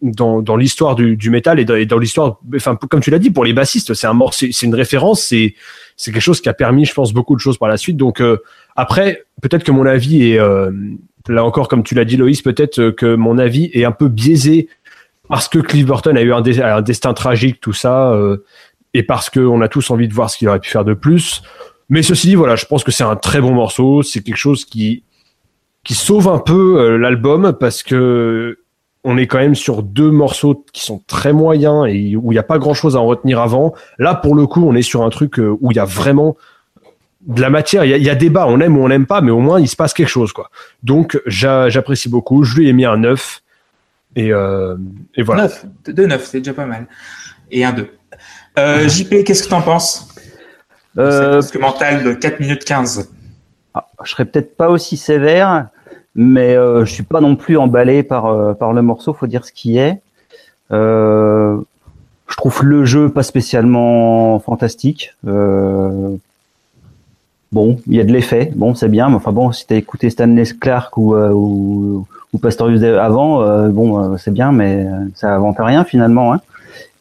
[0.02, 3.44] dans, dans l'histoire du, du métal et dans, l'histoire, enfin, comme tu l'as dit, pour
[3.44, 5.54] les bassistes, c'est un c'est une référence, c'est
[5.96, 7.96] c'est quelque chose qui a permis, je pense, beaucoup de choses par la suite.
[7.96, 8.38] Donc euh,
[8.76, 10.70] après, peut-être que mon avis est euh,
[11.28, 14.08] là encore, comme tu l'as dit, Loïs, peut-être euh, que mon avis est un peu
[14.08, 14.68] biaisé
[15.28, 18.38] parce que Cliff Burton a eu un, destin tragique, tout ça, euh,
[18.94, 21.42] et parce qu'on a tous envie de voir ce qu'il aurait pu faire de plus.
[21.88, 24.02] Mais ceci dit, voilà, je pense que c'est un très bon morceau.
[24.02, 25.04] C'est quelque chose qui
[25.82, 28.58] qui sauve un peu euh, l'album parce que
[29.02, 32.38] on est quand même sur deux morceaux qui sont très moyens et où il n'y
[32.38, 33.72] a pas grand chose à en retenir avant.
[33.98, 36.36] Là, pour le coup, on est sur un truc où il y a vraiment
[37.26, 37.84] de la matière.
[37.84, 39.40] Il y a, il y a débat, on aime ou on n'aime pas, mais au
[39.40, 40.50] moins il se passe quelque chose, quoi.
[40.82, 42.44] Donc, j'a- j'apprécie beaucoup.
[42.44, 43.42] Je lui ai mis un 9.
[44.16, 44.76] Et, euh,
[45.14, 45.42] et voilà.
[45.44, 45.66] 9.
[45.86, 46.86] 2 9, c'est déjà pas mal.
[47.50, 47.88] Et un 2.
[48.58, 50.08] Euh, JP, qu'est-ce que t'en penses
[50.98, 53.10] Euh, Parce que mental de 4 minutes 15.
[53.74, 55.68] Ah, je serais peut-être pas aussi sévère,
[56.16, 59.44] mais euh, je suis pas non plus emballé par, euh, par le morceau, faut dire
[59.44, 60.00] ce qui est.
[60.72, 61.56] Euh,
[62.28, 65.14] je trouve le jeu pas spécialement fantastique.
[67.50, 69.76] Euh, bon, il y a de l'effet, bon, c'est bien, mais enfin bon, si t'as
[69.76, 75.34] écouté Stanley Clark ou, euh, ou, ou Pastorius avant, euh, bon, c'est bien, mais ça
[75.34, 76.32] invente rien finalement.
[76.32, 76.40] Hein.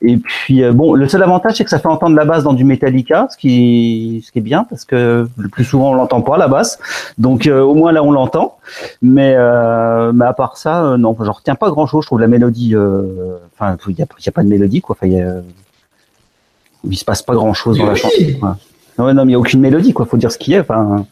[0.01, 2.63] Et puis bon, le seul avantage c'est que ça fait entendre la basse dans du
[2.63, 6.37] Metallica, ce qui ce qui est bien parce que le plus souvent on l'entend pas
[6.37, 6.79] la basse.
[7.17, 8.55] Donc au moins là on l'entend.
[9.01, 9.35] Mais
[10.13, 12.03] mais à part ça, non, j'en retiens pas grand chose.
[12.03, 14.95] Je trouve la mélodie, enfin il y a, y a, pas de mélodie quoi.
[14.97, 15.41] Enfin, y a,
[16.89, 18.55] il se passe pas grand chose dans la chanson.
[18.99, 20.05] Non, non, mais il n'y a aucune mélodie, quoi.
[20.05, 20.61] Faut dire ce qu'il y a.
[20.61, 21.05] Enfin,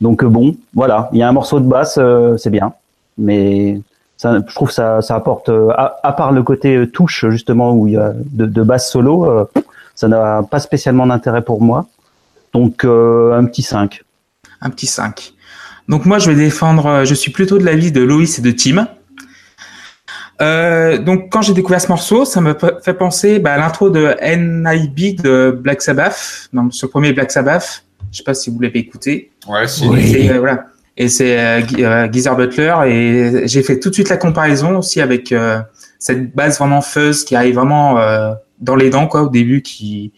[0.00, 1.08] donc bon, voilà.
[1.12, 1.98] Il y a un morceau de basse,
[2.36, 2.72] c'est bien,
[3.18, 3.80] mais
[4.16, 7.94] ça, je trouve ça, ça apporte, à, à, part le côté touche justement où il
[7.94, 9.48] y a de, de basse solo,
[9.94, 11.86] ça n'a pas spécialement d'intérêt pour moi.
[12.52, 14.02] Donc un petit 5.
[14.60, 15.32] Un petit 5.
[15.88, 18.86] Donc moi je vais défendre, je suis plutôt de l'avis de Loïs et de Tim.
[20.40, 24.14] Euh, donc quand j'ai découvert ce morceau, ça me fait penser bah, à l'intro de
[24.22, 27.84] NIB de Black Sabbath, donc ce premier Black Sabbath.
[28.10, 29.30] Je sais pas si vous l'avez écouté.
[29.46, 29.84] Ouais, si.
[29.84, 30.66] Et, euh, voilà.
[30.96, 35.32] Et c'est euh, Geezer Butler et j'ai fait tout de suite la comparaison aussi avec
[35.32, 35.60] euh,
[35.98, 37.98] cette base vraiment fuzz qui arrive vraiment
[38.58, 40.12] dans les dents quoi au début, qui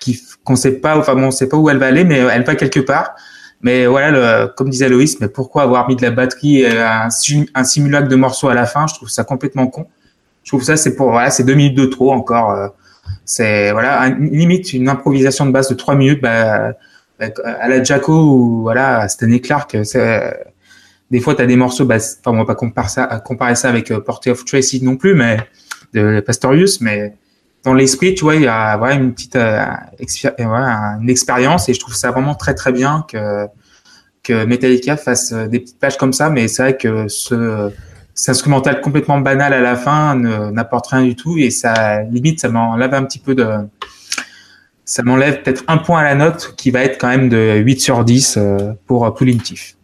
[0.00, 2.42] qui qu'on sait pas, enfin bon, on sait pas où elle va aller, mais elle
[2.42, 3.14] va quelque part.
[3.62, 7.08] Mais voilà, le, comme disait Loïs, mais pourquoi avoir mis de la batterie et un,
[7.54, 8.86] un, simulacre de morceaux à la fin?
[8.88, 9.86] Je trouve ça complètement con.
[10.42, 12.50] Je trouve ça c'est pour voilà, c'est deux minutes de trop encore.
[12.50, 12.68] Euh,
[13.24, 16.20] c'est voilà, limite une improvisation de base de trois minutes.
[16.20, 16.72] Bah,
[17.20, 21.84] à la Jaco ou voilà, Stanley Clark, des fois tu as des morceaux.
[21.84, 24.96] Bah, enfin, on va pas comparer ça, comparer ça avec euh, Portrait of Tracy non
[24.96, 25.38] plus, mais
[25.92, 27.14] de Pastorius, mais
[27.64, 29.64] dans l'esprit, tu vois, il y a une petite euh,
[30.38, 35.60] une expérience et je trouve ça vraiment très très bien que Metallica fasse euh, des
[35.60, 37.70] petites pages comme ça, mais c'est vrai que ce
[38.14, 42.50] cet instrumental complètement banal à la fin n'apporte rien du tout et ça limite ça
[42.50, 43.48] m'enlève un petit peu de
[44.84, 47.80] ça m'enlève peut-être un point à la note qui va être quand même de 8
[47.80, 49.78] sur 10 euh, pour Pulling Teeth.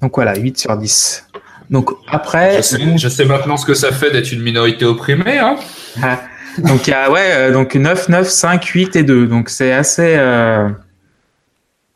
[0.00, 1.26] Donc voilà, 8 sur 10.
[1.70, 5.38] Donc après, je sais, je sais, maintenant ce que ça fait d'être une minorité opprimée.
[5.38, 5.56] Hein
[6.02, 6.20] ah.
[6.58, 9.26] donc il y a ouais, donc 9, 9, 5, 8 et 2.
[9.26, 10.68] Donc c'est assez euh,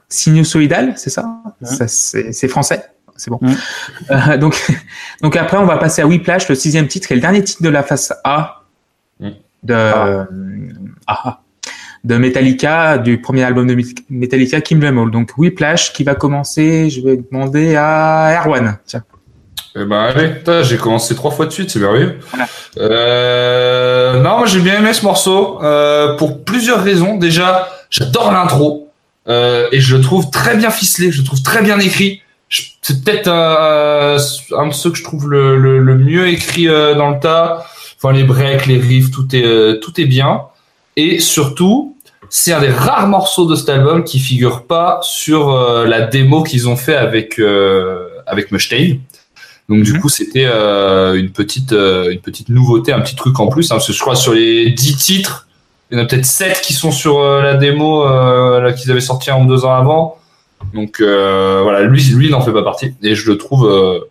[0.08, 1.24] sinusoïdal, c'est ça,
[1.62, 2.84] ça C'est français,
[3.16, 3.38] c'est bon.
[3.40, 3.52] Mmh.
[4.10, 4.60] Euh, donc
[5.22, 7.68] donc après on va passer à Whiplash, le sixième titre et le dernier titre de
[7.68, 8.56] la face A
[9.62, 10.26] de ah.
[11.06, 11.40] Ah,
[12.04, 13.76] de Metallica, du premier album de
[14.08, 15.10] Metallica, Kim All.
[15.10, 16.88] Donc Whiplash qui va commencer.
[16.88, 18.78] Je vais demander à Erwan.
[18.86, 19.04] Tiens.
[19.76, 22.18] Eh ben allez, j'ai commencé trois fois de suite, c'est merveilleux.
[22.78, 27.16] Euh, non, moi j'ai bien aimé ce morceau euh, pour plusieurs raisons.
[27.16, 28.88] Déjà, j'adore l'intro
[29.28, 32.20] euh, et je le trouve très bien ficelé, je le trouve très bien écrit.
[32.82, 34.18] C'est peut-être euh,
[34.58, 37.64] un de ceux que je trouve le, le, le mieux écrit euh, dans le tas.
[37.96, 40.42] Enfin les breaks, les riffs, tout est euh, tout est bien.
[40.96, 41.96] Et surtout,
[42.28, 45.56] c'est un des rares morceaux de cet album qui figure pas sur
[45.86, 47.40] la démo qu'ils ont fait avec
[48.26, 49.00] avec Mustaine.
[49.70, 50.00] Donc du mhm.
[50.00, 53.70] coup, c'était euh, une petite euh, une petite nouveauté, un petit truc en plus.
[53.70, 55.46] Hein, parce que je crois sur les 10 titres,
[55.90, 59.00] il y en a peut-être 7 qui sont sur euh, la démo là qu'ils avaient
[59.00, 60.18] sorti un ou deux ans avant.
[60.74, 64.06] Donc voilà, lui lui n'en fait pas partie et je le trouve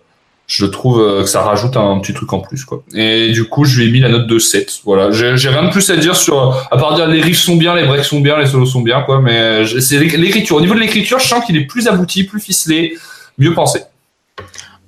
[0.48, 2.82] je trouve que ça rajoute un petit truc en plus quoi.
[2.96, 4.80] Et du coup, je lui ai mis la note de 7.
[4.86, 7.76] Voilà, j'ai rien de plus à dire sur à part dire les riffs sont bien,
[7.76, 10.56] les breaks sont bien, les solos sont bien quoi, mais c'est l'écriture.
[10.56, 12.98] Au niveau de l'écriture, je sens qu'il est plus abouti, plus ficelé,
[13.38, 13.82] mieux pensé.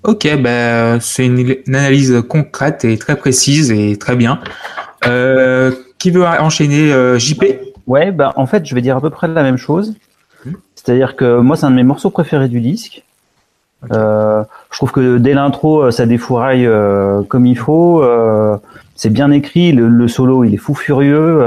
[0.03, 4.39] Ok, ben c'est une, analyse concrète et très précise et très bien.
[5.05, 7.43] Euh, qui veut enchaîner euh, JP
[7.85, 9.93] Ouais, ben en fait, je vais dire à peu près la même chose.
[10.45, 10.53] Hmm.
[10.75, 13.03] C'est-à-dire que moi, c'est un de mes morceaux préférés du disque.
[13.91, 16.67] Euh, je trouve que dès l'intro, ça défouraille
[17.27, 18.03] comme il faut.
[18.95, 19.71] c'est bien écrit.
[19.71, 21.43] Le, solo, il est fou furieux.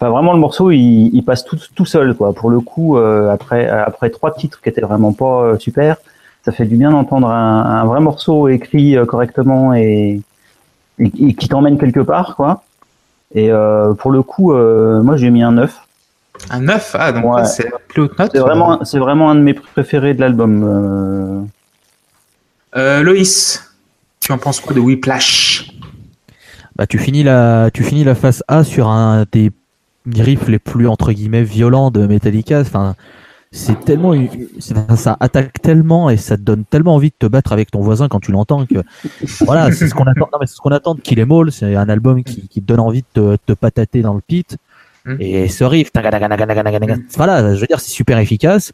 [0.00, 2.32] Enfin, vraiment, le morceau, il, il, passe tout, tout seul, quoi.
[2.32, 5.98] Pour le coup, après, après trois titres qui étaient vraiment pas super,
[6.44, 10.20] ça fait du bien d'entendre un, vrai morceau écrit euh, correctement et,
[10.98, 12.64] qui t'emmène quelque part, quoi.
[13.34, 15.78] Et euh, pour le coup, euh, moi j'ai mis un 9.
[16.50, 19.54] Un 9 Ah, donc c'est plus haute note C'est vraiment, c'est vraiment un de mes
[19.54, 21.48] préférés de l'album.
[22.74, 23.74] Loïs,
[24.20, 25.72] tu en penses quoi de Whiplash?
[26.76, 29.52] Bah, tu finis la, tu finis la phase A sur un des
[30.16, 32.60] riffs les plus entre guillemets violents de Metallica.
[32.60, 32.94] Enfin,
[33.50, 34.14] c'est tellement
[34.96, 38.08] ça attaque tellement et ça te donne tellement envie de te battre avec ton voisin
[38.08, 38.82] quand tu l'entends que
[39.40, 41.88] voilà c'est ce qu'on attend c'est ce qu'on attend de Kill Em All c'est un
[41.88, 44.56] album qui, qui, te donne envie de te, te patater dans le pit
[45.06, 45.16] hmm.
[45.18, 45.90] et ce riff
[47.16, 48.72] voilà je veux dire c'est super efficace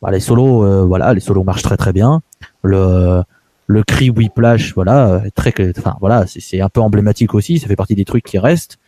[0.00, 2.20] voilà, les solos euh, voilà les solos marchent très très bien
[2.62, 3.22] le
[3.66, 7.58] le cri Whiplash, voilà, euh, très, enfin voilà, c'est- c'est un peu emblématique aussi.
[7.58, 8.78] Ça fait partie des trucs qui restent.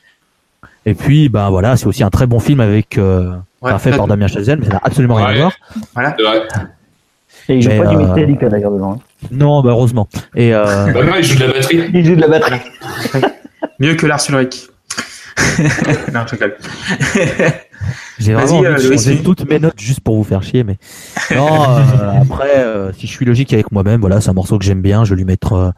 [0.87, 3.33] Et puis, ben voilà, c'est aussi un très bon film avec, euh,
[3.63, 5.53] Ouais, enfin, fait par Damien Chazelle, mais ça n'a absolument rien à voir.
[5.95, 6.15] Vrai.
[7.49, 8.93] Et il joue Mais, pas du euh, Metallica d'ailleurs dedans.
[8.93, 9.27] hein.
[9.31, 10.09] Non, bah heureusement.
[10.35, 11.91] Et euh, Bah non, il joue de la batterie.
[11.95, 12.61] Il joue de la batterie.
[13.81, 14.69] Mieux que Lars Ulrich.
[16.13, 16.57] non, je rigole.
[18.19, 20.77] J'ai vraiment envie euh, de changer toutes mes notes juste pour vous faire chier, mais
[21.35, 21.47] non.
[21.79, 24.81] euh, après, euh, si je suis logique avec moi-même, voilà, c'est un morceau que j'aime
[24.81, 25.05] bien.
[25.05, 25.71] Je vais lui mettre euh,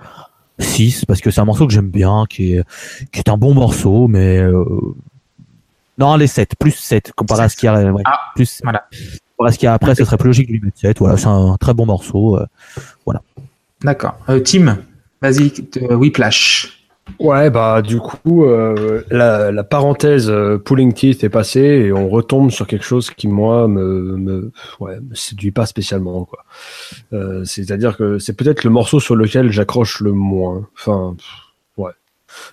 [0.59, 2.65] 6 parce que c'est un morceau que j'aime bien, qui est
[3.13, 4.65] qui est un bon morceau, mais euh,
[5.99, 8.85] non, les 7 plus 7 comparé à ce qu'il y a, ouais, Ah, plus voilà.
[9.37, 10.99] comparé à ce qu'il y a après, ce serait plus logique de lui mettre 7
[10.99, 12.37] Voilà, c'est un, très bon morceau.
[12.39, 12.47] euh.
[13.83, 14.17] D'accord.
[14.29, 14.79] Euh, Tim,
[15.23, 15.53] vas-y,
[15.83, 16.78] euh, Whiplash.
[17.19, 22.51] Ouais, bah du coup, euh, la, parenthèse euh, Pulling Teeth est passée et on retombe
[22.51, 24.53] sur quelque chose qui moi me me
[25.15, 26.45] séduit pas spécialement quoi.
[27.13, 30.69] Euh, C'est-à-dire que c'est peut-être le morceau sur lequel j'accroche le moins.
[30.75, 31.17] Enfin,
[31.77, 31.93] ouais,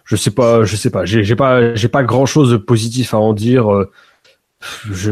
[0.03, 1.06] je sais pas, je sais pas.
[1.06, 3.68] J'ai pas j'ai pas grand chose de positif à en dire.
[4.91, 5.12] j'ai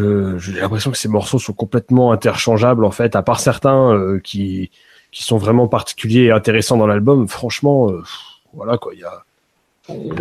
[0.60, 4.72] l'impression que ces morceaux sont complètement interchangeables en fait, à part certains qui
[5.12, 7.28] qui sont vraiment particuliers et intéressants dans l'album.
[7.28, 7.92] Franchement,
[8.54, 9.24] voilà quoi, il y a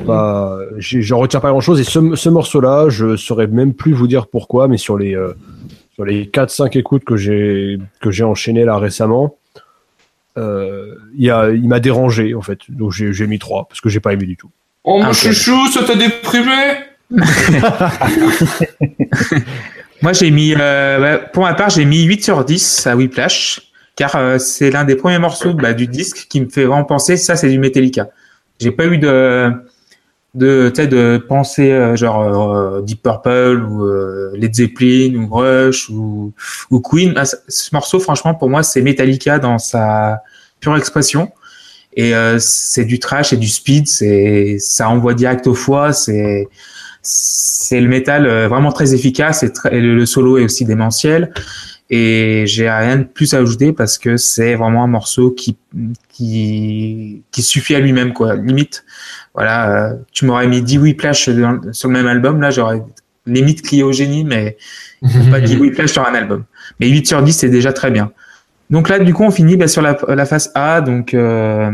[0.04, 4.08] bah, j'en retiens pas grand chose et ce, ce morceau-là, je saurais même plus vous
[4.08, 5.32] dire pourquoi, mais sur les euh,
[5.94, 9.36] sur les 4-5 écoutes que j'ai que j'ai enchaîné là récemment,
[10.38, 13.80] euh, il y a il m'a dérangé en fait, donc j'ai j'ai mis 3 parce
[13.80, 14.50] que j'ai pas aimé du tout.
[14.84, 16.50] Oh mon Ah, chouchou, ça t'a déprimé?
[20.02, 23.60] Moi, j'ai mis, euh, ouais, pour ma part, j'ai mis 8 sur 10 à Whiplash,
[23.94, 27.16] car euh, c'est l'un des premiers morceaux bah, du disque qui me fait vraiment penser,
[27.16, 28.08] ça, c'est du Metallica.
[28.62, 29.52] J'ai pas eu de,
[30.34, 35.90] de, tu de penser euh, genre euh, Deep Purple ou euh, Led Zeppelin ou Rush
[35.90, 36.32] ou,
[36.70, 37.12] ou Queen.
[37.16, 40.22] Ah, ce ce morceau, franchement, pour moi, c'est Metallica dans sa
[40.60, 41.30] pure expression.
[41.94, 46.48] Et c'est du trash et du speed, c'est ça envoie direct au foie, c'est
[47.02, 51.34] c'est le métal vraiment très efficace et, le solo est aussi démentiel.
[51.94, 55.58] Et j'ai rien de plus à ajouter parce que c'est vraiment un morceau qui
[56.08, 58.34] qui suffit à lui-même quoi.
[58.34, 58.84] Limite,
[59.34, 62.82] voilà, euh, tu m'aurais mis 10 Whiplash dans- sur le même album, là j'aurais
[63.26, 64.56] limite crié au génie, mais
[65.30, 66.44] pas 10 Whiplash sur un album.
[66.80, 68.10] Mais 8 sur 10 c'est déjà très bien.
[68.70, 71.70] Donc là du coup on finit bah, sur la, phase A, donc euh,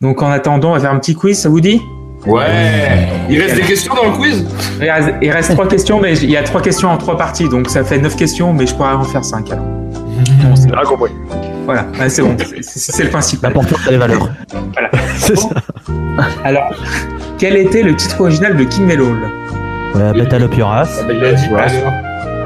[0.00, 1.80] donc en attendant on va faire un petit quiz, ça vous dit?
[2.26, 3.08] Ouais.
[3.28, 4.44] Il reste des questions dans le quiz?
[4.80, 7.48] Il reste, il reste trois questions, mais il y a trois questions en trois parties,
[7.48, 9.50] donc ça fait neuf questions, mais je pourrais en faire cinq.
[9.50, 9.64] Alors.
[10.76, 11.10] Ah, compris.
[11.64, 13.50] Voilà, ouais, c'est bon, c'est- c'est c'est le principal.
[13.52, 14.28] L'important c'est les valeurs.
[15.18, 15.48] C'est ça.
[16.44, 16.70] Alors,
[17.38, 19.18] quel était le titre original de King Melol
[19.94, 21.34] Ouais, Battle Ouais.
[21.58, 21.92] alors.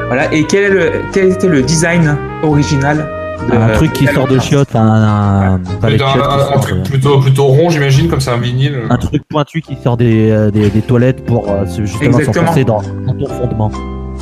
[0.09, 3.07] Voilà, et quel, est le, quel était le design original?
[3.53, 6.47] Un truc qui sort de chiottes, un, un, pas des Plutôt chiottes un, qui un
[6.53, 8.79] sort truc de- plutôt, plutôt rond, j'imagine, comme c'est un vinyle.
[8.89, 12.47] un truc pointu qui sort des, euh, des, des toilettes pour euh, se- justement Exactement.
[12.47, 13.71] s'enfoncer dans, dans ton fondement.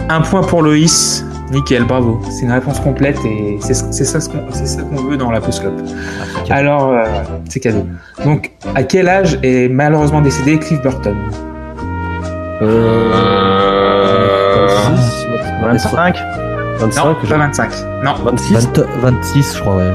[0.08, 1.24] Un point pour Loïs.
[1.50, 2.20] Nickel, bravo.
[2.30, 5.30] C'est une réponse complète et c'est c'est ça ce qu'on c'est ça qu'on veut dans
[5.30, 5.74] la Post Club.
[6.50, 7.04] Alors, euh,
[7.48, 7.86] c'est cadeau.
[8.24, 11.16] Donc, à quel âge est malheureusement décédé Cliff Burton?
[12.62, 13.10] Euh...
[15.62, 16.16] 25
[16.79, 17.70] 25, Non, pas 25.
[18.05, 19.95] Non, 26 20 26, je crois, ouais.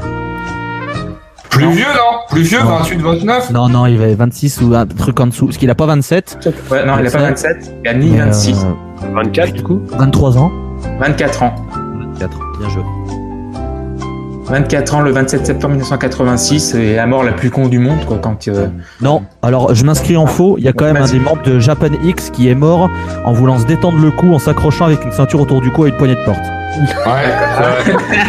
[1.50, 1.72] Plus Non.
[1.72, 2.18] vieux, non?
[2.30, 2.78] Plus vieux, Non.
[2.80, 5.46] 28, 29 Non, non, il avait 26 ou un truc en dessous.
[5.46, 6.50] Parce qu'il a pas 27.
[6.72, 7.76] ouais, non il a pas 27.
[7.84, 8.66] Il a ni mais, 26.
[8.66, 9.80] euh, 24 du coup?
[9.98, 10.52] 23 ans.
[11.00, 11.56] 24 ans.
[12.14, 12.84] 24, bien joué.
[14.46, 18.18] 24 ans le 27 septembre 1986 et la mort la plus con du monde quoi
[18.22, 18.68] quand euh,
[19.02, 20.56] Non, alors je m'inscris en faux.
[20.58, 22.90] Il y a quand même un des membres de Japan X qui est mort
[23.24, 25.90] en voulant se détendre le cou en s'accrochant avec une ceinture autour du cou et
[25.90, 26.42] une poignée de porte.
[26.80, 28.20] Ouais, c'est vrai.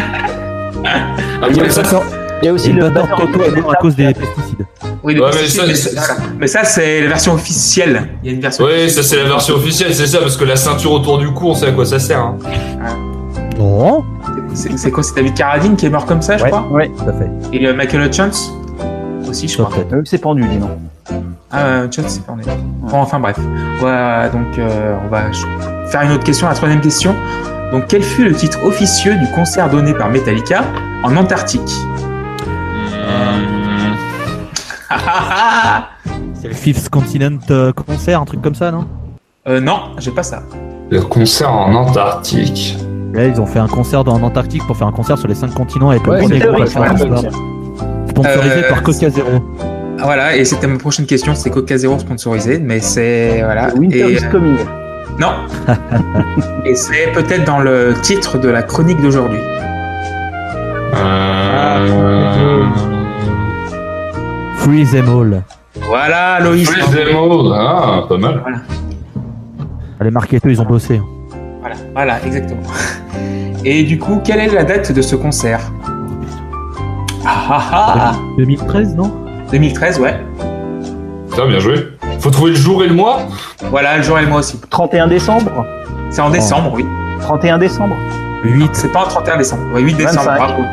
[1.41, 2.01] Après, ça,
[2.41, 4.65] Il y a aussi le le batteur Toto est mort à cause des pesticides.
[5.03, 6.13] oui, Ouais, mais ça, mais, c'est- voilà.
[6.39, 9.23] Mais ça c'est la version officielle il y a une version Oui, ça c'est la
[9.29, 11.85] version officielle, c'est ça, parce que la ceinture autour du cou, on sait à quoi
[11.85, 12.19] ça sert.
[12.19, 12.37] Hein.
[13.57, 14.03] Non,
[14.53, 16.89] c'est quoi c'est David Carradine qui est mort comme ça je Ouais, crois ouais.
[16.97, 17.29] tout à fait.
[17.53, 18.29] et euh, Michael Hutchins
[19.27, 19.71] aussi je crois.
[19.93, 20.69] Eux, c'est pendu, dis non.
[21.51, 22.21] ah euh, Hutchins c'est.
[22.27, 22.35] Bon,
[22.99, 23.37] enfin bref
[23.79, 25.21] voilà donc euh, on va
[25.89, 27.15] faire une autre question la troisième question
[27.75, 30.63] donc quel fut le titre officieux du concert donné par Metallica
[31.03, 31.61] en Antarctique
[36.41, 38.85] C'est le Fifth Continent euh, concert, un truc comme ça, non
[39.47, 40.41] euh, non j'ai pas ça
[40.89, 42.77] Le concert en Antarctique.
[43.13, 45.35] Là, ils ont fait un concert dans- en Antarctique pour faire un concert sur les
[45.35, 46.65] cinq continents avec Ouais, le premier groupe.
[48.09, 49.29] Sponsorisé Euh, par Coca Zero.
[49.99, 53.73] Voilà, et c'était ma prochaine question, c'est Coca Zero sponsorisé, mais c'est voilà.
[53.75, 54.57] Winter Et, is euh, coming.
[55.19, 55.31] Non.
[56.65, 59.39] et c'est peut-être dans le titre de la chronique d'aujourd'hui.
[60.95, 62.65] Euh...
[64.57, 65.43] Free them all.
[65.87, 66.69] Voilà, Loïs.
[66.69, 67.53] Freeze them all.
[67.53, 68.41] Ah, pas mal.
[70.01, 71.01] Les marketeurs, ils ont bossé.
[71.61, 72.61] Voilà, voilà, exactement.
[73.65, 75.61] Et du coup, quelle est la date de ce concert?
[77.25, 78.15] Ah, ah, ah.
[78.37, 79.11] 2013, non?
[79.51, 80.19] 2013, ouais.
[81.29, 81.94] Putain, bien joué.
[82.19, 83.19] Faut trouver le jour et le mois.
[83.69, 84.59] Voilà, le jour et le mois aussi.
[84.69, 85.65] 31 décembre
[86.09, 86.85] C'est en décembre, oui.
[87.21, 87.95] 31 décembre
[88.43, 88.69] 8.
[88.73, 89.63] C'est pas en 31 décembre.
[89.73, 90.35] Ouais, 8 décembre, 25.
[90.37, 90.63] bravo.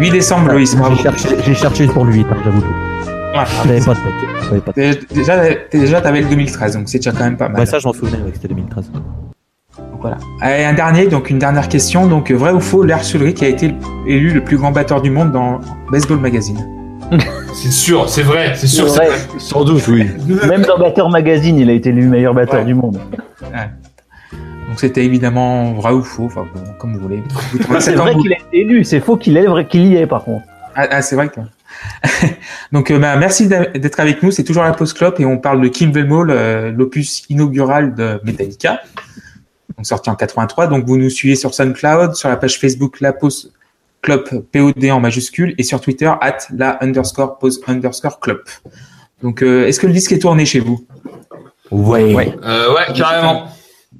[0.00, 0.96] 8 décembre, Loïs, bravo.
[0.96, 2.60] J'ai cherché, j'ai cherché pour le 8, hein, j'avoue.
[2.60, 3.44] Ouais.
[3.64, 4.28] J'avais pas de tête.
[4.44, 5.12] J'avais pas de tête.
[5.14, 5.36] Déjà,
[5.70, 7.60] déjà t'avais le 2013, donc c'est déjà quand même pas mal.
[7.60, 8.90] Ouais, ça, je m'en souvenais, ouais, que c'était 2013.
[8.90, 9.02] Donc,
[10.00, 10.16] voilà.
[10.44, 12.06] Et un dernier, donc une dernière question.
[12.06, 13.74] Donc, vrai ou faux, Lars Ulrich a été
[14.06, 15.60] élu le plus grand batteur du monde dans
[15.92, 16.58] Baseball Magazine?
[17.54, 18.86] C'est sûr, c'est vrai, c'est sûr.
[18.86, 19.08] Vrai.
[19.08, 19.18] vrai.
[19.38, 20.06] Sans doute, oui.
[20.48, 22.66] Même dans Batteur Magazine, il a été élu meilleur batteur Ouais.
[22.66, 22.98] du monde.
[24.68, 27.22] Donc, c'était évidemment vrai ou faux, enfin, bon, comme vous voulez.
[27.60, 30.22] Trouvez C'est vrai qu'il a été élu, c'est faux qu'il est- qu'il y est par
[30.24, 30.44] contre.
[30.76, 31.40] Ah, ah, c'est vrai que.
[32.72, 34.30] Donc, euh, bah, merci d'être avec nous.
[34.30, 38.20] C'est toujours la Post Club et on parle de Kim Velmo, le- l'opus inaugural de
[38.24, 38.80] Metallica,
[39.76, 40.68] donc sorti en 83.
[40.68, 43.50] Donc, vous nous suivez sur SoundCloud, sur la page Facebook La Post
[44.02, 48.42] Club POD en majuscule et sur Twitter at la underscore pose underscore club.
[49.22, 50.86] Donc, euh, est-ce que le disque est tourné chez vous?
[51.70, 52.34] Ouais.
[52.42, 53.48] Euh, ouais, carrément.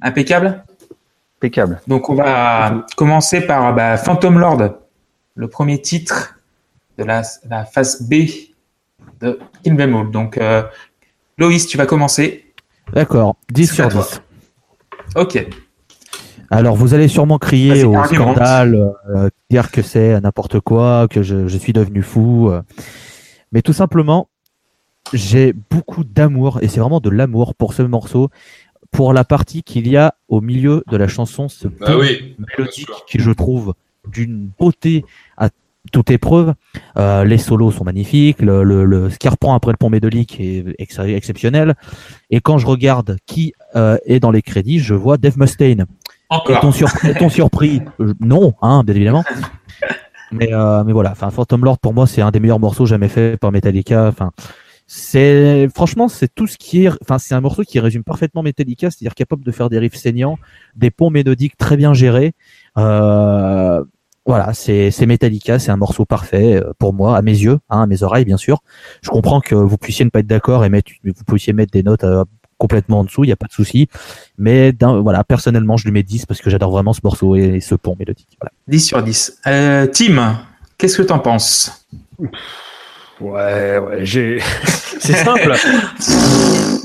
[0.01, 0.63] Impeccable?
[1.37, 1.81] Impeccable.
[1.87, 4.75] Donc, on va commencer par bah, Phantom Lord,
[5.35, 6.35] le premier titre
[6.97, 8.25] de la, la phase B
[9.21, 10.05] de Kim Velmo.
[10.05, 10.63] Donc, euh,
[11.37, 12.53] Loïs, tu vas commencer.
[12.93, 14.07] D'accord, 10 C'est sur à toi.
[14.09, 14.21] 10.
[15.15, 15.47] Ok.
[16.51, 21.47] Alors, vous allez sûrement crier au scandale, euh, dire que c'est n'importe quoi, que je,
[21.47, 22.49] je suis devenu fou.
[22.51, 22.61] euh.
[23.53, 24.27] Mais tout simplement,
[25.13, 28.29] j'ai beaucoup d'amour, et c'est vraiment de l'amour pour ce morceau,
[28.91, 32.35] pour la partie qu'il y a au milieu de la chanson, ce Bah oui.
[32.57, 33.73] mélodique qui, je trouve,
[34.11, 35.05] d'une beauté
[35.37, 35.49] à
[35.93, 36.53] toute épreuve.
[36.97, 40.39] Euh, les solos sont magnifiques, le, le, le- ce qui reprend après le pont médolique
[40.41, 41.75] est ex- exceptionnel.
[42.29, 45.85] Et quand je regarde qui euh, est dans les crédits, je vois Dave Mustaine.
[46.31, 46.57] Encore.
[47.03, 49.23] Est-on surpris, Euh, Non, hein, bien évidemment.
[50.33, 53.09] Mais, euh, mais voilà, enfin, Phantom Lord pour moi c'est un des meilleurs morceaux jamais
[53.09, 54.07] fait par Metallica.
[54.07, 54.31] Enfin,
[54.87, 58.89] c'est franchement c'est tout ce qui est, enfin c'est un morceau qui résume parfaitement Metallica,
[58.89, 60.37] c'est-à-dire capable de faire des riffs saignants,
[60.77, 62.31] des ponts mélodiques très bien gérés.
[62.77, 63.83] Euh,
[64.25, 67.87] voilà, c'est Metallica, c'est un morceau parfait euh, pour moi, à mes yeux, hein, à
[67.87, 68.63] mes oreilles bien sûr.
[69.01, 71.83] Je comprends que vous puissiez ne pas être d'accord et mettre, vous puissiez mettre des
[71.83, 72.23] notes euh,
[72.61, 73.89] complètement en dessous, il n'y a pas de souci.
[74.37, 77.73] Mais voilà, personnellement, je lui mets 10 parce que j'adore vraiment ce morceau et ce
[77.73, 78.37] pont mélodique.
[78.39, 78.51] Voilà.
[78.67, 79.39] 10 sur 10.
[79.47, 80.39] Euh, Tim,
[80.77, 81.87] qu'est-ce que t'en penses?
[83.19, 84.39] Ouais, ouais, j'ai.
[84.99, 85.53] C'est simple.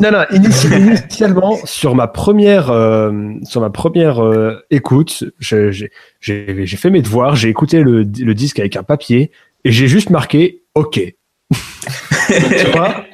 [0.01, 3.12] non, non, initi- initialement, sur ma première, euh,
[3.45, 7.99] sur ma première euh, écoute, je- j'ai j'ai- j'ai fait mes devoirs, j'ai écouté le,
[8.03, 9.31] le disque avec un papier
[9.64, 10.99] et j'ai juste marqué OK.
[12.29, 13.05] tu vois?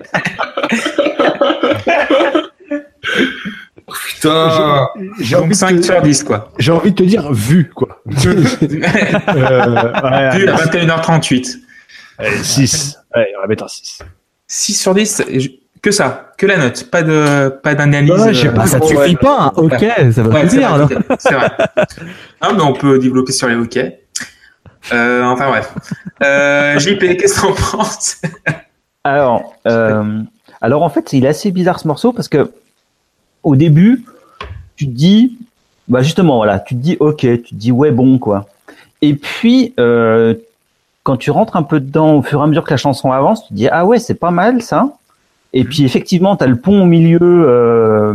[4.07, 4.89] Putain.
[5.21, 6.51] J'ai envie, Donc de 5 te- sur 10, quoi.
[6.59, 8.01] j'ai envie de te dire vu, quoi.
[8.07, 11.59] Euh, ouais, Vu à 21h38.
[12.43, 12.99] 6.
[13.17, 13.99] Ouais, on va mettre un 6.
[14.47, 15.51] 6 sur 10, et je-
[15.83, 18.13] que ça, que la note, pas de pas d'analyse.
[18.13, 19.05] Ouais, euh, pas Bah, ça te Ouais.
[19.05, 19.53] suffit pas, hein.
[19.57, 19.73] ok,
[20.13, 20.89] ça va Ouais, vrai, alors.
[21.19, 21.51] c'est vrai.
[22.41, 23.99] Ah, mais on peut développer sur les hockey.
[24.93, 25.73] Euh, enfin bref.
[26.23, 28.21] Euh, JP, qu'est-ce que t'en penses?
[29.05, 30.21] Alors, euh,
[30.61, 32.53] alors en fait, il est assez bizarre ce morceau parce que
[33.43, 34.05] au début,
[34.77, 35.39] tu te dis,
[35.89, 38.47] bah justement, voilà, tu te dis, ok, tu te dis, ouais, bon, quoi.
[39.01, 40.35] Et puis, euh,
[41.03, 43.45] quand tu rentres un peu dedans, au fur et à mesure que la chanson avance,
[43.45, 44.93] tu te dis, ah ouais, c'est pas mal ça.
[45.53, 48.15] Et puis, effectivement, tu as le pont au milieu, euh,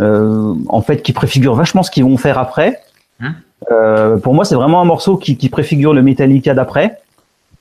[0.00, 2.80] euh, en fait, qui préfigure vachement ce qu'ils vont faire après.
[3.20, 3.34] Hum.
[3.70, 6.98] Euh, pour moi, c'est vraiment un morceau qui, qui préfigure le Metallica d'après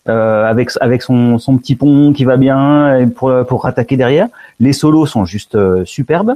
[0.08, 4.28] euh, avec avec son, son petit pont qui va bien pour pour attaquer derrière.
[4.60, 6.36] Les solos sont juste euh, superbes.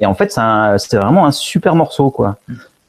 [0.00, 0.40] Et en fait, c'est
[0.78, 2.36] c'est vraiment un super morceau quoi.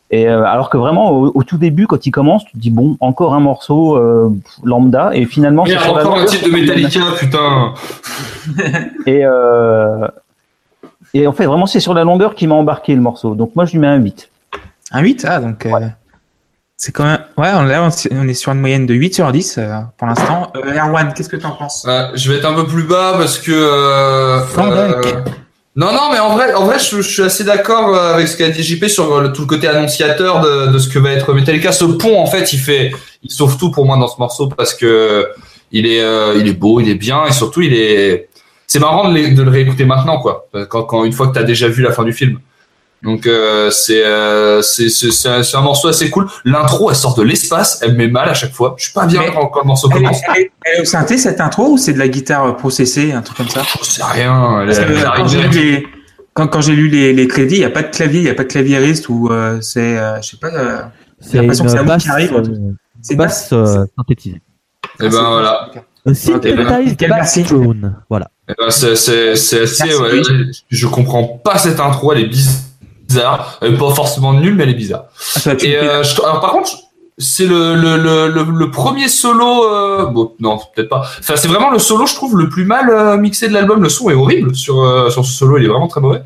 [0.10, 2.70] Et euh, alors que vraiment au, au tout début, quand il commence, tu te dis
[2.72, 4.30] bon, encore un morceau euh,
[4.64, 7.74] lambda et finalement la encore un titre de Metallica, putain.
[9.06, 10.08] Et euh,
[11.14, 13.36] et en fait vraiment c'est sur la longueur qui m'a embarqué le morceau.
[13.36, 14.30] Donc moi je lui mets un 8.
[14.92, 15.66] Un 8 Ah, donc.
[15.66, 15.70] euh,
[16.78, 17.20] C'est quand même.
[17.38, 20.52] Ouais, on, là, on est sur une moyenne de 8 sur 10 euh, pour l'instant.
[20.56, 21.86] Euh, Erwan, qu'est-ce que t'en penses?
[21.88, 23.52] Euh, je vais être un peu plus bas parce que.
[25.78, 28.28] Euh, euh, non, non, mais en vrai, en vrai, je, suis assez d'accord euh, avec
[28.28, 31.34] ce qu'a dit JP sur le, tout le côté annonciateur de, ce que va être
[31.34, 31.72] Metallica.
[31.72, 32.92] Ce pont, en fait, il fait,
[33.24, 35.28] il sauve tout pour moi dans ce morceau parce que
[35.72, 38.30] il est, euh, il est beau, il est bien et surtout il est.
[38.66, 40.48] C'est marrant de, de le réécouter maintenant, quoi.
[40.70, 42.40] Quand, quand une fois que t'as déjà vu la fin du film.
[43.04, 46.28] Donc euh, c'est euh, c'est un, morceau assez cool.
[46.46, 48.74] L'intro, elle sort de l'espace, elle me met mal à chaque fois.
[48.78, 50.20] Je suis pas bien Mais- quand, quand le morceau Elle commence.
[50.36, 53.22] elle est- elle est au synthé cette intro ou c'est de la guitare processée, un
[53.22, 53.62] truc comme ça?
[53.82, 54.62] Je sais rien.
[54.62, 55.88] Elle, elle quand j'ai lu les,
[56.34, 58.30] quand, quand j'ai lu les, les crédits, il n'y a pas de clavier, il n'y
[58.30, 60.82] a pas de claviériste ou euh, c'est, euh, je sais pas, euh,
[61.20, 62.44] C'est l'impression que c'est basse, qui arrive, euh,
[63.02, 63.54] c'est une basse basse.
[63.54, 64.42] euh, synthétisée.
[65.02, 65.70] Et ben voilà.
[66.06, 67.44] A synthesized Quelle bass merci.
[67.44, 67.96] drone.
[68.10, 68.30] Voilà.
[68.50, 69.16] Eh ben, c'est assez.
[70.00, 70.22] Ouais,
[70.70, 72.14] je comprends pas cette intro.
[72.14, 72.54] Elle est bizarre.
[73.62, 75.06] Elle est pas forcément nulle, mais elle est bizarre.
[75.46, 76.72] Ah, Et euh, je- alors par contre,
[77.18, 79.66] c'est le, le, le, le, premier solo.
[79.74, 81.00] Euh, bon, non, peut-être pas.
[81.20, 83.82] Enfin, c'est vraiment le solo, je trouve, le plus mal euh, mixé de l'album.
[83.82, 85.58] Le son est horrible sur euh, sur ce solo.
[85.58, 86.22] Il est vraiment très mauvais.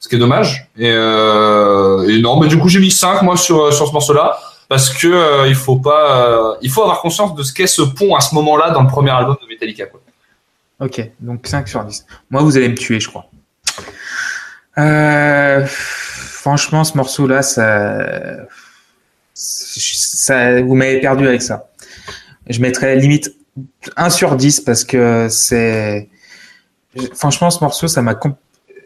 [0.00, 0.68] Ce qui est dommage.
[0.76, 4.36] Et, euh, et non, mais du coup, j'ai mis 5 moi sur sur ce morceau-là
[4.68, 6.26] parce que euh, il faut pas.
[6.26, 8.88] euh, il faut avoir conscience de ce qu'est ce pont à ce moment-là dans le
[8.88, 9.86] premier album de Metallica.
[9.86, 10.00] Quoi.
[10.80, 12.04] Ok, donc 5 sur 10.
[12.30, 13.26] Moi, vous allez me tuer, je crois.
[14.78, 15.64] Euh,
[16.42, 17.98] franchement, ce morceau-là, ça,
[19.34, 21.68] ça, vous m'avez perdu avec ça.
[22.48, 23.32] Je mettrais limite
[23.96, 26.08] 1 sur 10 parce que c'est,
[27.14, 28.18] franchement, ce morceau, ça m'a,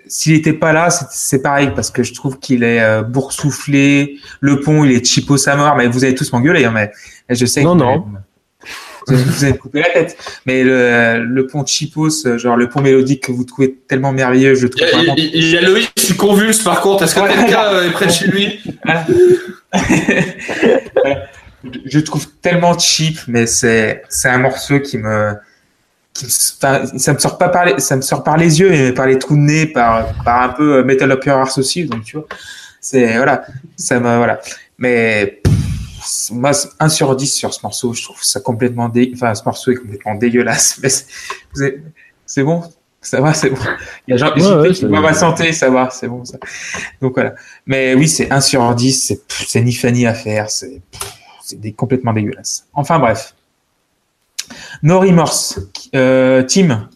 [0.06, 4.18] s'il était pas là, c'est- pareil parce que je trouve qu'il est euh, boursouflé.
[4.40, 6.92] Le pont, il est cheapo sa mort, mais vous allez tous m'engueuler, hein, mais
[7.30, 7.88] je sais que Non, vous non.
[7.88, 8.18] allez me-
[9.08, 10.16] Vous allez, me couper la tête.
[10.46, 14.54] Mais le, le pont cheapos, euh, genre le pont mélodique que vous trouvez tellement merveilleux,
[14.54, 15.14] je Il trouve y, a, vraiment.
[15.16, 17.04] il- il y a Loïc qui convulse par contre.
[17.04, 17.32] Est-ce que Ouais.
[17.32, 18.60] quelqu'un euh, est près de chez lui?
[21.84, 25.32] Je trouve tellement cheap, mais c'est c'est un morceau qui me
[26.12, 28.72] qui me- enfin, ça me sort pas par les, ça me sort par les yeux
[28.72, 32.04] et par les trous de nez, par par un peu euh, Metal Arse aussi, donc
[32.04, 32.26] tu vois,
[32.80, 33.44] c'est voilà,
[33.76, 34.40] ça me voilà.
[34.78, 35.52] Mais pff,
[36.32, 39.10] moi, c'est 1 sur 10 sur ce morceau, je trouve ça complètement dé...
[39.14, 40.78] enfin ce morceau est complètement dégueulasse.
[40.82, 40.88] Mais
[42.26, 42.62] c'est- bon,
[43.00, 43.58] ça va, c'est bon.
[44.06, 46.38] Il y a Jean Ouais, ouais, qui voit ma santé, ça va, c'est bon ça.
[47.00, 47.34] Donc voilà.
[47.66, 50.80] Mais oui, c'est 1 sur 10, c'est c'est ni Fanny à faire, c'est
[51.42, 52.66] c'est des- complètement dégueulasse.
[52.72, 53.34] Enfin bref.
[54.82, 55.58] No Remorse,
[55.94, 56.88] euh, Tim.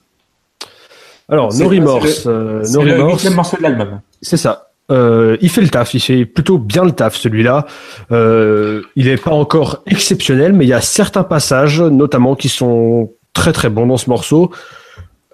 [1.28, 2.24] Alors, No Remorse.
[2.26, 4.00] euh, no le huitième morceau de l'album.
[4.20, 4.69] C'est ça.
[4.90, 7.66] Euh, il fait le taf, il fait plutôt bien le taf celui-là.
[8.10, 13.12] Euh, il n'est pas encore exceptionnel, mais il y a certains passages, notamment, qui sont
[13.32, 14.50] très très bons dans ce morceau.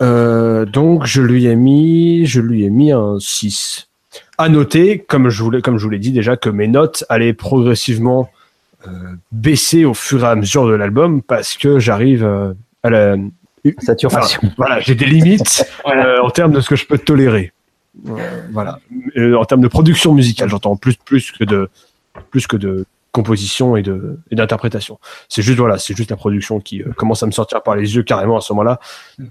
[0.02, 3.88] Euh, donc je lui ai mis, je lui ai mis un 6.
[4.38, 7.04] À noter, comme je vous l'ai, comme je vous l'ai dit déjà, que mes notes
[7.08, 8.30] allaient progressivement
[9.32, 12.24] baisser au fur et à mesure de l'album parce que j'arrive
[12.84, 13.16] à la,
[13.78, 14.40] Saturation.
[14.56, 16.22] voilà, j'ai des limites Voilà.
[16.22, 17.52] en termes de ce que je peux tolérer.
[18.52, 18.78] Voilà.
[19.38, 21.68] En termes de production musicale, j'entends plus plus que de
[22.30, 24.98] plus que de composition et de et d'interprétation.
[25.28, 27.96] C'est juste voilà, c'est juste la production qui euh, commence à me sortir par les
[27.96, 28.78] yeux carrément à ce moment-là.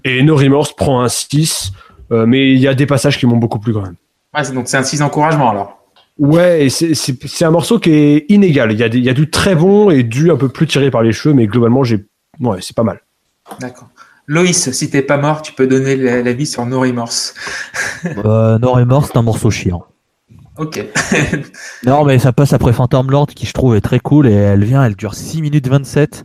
[0.04, 1.70] Et No Remorse prend un 6,
[2.10, 3.94] euh, mais il y a des passages qui m'ont beaucoup plu quand même.
[4.34, 5.78] Ouais, donc c'est un 6 d'encouragement alors.
[6.18, 8.72] Ouais, c'est un morceau qui est inégal.
[8.72, 10.66] Il y a des, il y a du très bon et du un peu plus
[10.66, 12.06] tiré par les cheveux, mais globalement j'ai
[12.40, 13.00] ouais, c'est pas mal.
[13.60, 13.88] D'accord.
[14.26, 17.34] Loïs, si t'es pas mort, tu peux donner la- l'avis sur No Remorse.
[18.24, 19.84] Euh, No Remorse, c'est un morceau chiant.
[20.58, 20.84] Ok.
[21.86, 24.64] Non, mais ça passe après Phantom Lord, qui je trouve est très cool, et elle
[24.64, 26.24] vient, elle dure 6 minutes 27.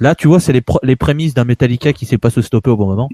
[0.00, 2.70] Là, tu vois, c'est les, pr- les prémices d'un Metallica qui sait pas se stopper
[2.70, 3.08] au bon moment.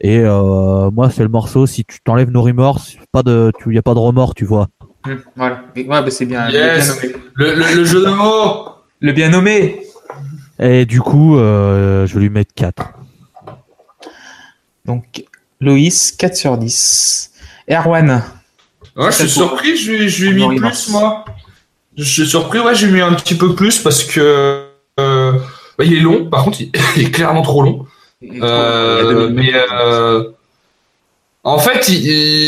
[0.00, 3.78] Et euh, moi, c'est le morceau, si tu t'enlèves No Remorse, pas de, tu y
[3.78, 4.68] a pas de remords, tu vois.
[5.06, 5.62] Hmm, voilà.
[5.76, 7.00] Ouais, bah, c'est bien, Yes.
[7.00, 7.24] le bien nommé.
[7.34, 8.68] le, le, le jeu de mots
[9.00, 9.80] Le bien nommé.
[10.58, 12.92] Et du coup, euh, je vais lui mettre 4.
[14.84, 15.24] Donc,
[15.60, 17.32] Loïs, 4 sur 10.
[17.70, 18.22] Erwan,
[18.96, 21.24] Ouais, je suis surpris, je lui, je lui ai mis plus, moi.
[21.96, 24.66] Je suis surpris, ouais, j'ai mis un petit peu plus parce que
[25.00, 25.32] euh,
[25.78, 27.86] bah, il est long, par contre, il, il est clairement trop long.
[28.22, 30.30] Euh, mais euh,
[31.44, 32.06] en fait, il,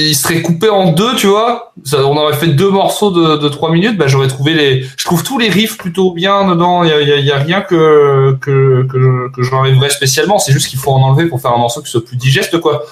[0.09, 1.73] il serait coupé en deux, tu vois.
[1.85, 3.99] Ça, on aurait fait deux morceaux de, de trois minutes.
[3.99, 4.87] Bah, j'aurais trouvé les.
[4.97, 6.83] Je trouve tous les riffs plutôt bien dedans.
[6.83, 9.91] Il y a, il y a- il y a rien que que que, que j'enlèverais
[9.91, 10.39] spécialement.
[10.39, 12.85] C'est juste qu'il faut en enlever pour faire un morceau qui soit plus digeste, quoi.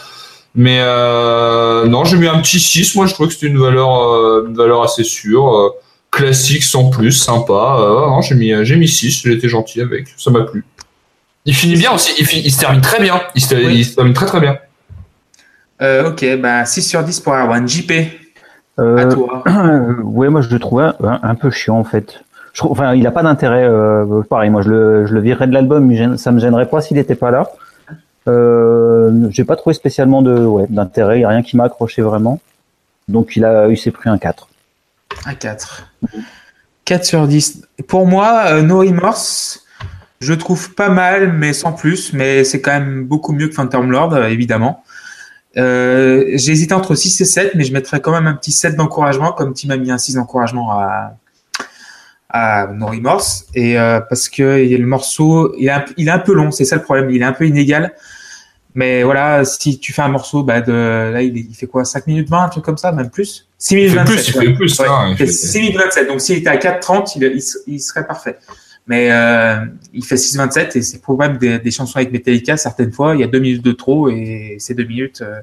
[0.54, 2.94] Mais euh, non, j'ai mis un petit 6.
[2.96, 5.48] Moi, je trouvais que c'était une valeur euh, une valeur assez sûre.
[5.56, 5.70] euh,
[6.10, 7.76] classique sans plus, sympa.
[7.80, 9.22] Non, j'ai mis j'ai mis 6.
[9.24, 10.08] J'ai été gentil avec.
[10.16, 10.64] Ça m'a plu.
[11.44, 12.12] Il finit bien aussi.
[12.18, 13.20] Il, se termine très bien.
[13.34, 13.78] Il se, Oui.
[13.78, 14.56] il se termine très très bien.
[15.82, 17.66] Euh, ok, bah 6 sur 10 pour Erwan.
[17.66, 17.92] JP,
[18.78, 19.42] à Euh, toi.
[20.04, 22.20] ouais, moi je le trouvais un, un peu chiant en fait.
[22.52, 23.64] Je trouve, enfin, il a pas d'intérêt.
[23.64, 26.80] Euh, pareil, moi je le, je le virerais de l'album, mais ça me gênerait pas
[26.80, 27.48] s'il était pas là.
[28.28, 31.18] Euh, j'ai pas trouvé spécialement de, ouais, d'intérêt.
[31.18, 32.40] Il y a rien qui m'a accroché vraiment.
[33.08, 34.48] Donc il a, il s'est pris un 4.
[35.26, 35.88] Un 4.
[36.84, 37.62] 4 sur 10.
[37.88, 39.64] Pour moi, euh, No Remorse,
[40.20, 42.12] je trouve pas mal, mais sans plus.
[42.12, 44.82] Mais c'est quand même beaucoup mieux que Phantom Lord, évidemment.
[45.56, 49.32] Euh, J'hésite entre 6 et 7, mais je mettrais quand même un petit 7 d'encouragement,
[49.32, 51.16] comme Tim a mis un 6 d'encouragement à,
[52.28, 53.46] à No Remorse.
[53.54, 56.64] Et euh, parce que le morceau, il est, un, il est un peu long, c'est
[56.64, 57.92] ça le problème, il est un peu inégal.
[58.76, 60.72] Mais voilà, si tu fais un morceau, bah de,
[61.12, 63.46] là, il, il fait quoi 5 minutes 20, un truc comme ça, même plus?
[63.56, 64.34] 6 minutes Il fait 27.
[64.34, 64.80] plus, il fait plus.
[64.80, 66.08] Ouais, hein, il fait fait- 6 minutes 27.
[66.08, 67.42] Donc s'il était à 4,30, il, il,
[67.74, 68.36] il serait parfait.
[68.86, 69.64] Mais euh,
[69.94, 73.24] il fait 6,27 et c'est même des, des chansons avec Metallica, certaines fois, il y
[73.24, 75.40] a 2 minutes de trop et ces 2 minutes, euh,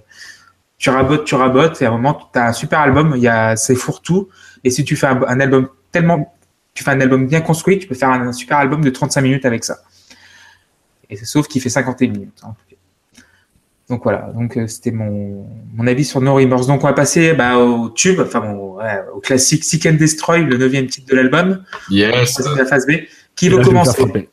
[0.78, 3.28] tu rabotes, tu rabotes et à un moment, tu as un super album, il y
[3.28, 4.30] a, c'est fourre-tout.
[4.64, 6.36] Et si tu fais un, un album tellement,
[6.74, 9.46] tu fais un album bien construit, tu peux faire un, super album de 35 minutes
[9.46, 9.78] avec ça.
[11.10, 12.42] Et sauf qu'il fait 51 minutes.
[13.90, 16.66] Donc voilà, donc euh, c'était mon, mon avis sur No Remorse.
[16.66, 20.44] Donc on va passer bah, au tube, enfin bon, ouais, au classique Seek and Destroy,
[20.44, 22.40] le neuvième titre de l'album, Yes.
[22.56, 22.92] la phase B.
[23.36, 24.30] Qui veut là, je vais me faire commencer frapper.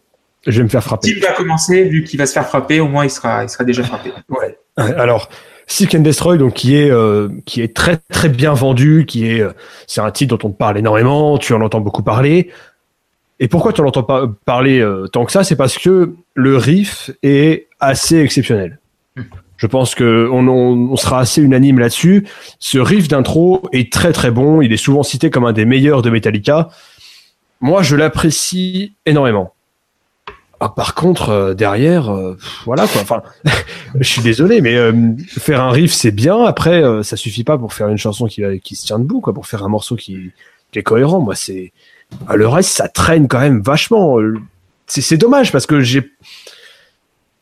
[0.47, 1.15] Je vais me faire frapper.
[1.15, 3.65] Tim va commencer, vu qu'il va se faire frapper, au moins il sera, il sera
[3.65, 4.13] déjà frappé.
[4.29, 4.59] Ouais.
[4.77, 5.29] Alors,
[5.67, 9.41] Seek and Destroy, donc qui est euh, qui est très très bien vendu, qui est
[9.41, 9.53] euh,
[9.87, 12.51] c'est un titre dont on parle énormément, tu en entends beaucoup parler.
[13.41, 15.45] Et pourquoi tu en entends pas parler euh, tant que ça?
[15.45, 18.79] C'est parce que le riff est assez exceptionnel.
[19.57, 22.27] Je pense que on, on, on sera assez unanime là-dessus.
[22.61, 24.63] Ce riff d'intro est très très bon.
[24.63, 26.69] Il est souvent cité comme un des meilleurs de Metallica.
[27.61, 29.55] Moi, je l'apprécie énormément.
[30.61, 33.01] Ah, par contre, euh, derrière, euh, voilà quoi.
[33.03, 33.23] Enfin,
[34.01, 34.93] je suis désolé, mais euh,
[35.29, 36.43] faire un riff c'est bien.
[36.45, 39.33] Après, ça suffit pas pour faire une chanson qui, qui se tient debout, quoi.
[39.33, 40.33] Pour faire un morceau qui,
[40.73, 41.21] qui est cohérent.
[41.21, 41.73] Moi, c'est
[42.27, 44.17] Ah, le reste, ça traîne quand même vachement.
[44.87, 46.11] C'est dommage parce que j'ai,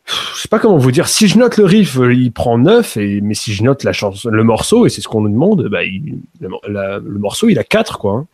[0.07, 1.09] je sais pas comment vous dire.
[1.09, 4.29] Si je note le riff, il prend 9, et mais si je note la chanson,
[4.29, 7.65] le morceau, et c'est ce qu'on nous demande, bah, il- le, le morceau, il a
[7.65, 8.13] 4 quoi.
[8.13, 8.27] hein.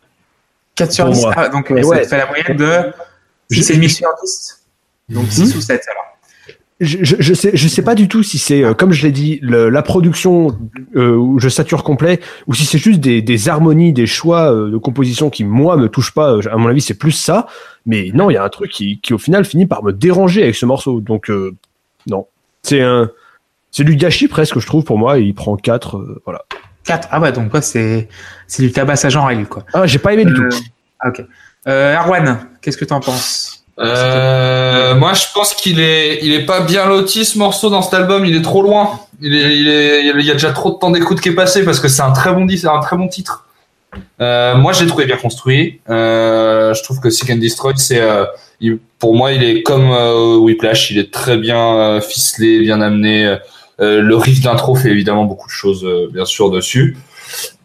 [0.75, 1.21] 4 sur Pour 10.
[1.21, 1.33] moi.
[1.37, 2.03] Ah, donc Et ça ouais.
[2.05, 2.91] fait la moyenne de
[3.49, 4.65] Je- 6,5 sur 10.
[5.09, 6.03] Donc 6 ou 7 alors.
[6.79, 9.11] Je, je, je sais, je sais pas du tout si c'est, euh, comme je l'ai
[9.11, 10.57] dit, le- la production
[10.95, 14.69] euh, où je sature complet, ou si c'est juste des, des harmonies, des choix euh,
[14.71, 16.39] de composition qui moi me touchent pas.
[16.51, 17.47] À mon avis, c'est plus ça.
[17.85, 20.41] Mais non, il y a un truc qui, qui au final finit par me déranger
[20.43, 20.99] avec ce morceau.
[20.99, 21.31] Donc
[22.07, 22.27] non,
[22.63, 23.09] c'est un,
[23.71, 25.19] c'est du gâchis presque, je trouve pour moi.
[25.19, 26.43] Et il prend 4 voilà.
[26.85, 27.07] 4.
[27.11, 28.07] Ah ouais, donc quoi, c'est
[28.47, 29.63] c'est du tabassage en règle quoi.
[29.73, 30.57] Ah, j'ai pas aimé du Euh, tout.
[30.99, 31.23] ah, ok.
[31.67, 33.63] Euh, Arwan, qu'est-ce que tu en penses?
[33.79, 37.93] Euh, moi, je pense qu'il est, il est pas bien loti ce morceau dans cet
[37.95, 38.25] album.
[38.25, 38.99] Il est trop loin.
[39.21, 41.63] Il est, il est, il y a déjà trop de temps d'écoute qui est passé
[41.65, 43.45] parce que c'est un très bon, un très bon titre.
[44.21, 45.79] Euh, moi, je l'ai trouvé bien construit.
[45.89, 48.25] Euh, je trouve que Seek and Destroy, c'est, euh,
[48.99, 50.91] pour moi, il est comme euh, Whiplash.
[50.91, 53.37] Il est très bien euh, ficelé, bien amené.
[53.79, 56.97] Euh, le riff d'intro fait évidemment beaucoup de choses, euh, bien sûr, dessus.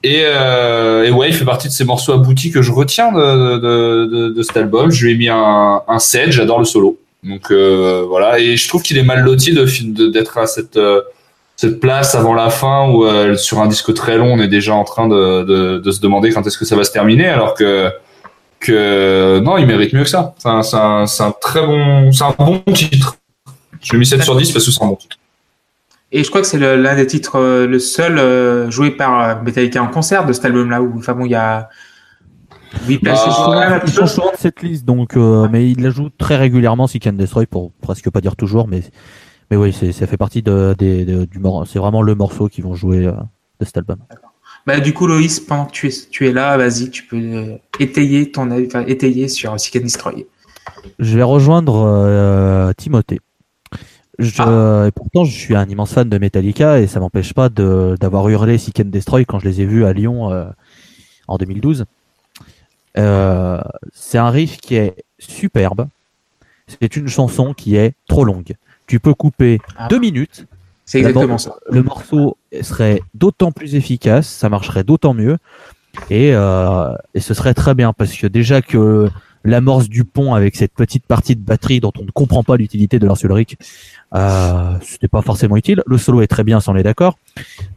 [0.03, 4.43] Et, euh, et ouais, il fait partie de ces morceaux aboutis que je retiens de,
[4.43, 4.91] cet album.
[4.91, 6.99] Je lui ai mis un, un 7, j'adore le solo.
[7.25, 10.79] Donc voilà, et je trouve qu'il est mal loti d'être à cette,
[11.81, 13.05] place avant la fin où
[13.37, 16.57] sur un disque très long, on est déjà en train de, se demander quand est-ce
[16.57, 20.35] que ça va se terminer, alors que non, il mérite mieux que ça.
[20.39, 23.17] C'est un, très bon, un bon titre.
[23.83, 25.19] Je lui ai mis 7 sur 10 parce que c'est un bon titre.
[26.11, 29.43] Et je crois que c'est l'un des titres, euh, le seul euh, joué par euh,
[29.43, 30.81] Metallica en concert de cet album-là.
[30.83, 31.69] Où, enfin bon, il y a
[32.87, 33.19] Whiplash.
[33.27, 36.37] Bah, un Ils sont souvent de cette liste, donc, euh, mais il la joue très
[36.37, 38.83] régulièrement, Seek and Destroy, pour presque pas dire toujours, mais,
[39.51, 42.49] mais oui, c'est, ça fait partie de, des- de- du mor- c'est vraiment le morceau
[42.49, 43.13] qu'ils vont jouer euh,
[43.61, 43.99] de cet album.
[44.67, 47.57] Bah, du coup, Loïs, pendant que tu es, tu es là, vas-y, tu peux euh,
[47.81, 50.27] étayer ton avis, enfin, étayer sur Seek and Destroy.
[50.99, 53.21] Je vais rejoindre euh, Timothée.
[54.19, 54.85] Je, Ah.
[54.89, 58.29] et pourtant, je suis un immense fan de Metallica et ça m'empêche pas de, d'avoir
[58.29, 60.47] hurlé Seek and Destroy quand je les ai vus à Lyon euh,
[61.29, 61.85] en 2012.
[62.97, 63.61] Euh,
[63.93, 65.87] c'est un riff qui est superbe.
[66.81, 68.55] C'est une chanson qui est trop longue.
[68.87, 69.89] Tu peux couper Ah.
[69.89, 70.47] deux minutes
[70.85, 71.55] C'est exactement ça.
[71.71, 75.37] le morceau serait d'autant plus efficace, ça marcherait d'autant mieux,
[76.11, 79.09] et, euh, et ce serait très bien parce que déjà que
[79.45, 82.99] l'amorce du pont avec cette petite partie de batterie dont on ne comprend pas l'utilité
[82.99, 83.59] de Rick,
[84.15, 85.83] euh, c'était pas forcément utile.
[85.87, 87.19] Le solo est très bien, si on est d'accord,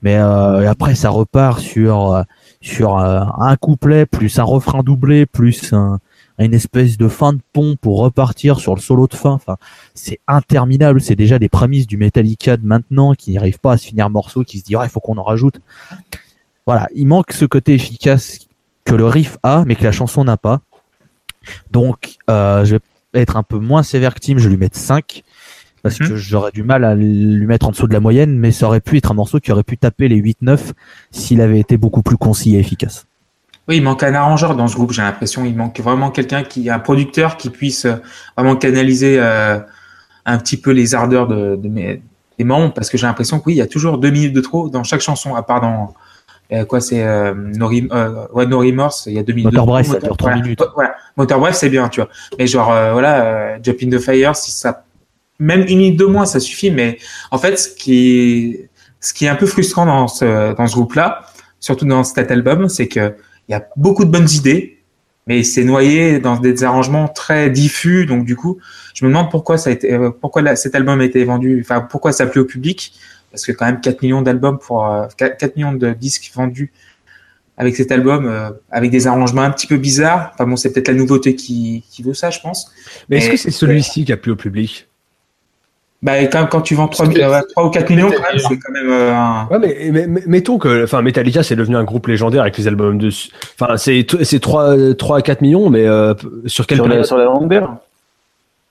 [0.02, 2.24] mais euh, après ça repart sur euh,
[2.62, 6.00] sur euh, un couplet plus un refrain doublé plus un,
[6.38, 9.32] une espèce de fin de pont pour repartir sur le solo de fin.
[9.32, 9.58] Enfin,
[9.94, 11.02] c'est interminable.
[11.02, 14.60] C'est déjà des prémices du Metallica maintenant qui n'arrive pas à se finir morceau, qui
[14.60, 15.62] se dit, il faut qu'on en rajoute.
[16.66, 16.88] Voilà.
[16.96, 18.40] Il manque ce côté efficace
[18.86, 20.62] que le riff a, mais que la chanson n'a pas.
[21.72, 22.82] Donc, euh, je vais
[23.22, 24.38] être un peu moins sévère que Tim.
[24.38, 25.24] Je vais lui mettre 5.
[25.84, 26.10] Parce Mhm.
[26.10, 28.82] que j'aurais du mal à lui mettre en dessous de la moyenne, mais ça aurait
[28.82, 30.74] pu être un morceau qui aurait pu taper les 8-9
[31.10, 33.08] s'il avait été beaucoup plus concis et efficace.
[33.68, 35.44] Oui, il manque un arrangeur dans ce groupe, j'ai l'impression.
[35.44, 37.96] Il manque vraiment quelqu'un qui, un producteur qui puisse euh,
[38.38, 39.58] vraiment canaliser euh,
[40.26, 42.02] un petit peu les ardeurs de, de mes-
[42.38, 44.42] est marrant parce que j'ai l'impression que oui, il y a toujours deux minutes de
[44.42, 45.96] trop dans chaque chanson, à part dans
[46.68, 49.68] quoi c'est euh, no, euh, ouais, no Remorse, il y a deux minutes Moteur de
[49.68, 49.74] trop.
[49.74, 50.44] Bref, ça dure trois voilà.
[50.44, 50.64] minutes.
[50.76, 52.10] Voilà, Moteur Bref, c'est bien, tu vois.
[52.38, 54.84] Mais genre euh, voilà, euh, Jump in the Fire, si ça
[55.40, 56.70] même une minute de moins, ça suffit.
[56.70, 57.00] Mais
[57.32, 58.70] en fait, ce qui est
[59.00, 61.26] ce qui est un peu frustrant dans ce dans ce groupe-là,
[61.60, 63.16] surtout dans cet album, c'est que
[63.48, 64.80] il y a beaucoup de bonnes idées,
[65.28, 68.06] mais c'est noyé dans des arrangements très diffus.
[68.06, 68.60] Donc du coup,
[68.94, 71.82] je me demande pourquoi ça a été, euh, pourquoi cet album a été vendu, enfin
[71.82, 72.94] pourquoi ça plaît au public,
[73.32, 76.72] parce que quand même 4 millions d'albums pour euh, 4, 4 millions de disques vendus
[77.58, 80.32] avec cet album, euh, avec des arrangements un petit peu bizarres.
[80.34, 82.72] Enfin bon, c'est peut-être la nouveauté qui, qui veut ça, je pense.
[83.10, 84.88] Mais est-ce que c'est celui-ci qui a plu au public?
[86.04, 88.72] Bah quand, quand tu vends 3, Parce que- ou 4 millions, quand même, c'est quand
[88.74, 89.48] même euh, un...
[89.52, 92.68] Ouais, mais, mais- mais- mettons que, enfin, Metallica, c'est devenu un groupe légendaire avec les
[92.68, 93.10] albums de,
[93.60, 96.16] enfin, c'est, c'est 3, 3 à 4 millions, mais euh,
[96.48, 97.78] sur quelle Sur, la, sur la longueur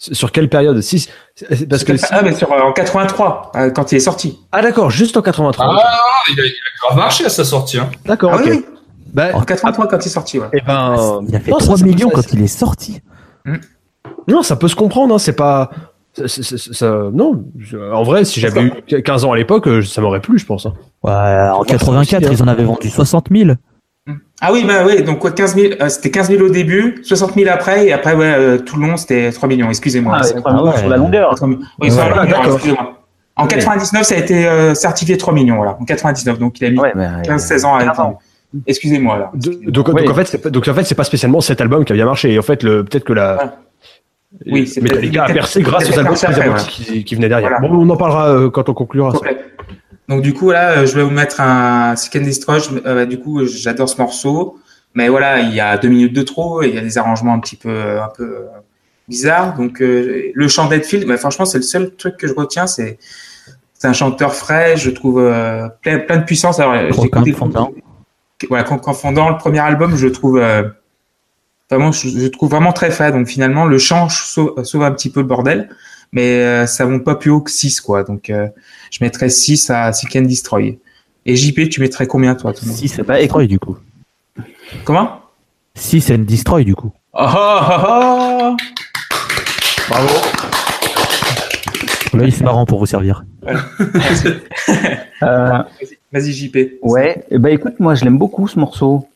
[0.02, 0.80] Sur quelle période?
[0.80, 4.00] Si- c'est- Parce que, si- ah, mais sur, euh, en 83, euh, quand il est
[4.00, 4.38] sorti.
[4.50, 5.66] ah d'accord, juste en 83.
[5.78, 5.88] Ah,
[6.32, 7.78] il a, il a grave marché à sa sortie.
[7.78, 7.90] Hein.
[8.06, 8.46] D'accord, Ah ok.
[8.50, 8.64] oui.
[9.12, 10.46] Bah, En 83 quand il est sorti, ouais.
[10.54, 13.02] eh ben, Il a fait non, ça, 3 ça- millions ça- quand il est sorti.
[14.26, 15.70] Non, ça peut se comprendre, hein, c'est pas.
[16.14, 17.44] ça- ça- non,
[17.92, 20.64] en vrai, si j'avais eu 15 ans à l'époque, euh, ça m'aurait plu, je pense.
[20.64, 20.72] hein.
[21.02, 22.36] Ouais, en Faut voir ça 84, aussi, hein.
[22.38, 23.50] ils en avaient vendu 60 000.
[24.40, 27.34] Ah oui, bah oui, donc quoi, 15 000, euh, c'était 15 000 au début, 60
[27.34, 30.14] 000 après, et après, ouais, euh, tout le long, c'était 3 millions, excusez-moi.
[30.18, 30.78] Ah, C'est- avec trois millions ouais.
[30.78, 31.34] sur la longueur.
[31.34, 31.60] 3 millions.
[31.80, 32.92] Oui, sur la longueur, excusez-moi.
[33.36, 35.76] En 99, ça a été euh, certifié 3 millions, voilà.
[35.80, 38.18] En 99, donc il a mis Ouais, mais, 15-16 ans à 15 ans.
[38.66, 39.70] Excusez-moi, Excusez-moi.
[39.70, 41.96] donc, en fait, c'est pas- donc en fait, c'est pas spécialement cet album qui a
[41.96, 42.32] bien marché.
[42.32, 44.52] Et en fait, le peut-être que la Ouais.
[44.52, 47.50] Oui, c'est Metallica a percé grâce aux albums qui, qui venaient derrière.
[47.50, 47.66] Voilà.
[47.68, 49.10] Bon, on en parlera euh, quand on conclura.
[49.12, 49.18] ça.
[50.10, 52.58] Donc du coup là, euh, je vais vous mettre un Seek and Destroy.
[52.84, 54.58] Euh, du coup, j'adore ce morceau,
[54.94, 57.32] mais voilà, il y a deux minutes de trop et il y a des arrangements
[57.32, 58.46] un petit peu, un peu euh,
[59.08, 59.56] bizarres.
[59.56, 62.98] Donc euh, le chant d'Edfield, bah, franchement, c'est le seul truc que je retiens, c'est
[63.72, 66.60] c'est un chanteur frais, je trouve euh, plein, plein de puissance.
[66.60, 67.72] Alors, j'ai Croquant, écouté- fondant.
[68.48, 70.64] Voilà, quand, quand fondant le premier album, je trouve euh,
[71.70, 73.14] vraiment, je, je trouve vraiment très fade.
[73.14, 75.70] Donc finalement, le chant sauve, sauve un petit peu le bordel,
[76.12, 78.04] mais euh, ça monte pas plus haut que 6 quoi.
[78.04, 78.48] Donc euh,
[78.90, 80.78] je mettrais 6 à Seek and Destroy.
[81.26, 83.76] Et JP, tu mettrais combien toi Thomas 6 and Bah, Destroy du coup.
[84.84, 85.20] Comment?
[85.74, 86.92] 6 and Destroy du coup.
[87.12, 88.56] Oh, oh, oh, oh.
[89.88, 90.08] Bravo.
[92.12, 93.24] Là, c'est marrant pour vous servir.
[95.22, 95.62] Euh,
[96.12, 96.56] Vas-y JP.
[96.82, 99.06] ouais, bah écoute, moi je l'aime beaucoup ce morceau.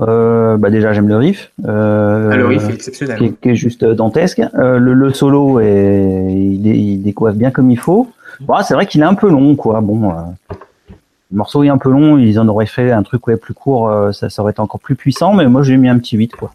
[0.00, 1.50] Euh, bah déjà j'aime le riff.
[1.64, 3.18] Euh, Ah, le riff est exceptionnel.
[3.18, 4.40] qui, est, qui est juste dantesque.
[4.54, 8.10] Euh, le, le solo est, il, décoiffe bien comme il faut.
[8.40, 9.80] Bon, c'est vrai qu'il est un peu long, quoi.
[9.80, 12.16] Bon, le morceau est un peu long.
[12.16, 14.94] Ils en auraient fait un truc ouais, plus court, ça, ça aurait été encore plus
[14.94, 15.34] puissant.
[15.34, 16.52] Mais moi j'ai mis un petit 8, quoi.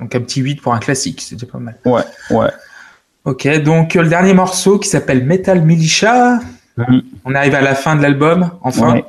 [0.00, 1.76] Donc un petit 8 pour un classique, déjà pas mal.
[1.84, 2.02] Ouais,
[2.32, 2.50] ouais.
[3.24, 6.40] Ok, donc le dernier morceau qui s'appelle Metal Militia.
[6.76, 7.02] Mhm.
[7.24, 8.94] On arrive à la fin de l'album, enfin.
[8.94, 9.04] Ouais.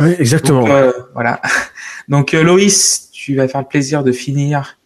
[0.00, 0.60] Oui, exactement.
[0.60, 1.40] Donc, euh, voilà.
[2.08, 4.78] Donc euh, Loïs, tu vas faire le plaisir de finir.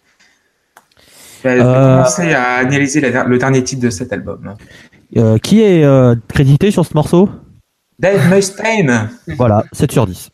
[1.42, 4.54] Tu vas Euh, commencer à analyser la- le dernier titre de cet album.
[5.16, 7.28] Euh, qui est euh, crédité sur ce morceau?
[7.98, 9.08] Dave Mustaine.
[9.36, 10.30] Voilà, 7 sur 10.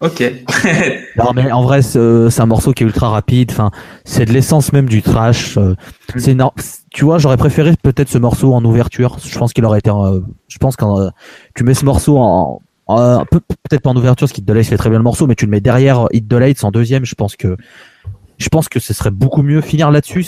[0.00, 0.22] Ok.
[1.16, 3.70] Non mais en vrai c'est un morceau qui est ultra rapide, enfin
[4.04, 5.56] c'est de l'essence même du trash.
[5.56, 5.74] euh,
[6.16, 6.36] c'est.
[6.92, 9.18] Tu vois, j'aurais préféré peut-être ce morceau en ouverture.
[9.24, 9.90] Je pense qu'il aurait été.
[10.48, 11.10] je pense quand
[11.54, 14.76] tu mets ce morceau en, peu peut-être pas en ouverture, parce qu'Hit the Lights fait
[14.76, 17.04] très bien le morceau, mais tu le mets derrière euh, Hit the Lights en deuxième.
[17.04, 17.56] Je pense que
[18.38, 20.26] je pense que ce serait beaucoup mieux finir là-dessus.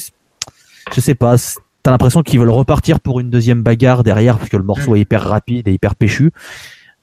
[0.95, 1.37] Je sais pas.
[1.83, 5.01] T'as l'impression qu'ils veulent repartir pour une deuxième bagarre derrière, parce que le morceau est
[5.01, 6.33] hyper rapide et hyper péchu.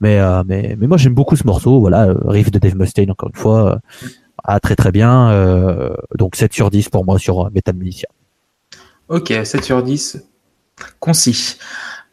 [0.01, 3.09] Mais, euh, mais, mais moi j'aime beaucoup ce morceau, voilà, euh, riff de Dave Mustaine
[3.09, 4.09] encore une fois, euh,
[4.43, 8.09] ah, très très bien, euh, donc 7 sur 10 pour moi sur euh, Metal Militia.
[9.07, 10.21] ok, 7 sur 10.
[10.99, 11.57] Concis.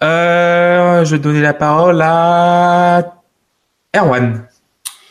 [0.02, 3.19] Euh, je vais donner la parole à
[3.96, 4.46] Erwan.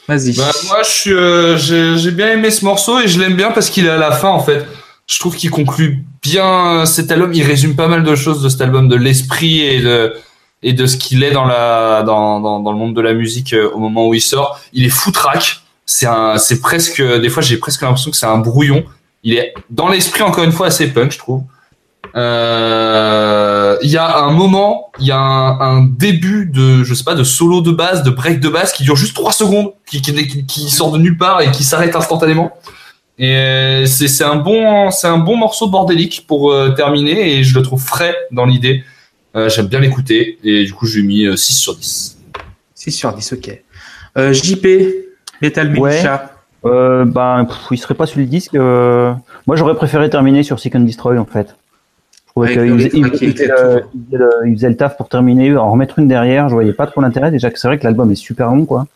[0.07, 0.33] Vas-y.
[0.33, 3.89] Bah, moi, euh, j'ai, bien aimé ce morceau et je l'aime bien parce qu'il est
[3.89, 4.65] à la fin, en fait.
[5.07, 7.33] Je trouve qu'il conclut bien cet album.
[7.33, 10.15] Il résume pas mal de choses de cet album, de l'esprit et de,
[10.63, 13.53] et de ce qu'il est dans la, dans, dans, dans le monde de la musique
[13.53, 14.59] euh, au moment où il sort.
[14.73, 15.61] Il est foutraque.
[15.85, 18.85] C'est presque, des fois, j'ai presque l'impression que c'est un brouillon.
[19.23, 21.43] Il est, dans l'esprit, encore une fois, assez punk, je trouve.
[22.15, 27.03] Euh, il y a un moment, il y a un, un début de, je sais
[27.03, 30.01] pas, de solo de basse, de break de basse qui dure juste 3 secondes, qui,
[30.01, 32.51] qui, qui sort de nulle part et qui s'arrête instantanément.
[33.17, 37.43] Et euh, c'est c'est un bon, c'est un bon morceau bordélique pour euh, terminer et
[37.43, 38.83] je le trouve frais dans l'idée.
[39.35, 42.17] Euh, J'aime bien l'écouter et du coup je lui ai mis euh, 6 sur 10.
[42.75, 43.61] 6 sur 10, ok.
[44.17, 44.65] Euh, JP,
[45.41, 45.89] Metal Ouais.
[45.91, 46.31] Militia.
[46.65, 48.53] Euh, ben, pff, il serait pas sur le disque.
[48.55, 49.13] euh,
[49.47, 51.55] Moi, j'aurais préféré terminer sur Seek and Destroy, en fait.
[52.47, 56.07] Trouvais qu'il faisait, il, faisait le, il faisait le- taf pour terminer, en remettre une
[56.07, 56.49] derrière.
[56.49, 57.31] Je voyais pas trop l'intérêt.
[57.31, 58.87] Déjà que c'est vrai que l'album est super long, quoi.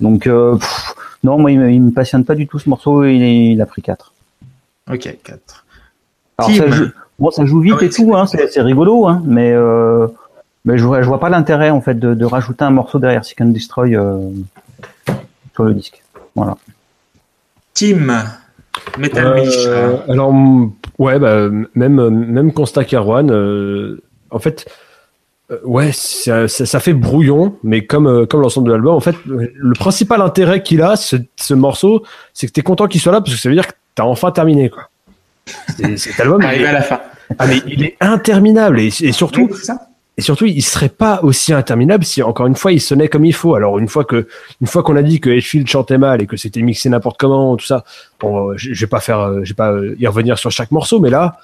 [0.00, 0.94] Donc, euh, pff,
[1.24, 3.04] non, moi, il me, il me passionne pas du tout ce morceau.
[3.04, 4.12] Il, est- il a pris 4.
[4.90, 5.64] Ok, 4.
[6.38, 6.56] Alors, Tim.
[6.56, 6.84] ça joue,
[7.18, 10.06] bon, ça joue vite Ah et tout, hein, c'est rigolo, hein, mais, euh,
[10.64, 13.24] mais je vois, je vois pas l'intérêt en fait de, de rajouter un morceau derrière
[13.24, 14.18] Seek and Destroy euh,
[15.54, 16.02] sur le disque.
[16.34, 16.56] Voilà.
[17.74, 18.12] Team
[18.98, 20.04] Metal Euh, Militia.
[20.08, 20.32] alors,
[20.98, 23.30] ouais, bah, même, même constat qu'Erwan.
[23.30, 24.00] euh,
[24.30, 24.66] en fait,
[25.50, 29.00] euh, ouais, ça, ça, ça fait brouillon, mais comme, euh, comme l'ensemble de l'album, en
[29.00, 32.04] fait, le principal intérêt qu'il a, ce, ce morceau,
[32.34, 34.30] c'est que t'es content qu'il soit là parce que ça veut dire que t'as enfin
[34.30, 34.88] terminé, quoi.
[35.76, 37.00] C'est- Cet album, Arrivé est, à la fin.
[37.38, 39.86] ah, mais il est interminable et, et surtout, Oui, c'est ça
[40.20, 43.32] et surtout, il serait pas aussi interminable si encore une fois il sonnait comme il
[43.32, 43.54] faut.
[43.54, 44.28] Alors une fois que,
[44.60, 47.56] une fois qu'on a dit que Edgefield chantait mal et que c'était mixé n'importe comment,
[47.56, 47.84] tout ça,
[48.20, 50.72] bon, euh, je vais pas faire, euh, je vais pas euh, y revenir sur chaque
[50.72, 51.38] morceau, mais là,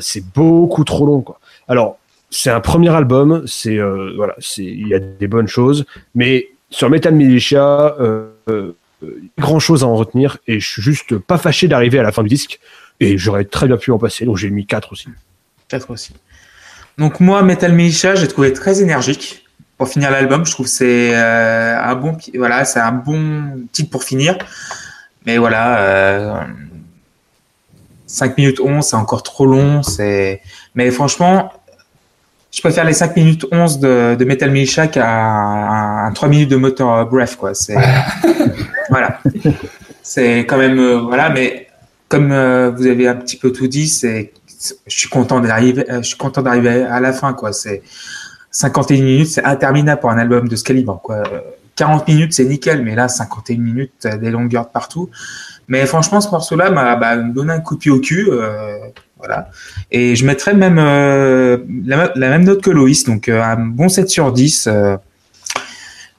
[0.00, 1.24] c'est beaucoup trop long.
[1.68, 1.96] Alors
[2.28, 3.78] c'est un premier album, c'est
[4.16, 5.84] voilà, c'est il y a des bonnes choses,
[6.16, 8.72] mais sur Metal Militia, euh,
[9.38, 12.24] grand chose à en retenir et je suis juste pas fâché d'arriver à la fin
[12.24, 12.58] du disque
[12.98, 15.08] et j'aurais très bien pu en passer, donc j'ai mis 4 aussi.
[15.68, 16.14] 4 aussi.
[16.98, 19.44] Donc moi, Metal Militia, j'ai trouvé très énergique
[19.78, 20.44] pour finir l'album.
[20.46, 24.36] Je trouve que c'est euh, un bon, voilà, c'est un bon titre pour finir.
[25.26, 26.34] Mais voilà, euh,
[28.06, 29.82] 5 minutes 11, c'est encore trop long.
[29.82, 30.42] C'est,
[30.74, 31.52] mais franchement,
[32.52, 36.50] je préfère les 5 minutes 11 de, de Metal Militia qu'à un, un 3 minutes
[36.50, 37.54] de Motor Breath, quoi.
[37.54, 37.76] C'est,
[38.90, 39.18] voilà.
[40.02, 41.68] C'est quand même, euh, voilà, mais
[42.08, 44.32] comme euh, vous avez un petit peu tout dit, c'est-
[44.86, 47.52] je suis content d'arriver, euh, je suis content d'arriver à la fin, quoi.
[47.52, 47.82] C'est
[48.50, 51.16] 51 minutes, c'est interminable pour un album de ce calibre, quoi.
[51.16, 51.40] Euh,
[51.76, 55.08] 40 minutes, c'est nickel, mais là, 51 minutes, des longueurs de partout.
[55.68, 58.78] Mais franchement, ce morceau-là m'a bah, donné un coup de pied au cul, euh,
[59.22, 59.48] voilà.
[59.90, 64.10] Et je mettrais même euh, la, même note que Loïs, donc euh, un bon 7
[64.10, 64.96] sur 10, euh,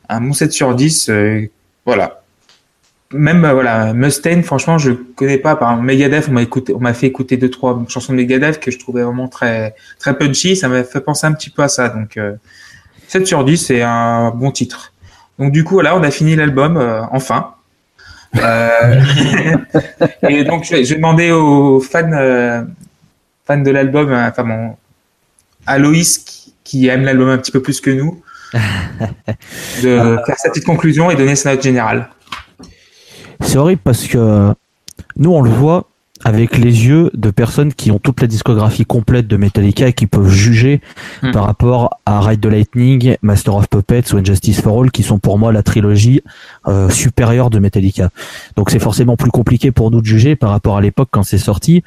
[0.09, 1.41] un bon 7 sur 10, euh,
[1.85, 2.22] voilà
[3.13, 5.55] même euh, voilà Mustaine franchement je connais pas.
[5.55, 8.59] Par exemple, Megadeth on m'a écouté on m'a fait écouter deux trois chansons de Megadeth
[8.59, 10.55] que je trouvais vraiment très très punchy.
[10.55, 11.89] Ça m'a fait penser un petit peu à ça.
[11.89, 12.33] Donc euh,
[13.07, 14.93] 7 sur 10 c'est un bon titre.
[15.39, 17.53] Donc du coup voilà on a fini l'album euh, enfin.
[18.37, 19.01] Euh,
[20.27, 22.63] et donc je vais, je demander aux fans euh,
[23.45, 24.75] fans de l'album euh, enfin bon
[25.67, 28.23] à Loïs qui, qui aime l'album un petit peu plus que nous
[29.83, 32.09] de faire sa petite conclusion et donner sa note générale
[33.43, 34.53] C'est horrible parce que
[35.15, 35.85] nous, on le voit
[36.25, 40.07] avec les yeux de personnes qui ont toute la discographie complète de Metallica et qui
[40.07, 40.81] peuvent juger
[41.21, 41.31] Hmm.
[41.31, 45.19] par rapport à Ride the Lightning, Master of Puppets ou Injustice for All, qui sont
[45.19, 46.21] pour moi la trilogie
[46.67, 48.09] euh, supérieure de Metallica.
[48.55, 51.37] Donc c'est forcément plus compliqué pour nous de juger par rapport à l'époque quand c'est
[51.37, 51.83] sorti.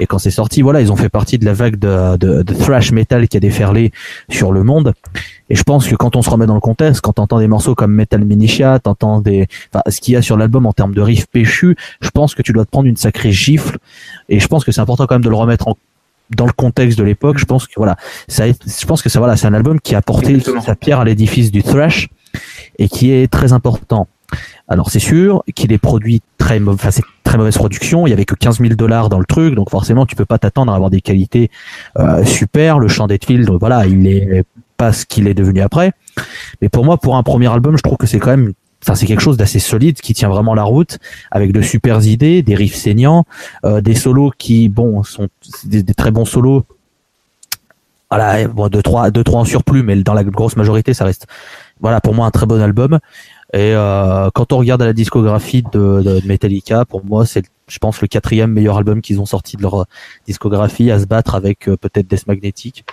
[0.00, 2.54] Et quand c'est sorti, voilà, ils ont fait partie de la vague de, de, de
[2.54, 3.92] thrash metal qui a déferlé
[4.30, 4.94] sur le monde.
[5.50, 7.74] Et je pense que quand on se remet dans le contexte, quand t'entends des morceaux
[7.74, 11.02] comme Metal Minitia, t'entends des, enfin, ce qu'il y a sur l'album en termes de
[11.02, 13.71] riffs péchus, je pense que tu dois te prendre une sacrée gifle.
[14.28, 15.76] Et je pense que c'est important quand même de le remettre en,
[16.36, 17.38] dans le contexte de l'époque.
[17.38, 17.96] Je pense que voilà,
[18.28, 20.62] ça, je pense que ça, voilà, c'est un album qui a apporté Exactement.
[20.62, 22.08] sa pierre à l'édifice du thrash
[22.78, 24.06] et qui est très important.
[24.68, 28.06] Alors c'est sûr qu'il est produit très enfin c'est très mauvaise production.
[28.06, 30.38] Il y avait que 15 000 dollars dans le truc, donc forcément tu peux pas
[30.38, 31.50] t'attendre à avoir des qualités
[31.98, 32.78] euh, super.
[32.78, 34.44] Le chant d'Hetfield, voilà, il est
[34.78, 35.92] pas ce qu'il est devenu après.
[36.60, 39.06] Mais pour moi, pour un premier album, je trouve que c'est quand même, enfin c'est
[39.06, 40.98] quelque chose d'assez solide qui tient vraiment la route,
[41.30, 43.24] avec de super idées, des riffs saignants,
[43.64, 45.28] euh, des solos qui, bon, sont
[45.64, 46.64] des, très bons solos.
[48.10, 51.26] Voilà, bon, deux trois, deux trois en surplus, mais dans la grosse majorité, ça reste,
[51.80, 52.98] voilà, pour moi un très bon album.
[53.54, 58.08] Et euh, quand on regarde la discographie de, Metallica, pour moi, c'est, je pense, le
[58.08, 59.86] quatrième meilleur album qu'ils ont sorti de leur
[60.26, 62.84] discographie, à se battre avec euh, peut-être Death Magnetic.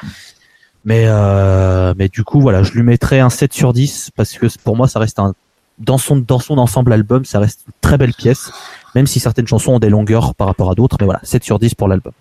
[0.86, 4.48] Mais euh, mais du coup, voilà, je lui mettrais un 7 sur 10 parce que
[4.64, 5.34] pour moi, ça reste un
[5.80, 8.52] dans son dans son ensemble album, ça reste une très belle pièce,
[8.96, 10.98] même si certaines chansons ont des longueurs par rapport à d'autres.
[11.00, 12.14] Mais voilà, 7 sur 10 pour l'album.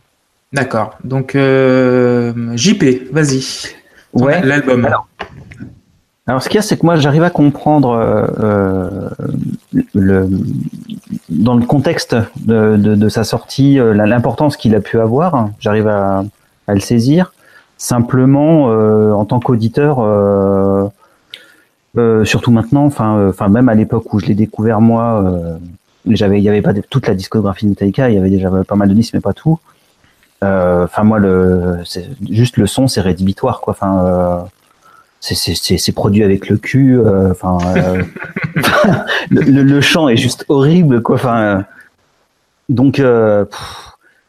[0.52, 0.96] D'accord.
[1.04, 3.44] Donc, euh, JP, vas-y.
[4.14, 4.40] Ouais.
[4.42, 4.84] L'album.
[4.86, 5.06] Alors,
[6.26, 9.08] Alors, ce qu'il y a, c'est que moi, j'arrive à comprendre euh, euh,
[9.94, 10.28] le,
[11.28, 15.50] dans le contexte de, de, de sa sortie, euh, l'importance qu'il a pu avoir.
[15.58, 16.24] J'arrive à,
[16.66, 17.32] à le saisir.
[17.76, 19.98] Simplement, euh, en tant qu'auditeur,
[21.96, 25.56] euh, surtout maintenant, enfin, euh, enfin même à l'époque où je l'ai découvert moi, euh,
[26.08, 28.50] j'avais, il y avait pas de- toute la discographie de Metallica, il y avait déjà
[28.66, 29.58] pas mal de disques, mais pas tout.
[30.42, 31.78] Enfin, moi, le,
[32.30, 33.72] juste le son, c'est rédhibitoire, quoi.
[33.72, 34.44] Enfin.
[35.20, 37.00] c'est- produit avec le cul
[37.30, 37.58] enfin
[39.30, 41.64] le, le- le chant est juste horrible quoi enfin
[42.68, 43.02] donc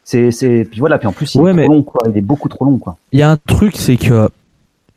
[0.02, 2.00] C'est, c'est, puis voilà, puis en plus, il Ouais, est mais- trop long, quoi.
[2.10, 2.96] Il est beaucoup trop long, quoi.
[3.12, 4.28] Il y a un truc, c'est que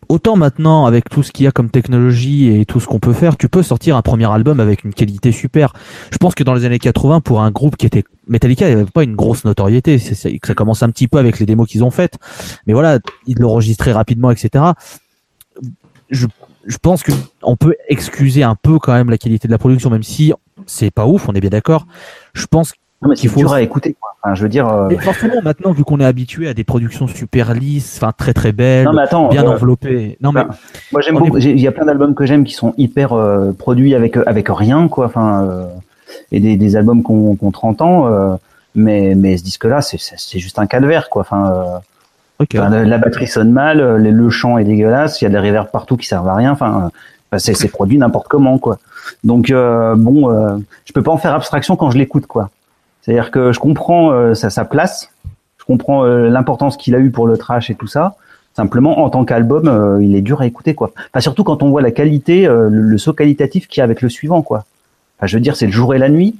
[0.09, 3.13] autant maintenant, avec tout ce qu'il y a comme technologie et tout ce qu'on peut
[3.13, 5.73] faire, tu peux sortir un premier album avec une qualité super.
[6.11, 8.85] Je pense que dans les années 80, pour un groupe qui était Metallica, il avait
[8.85, 9.97] pas une grosse notoriété.
[9.99, 12.17] Que ça commence un petit peu avec les démos qu'ils ont faites.
[12.67, 14.63] Mais voilà, ils l'enregistraient rapidement, etc.
[16.09, 16.27] Je,
[16.65, 17.11] je pense que
[17.41, 20.34] on peut excuser un peu quand même la qualité de la production, même si
[20.65, 21.88] c'est pas ouf, on est bien d'accord.
[22.34, 22.73] Je pense
[23.03, 24.15] Non, mais c'est faut- dur à écouter, quoi.
[24.23, 24.67] Enfin, je veux dire.
[24.67, 28.34] euh, mais forcément, maintenant, vu qu'on est habitué à des productions super lisses, enfin très
[28.34, 29.27] très belles, Non, mais attends.
[29.30, 30.17] bien euh, enveloppées.
[30.21, 30.43] Non, mais
[30.91, 31.38] Moi, j'aime beaucoup.
[31.38, 34.47] Il y a plein d'albums que j'aime qui sont hyper euh, produits avec euh, avec
[34.49, 35.05] rien, quoi.
[35.07, 35.65] Enfin, euh,
[36.31, 38.07] et des, des albums qu'on qu'on 30 ans.
[38.07, 38.35] euh,
[38.75, 41.21] mais mais ce disque-là, c'est c'est c'est juste un calvaire, quoi.
[41.21, 42.49] Enfin, euh, ok.
[42.55, 45.38] enfin, la, la batterie sonne mal, le, le chant est dégueulasse, il y a des
[45.39, 46.51] reverbs partout qui servent à rien.
[46.53, 46.89] Enfin,
[47.38, 48.77] c'est c'est produit n'importe comment, quoi.
[49.23, 50.55] Donc euh, bon, euh,
[50.85, 52.49] je peux pas en faire abstraction quand je l'écoute, quoi.
[53.03, 55.11] C'est-à-dire que je comprends euh, sa, place,
[55.57, 58.15] je comprends euh, l'importance qu'il a eu pour le trash et tout ça.
[58.55, 60.91] Simplement, en tant qu'album, euh, il est dur à écouter, quoi.
[61.11, 64.09] Enfin, surtout quand on voit la qualité, le, saut qualitatif qu'il y a avec le
[64.09, 64.65] suivant, quoi.
[65.21, 66.35] Je veux dire, c'est le jour et la nuit.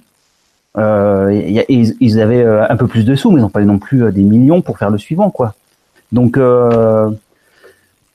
[0.78, 4.12] Euh, a- ils, avaient un peu plus de sous, mais ils n'ont pas non plus
[4.12, 5.56] des millions pour faire le suivant, quoi.
[6.12, 6.38] Donc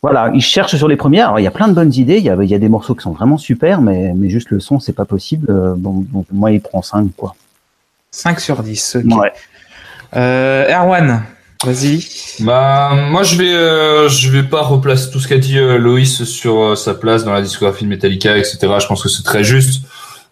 [0.00, 1.26] voilà, ils cherchent sur les premières.
[1.26, 2.18] Alors, il y a plein de bonnes idées.
[2.18, 5.04] Il y a, des morceaux qui sont vraiment super, mais, juste le son, c'est pas
[5.04, 5.48] possible.
[5.76, 7.34] Bon, donc moi, il prend 5, quoi.
[8.10, 8.98] 5 sur 10.
[9.04, 9.20] ok.
[9.20, 9.32] Ouais.
[10.16, 11.22] Euh, Erwan,
[11.64, 12.06] vas-y.
[12.40, 16.24] Bah, moi, je vais, euh, je vais pas replacer tout ce qu'a dit euh, Loïs
[16.24, 18.58] sur euh, sa place dans la discographie de Metallica, etc.
[18.80, 19.82] Je pense que c'est très juste.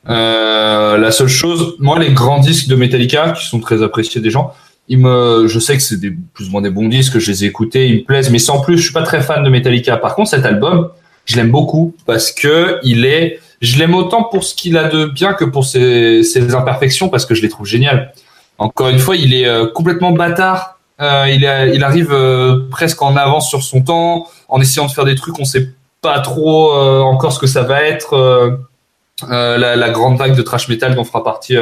[0.08, 4.30] Euh, la seule chose, moi, les grands disques de Metallica, qui sont très appréciés des
[4.30, 4.52] gens,
[4.88, 7.44] ils me, je sais que c'est des, plus ou moins des bons disques, je les
[7.44, 9.96] ai écoutés, ils me plaisent, mais sans plus, je suis pas très fan de Metallica.
[9.96, 10.90] Par contre, cet album,
[11.24, 15.06] je l'aime beaucoup parce que il est, je l'aime autant pour ce qu'il a de
[15.06, 18.12] bien que pour ses, imperfections parce que je les trouve géniales.
[18.58, 20.78] Encore une fois, il est euh, complètement bâtard.
[21.00, 21.44] Euh, il,
[21.84, 25.44] arrive euh, presque en avance sur son temps, en essayant de faire des trucs, on
[25.44, 25.70] sait
[26.00, 28.58] pas trop encore ce que ça va être.
[29.28, 31.56] la, grande vague de trash metal dont fera partie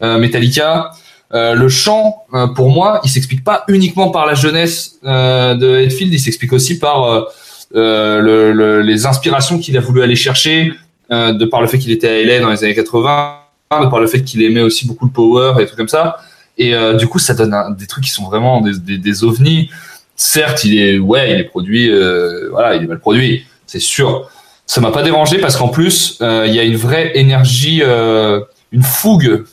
[0.00, 0.92] Metallica.
[1.32, 2.24] Le chant,
[2.54, 7.26] pour moi, il s'explique pas uniquement par la jeunesse de Hetfield, il s'explique aussi par
[7.72, 10.72] le- le- les inspirations qu'il a voulu aller chercher,
[11.10, 13.36] euh, de par le fait qu'il était à LA dans les années 80,
[13.82, 16.18] de par le fait qu'il aimait aussi beaucoup le power et trucs comme ça.
[16.58, 19.70] Et euh, du coup, ça donne des trucs qui sont vraiment des, des, des ovnis.
[20.16, 24.30] Certes, il est ouais, il est produit, euh, voilà, il est mal produit, c'est sûr.
[24.64, 28.40] Ça m'a pas dérangé parce qu'en plus, euh, il y a une vraie énergie, euh,
[28.72, 29.44] une fougue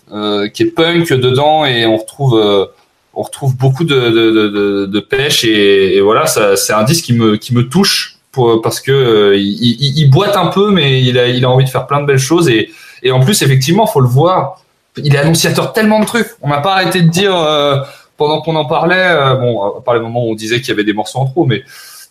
[0.54, 2.70] qui est punk dedans et on retrouve,
[3.14, 7.14] on retrouve beaucoup de, de, de, de, pêche et, et voilà, c'est un disque qui
[7.14, 8.13] me, qui me touche
[8.62, 12.06] parce que euh, il, boite un peu, mais il a, envie de faire plein de
[12.06, 12.72] belles choses et,
[13.12, 14.62] en plus, effectivement, faut le voir.
[14.98, 16.28] Il est annonciateur tellement de trucs.
[16.42, 17.78] On m'a pas arrêté de dire euh,
[18.18, 18.96] pendant qu'on en parlait.
[18.96, 21.26] euh, bon, à part les moments où on disait qu'il y avait des morceaux en
[21.26, 21.64] trop, mais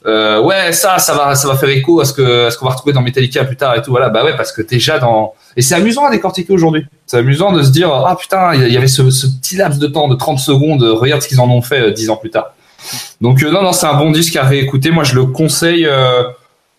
[0.05, 3.45] ouais, ça, ça va, ça va faire écho à ce qu'on va retrouver dans Metallica
[3.45, 3.91] plus tard et tout.
[3.91, 6.87] Voilà, bah ouais, parce que déjà dans et c'est amusant à décortiquer aujourd'hui.
[7.07, 9.87] C'est amusant de se dire ah putain, il y avait ce, ce petit laps de
[9.87, 10.83] temps de 30 secondes.
[10.83, 12.55] Regarde ce qu'ils en ont fait euh, 10 ans plus tard.
[13.21, 14.91] Donc euh, non, non, c'est un bon disque à réécouter.
[14.91, 16.25] Moi, je le conseille euh,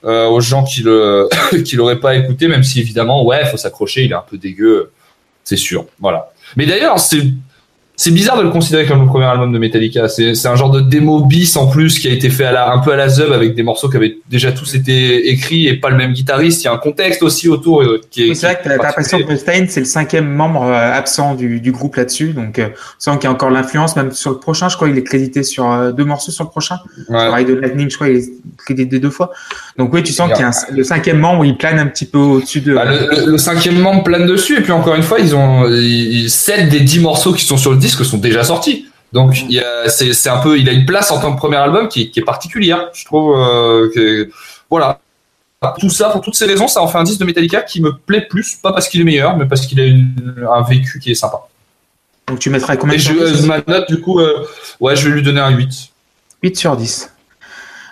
[0.04, 1.30] euh, aux gens qui le
[1.74, 4.04] l'auraient pas écouté, même si évidemment, ouais, faut s'accrocher.
[4.06, 4.92] Il est un peu dégueu,
[5.44, 5.86] c'est sûr.
[6.00, 6.32] Voilà.
[6.56, 7.24] Mais d'ailleurs, c'est
[8.04, 10.10] c'est bizarre de le considérer comme le premier album de Metallica.
[10.10, 12.80] C'est un genre de démo bis en plus qui a été fait à la, un
[12.80, 15.90] peu à la zub avec des morceaux qui avaient déjà tous été écrits et pas
[15.90, 16.64] le même guitariste.
[16.64, 18.34] Il y a un contexte aussi autour euh, qui est.
[18.36, 21.72] C'est vrai que t'as l'impression que Mustaine, c'est le cinquième membre euh, absent du, du
[21.72, 22.34] groupe là-dessus.
[22.34, 24.68] Donc, euh, on sent qu'il y a encore l'influence, même sur le prochain.
[24.68, 26.80] Je crois qu'il est crédité sur euh, deux morceaux sur le prochain.
[27.10, 27.28] Ouais.
[27.28, 29.32] Of Lightning, je crois qu'il est crédité deux fois.
[29.78, 32.06] Donc, oui, tu sens qu'il y a un- le cinquième membre, il plane un petit
[32.06, 32.74] peu au-dessus de.
[32.74, 35.68] Bah, le, le- le cinquième membre plane dessus et puis encore une fois ils ont
[35.70, 38.88] ils, 7 des 10 morceaux qui sont sur le disque sont déjà sortis.
[39.12, 41.38] Donc il y a c'est c'est un peu il a une place en tant que
[41.38, 44.30] premier album qui, qui est particulière je trouve euh, que
[44.70, 45.00] voilà.
[45.80, 47.94] Tout ça pour toutes ces raisons ça en fait un disque de Metallica qui me
[47.96, 51.12] plaît plus pas parce qu'il est meilleur mais parce qu'il a une- un vécu qui
[51.12, 51.42] est sympa.
[52.28, 54.46] Donc, tu mettrais combien et de je, sur 10 euh, ma note du coup euh,
[54.80, 55.90] ouais je vais lui donner un 8
[56.42, 57.12] 8 sur 10.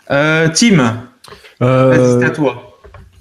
[0.09, 0.97] Euh, Tim,
[1.61, 2.70] Euh, vas-y, c'est à toi.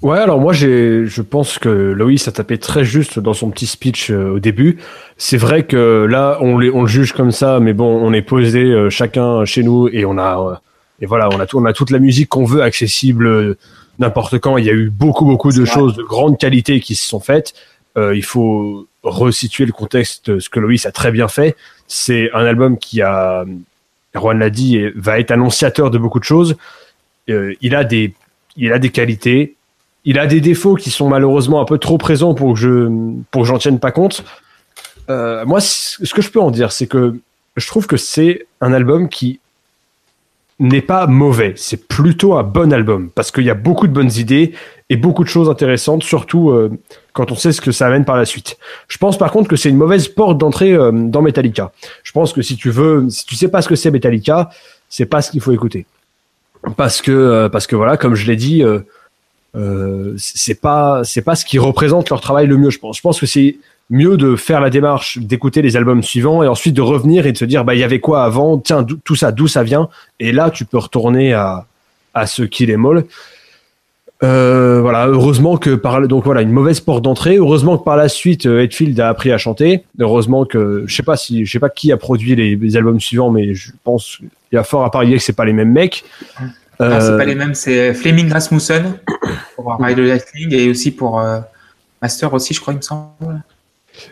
[0.01, 3.67] Ouais, alors moi j'ai, je pense que Loïs a tapé très juste dans son petit
[3.67, 4.79] speech euh, au début.
[5.17, 8.23] C'est vrai que là on, les, on le juge comme ça, mais bon, on est
[8.23, 10.55] posé euh, chacun chez nous et on a euh,
[11.01, 13.55] et voilà, on a tout, on a toute la musique qu'on veut accessible
[13.99, 14.57] n'importe quand.
[14.57, 17.53] Il y a eu beaucoup beaucoup de choses de grande qualité qui se sont faites.
[17.97, 21.55] Il faut resituer le contexte, ce que Loïs a très bien fait.
[21.87, 23.45] C'est un album qui a,
[24.15, 26.55] Erwan l'a dit, va être annonciateur de beaucoup de choses.
[27.27, 28.13] Il a des,
[28.55, 29.55] il a des qualités,
[30.05, 32.89] il a des défauts qui sont malheureusement un peu trop présents pour que je
[33.31, 34.23] pour j'en tienne pas compte.
[35.09, 37.15] Euh, moi, ce que je peux en dire, c'est que
[37.57, 39.39] je trouve que c'est un album qui
[40.59, 44.11] n'est pas mauvais, c'est plutôt un bon album parce qu'il y a beaucoup de bonnes
[44.11, 44.53] idées
[44.89, 46.69] et beaucoup de choses intéressantes, surtout euh,
[47.13, 48.57] quand on sait ce que ça amène par la suite.
[48.87, 51.71] Je pense par contre que c'est une mauvaise porte d'entrée euh, dans Metallica.
[52.03, 54.51] Je pense que si tu veux, si tu sais pas ce que c'est Metallica,
[54.87, 55.85] c'est pas ce qu'il faut écouter
[56.77, 58.63] parce que parce que voilà, comme je l'ai dit,
[60.17, 62.69] c'est pas c'est pas ce qui représente leur travail le mieux.
[62.69, 62.97] Je pense.
[62.97, 63.57] Je pense que c'est
[63.89, 67.37] mieux de faire la démarche d'écouter les albums suivants et ensuite de revenir et de
[67.37, 68.57] se dire bah il y avait quoi avant?
[68.57, 69.89] Tiens tout ça d'où ça vient?
[70.19, 71.65] Et là tu peux retourner à
[72.13, 73.05] à ce qu'il est molle.
[74.23, 75.07] Euh, voilà.
[75.07, 77.37] Heureusement que par donc voilà une mauvaise porte d'entrée.
[77.37, 79.83] Heureusement que par la suite euh, Hetfield a appris à chanter.
[79.99, 83.31] Heureusement que je sais pas si je sais pas qui a produit les, albums suivants
[83.31, 86.03] mais je pense il y a fort à parier que c'est pas les mêmes mecs
[86.81, 88.97] c'est pas les mêmes c'est Fleming Rasmussen
[89.55, 91.39] pour Ride the Lightning et aussi pour euh,
[92.01, 93.43] Master aussi je crois il me semble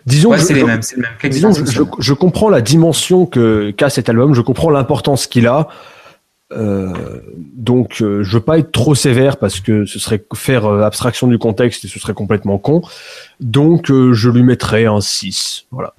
[0.06, 0.82] Disons, c'est les mêmes.
[0.84, 5.70] je, comprends la dimension que qu'a cet album, je comprends l'importance qu'il a.
[6.52, 10.82] Euh, donc, euh, je veux pas être trop sévère parce que ce serait faire euh,
[10.82, 12.82] abstraction du contexte et ce serait complètement con.
[13.40, 15.66] Donc, je lui mettrais un 6.
[15.72, 15.94] Voilà.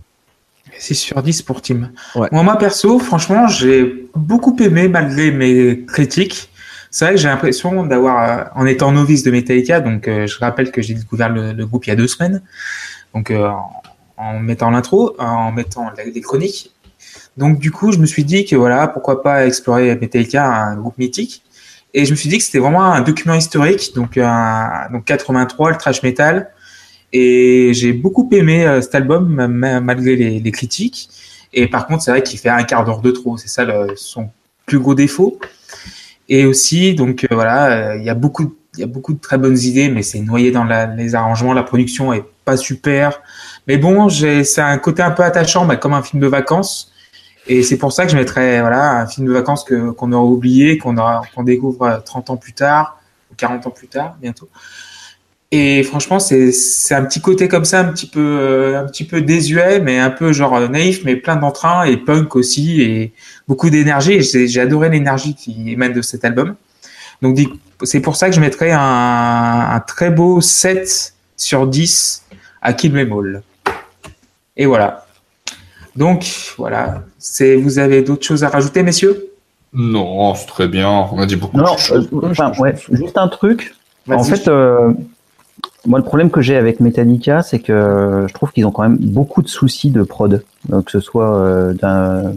[0.76, 1.90] 6 sur 10 pour Tim.
[2.32, 6.49] moi, perso, franchement, j'ai beaucoup aimé malgré mes critiques.
[6.90, 10.82] C'est vrai que j'ai l'impression d'avoir, en étant novice de Metallica, donc je rappelle que
[10.82, 12.42] j'ai découvert le, groupe il y a deux semaines,
[13.14, 13.48] donc euh,
[14.16, 16.72] en mettant l'intro, en mettant les chroniques.
[17.36, 20.98] Donc du coup, je me suis dit que voilà, pourquoi pas explorer Metallica, un groupe
[20.98, 21.42] mythique.
[21.94, 24.18] Et je me suis dit que c'était vraiment un document historique, donc,
[24.92, 26.50] donc 83, le trash metal.
[27.12, 31.10] Et j'ai beaucoup aimé euh, cet album, malgré les, critiques.
[31.52, 33.36] Et par contre, c'est vrai qu'il fait un quart d'heure de trop.
[33.36, 34.30] C'est ça son
[34.66, 35.38] plus gros défaut.
[36.30, 39.58] Et aussi, donc euh, voilà, il y a beaucoup, y a beaucoup de très bonnes
[39.58, 40.64] idées, mais c'est noyé dans
[40.96, 41.52] les arrangements.
[41.52, 43.20] La production est pas super.
[43.66, 46.92] Mais bon, c'est un côté un peu attachant, mais comme un film de vacances.
[47.46, 50.78] Et c'est pour ça que je mettrais voilà, un film de vacances qu'on aura oublié,
[50.78, 53.00] qu'on, aura, découvre 30 ans plus tard,
[53.32, 54.48] ou 40 ans plus tard, bientôt.
[55.52, 59.04] Et franchement, c'est, c'est un petit côté comme ça, un petit peu, euh, un petit
[59.04, 63.12] peu désuet, mais un peu genre naïf, mais plein d'entrain et punk aussi, et
[63.50, 64.12] beaucoup d'énergie.
[64.12, 66.54] Et j'ai, j'ai adoré l'énergie qui émane de cet album.
[67.20, 67.36] Donc,
[67.82, 72.22] c'est pour ça que je mettrais un, un très beau 7 sur 10
[72.62, 72.94] à Kill
[74.56, 75.04] Et voilà.
[75.96, 77.02] Donc, voilà.
[77.18, 79.26] C'est, vous avez d'autres choses à rajouter, messieurs?
[79.72, 80.88] Non, c'est très bien.
[80.88, 82.08] On a dit beaucoup de choses.
[82.12, 83.74] Euh, juste un truc.
[84.08, 84.92] En fait, euh,
[85.86, 88.98] moi, le problème que j'ai avec Metallica, c'est que je trouve qu'ils ont quand même
[88.98, 90.44] beaucoup de soucis de prod.
[90.72, 91.72] Euh, que ce soit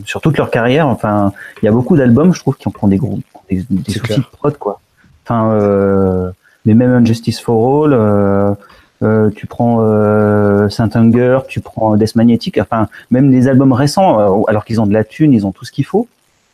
[0.05, 0.87] sur toute leur carrière.
[0.87, 4.19] Enfin, il y a beaucoup d'albums, je trouve, qui en prend des gros, des, soucis
[4.19, 4.79] de prod, quoi.
[5.25, 6.31] Enfin,
[6.65, 8.55] mais même Injustice for All,
[9.03, 14.19] euh, tu prends euh, Saint Anger, tu prends Death Magnetic, enfin même les albums récents,
[14.19, 16.07] euh, alors qu'ils ont de la thune, ils ont tout ce qu'il faut.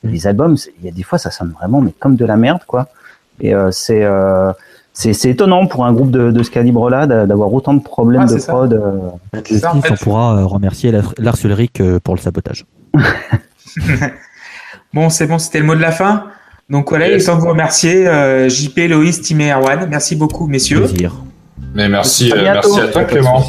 [0.03, 0.09] Mm.
[0.09, 2.61] Les albums, il y a des fois ça sonne vraiment mais comme de la merde
[2.65, 2.87] quoi.
[3.41, 4.05] Et c'est
[4.93, 8.81] c'est étonnant pour un groupe de, ce calibre-là d'avoir autant de problèmes de prod.
[9.33, 12.65] on pourra remercier Lars Ulrich pour le sabotage.
[14.93, 16.25] bon, c'est bon, c'était le mot de la fin.
[16.69, 18.05] Donc voilà, il faut vous remercier
[18.49, 19.87] JP, Loïs, Tim et Erwan.
[19.89, 20.79] Merci beaucoup, messieurs.
[20.79, 21.13] Plaisir.
[21.73, 23.43] Mais merci, à, merci à toi, Clément.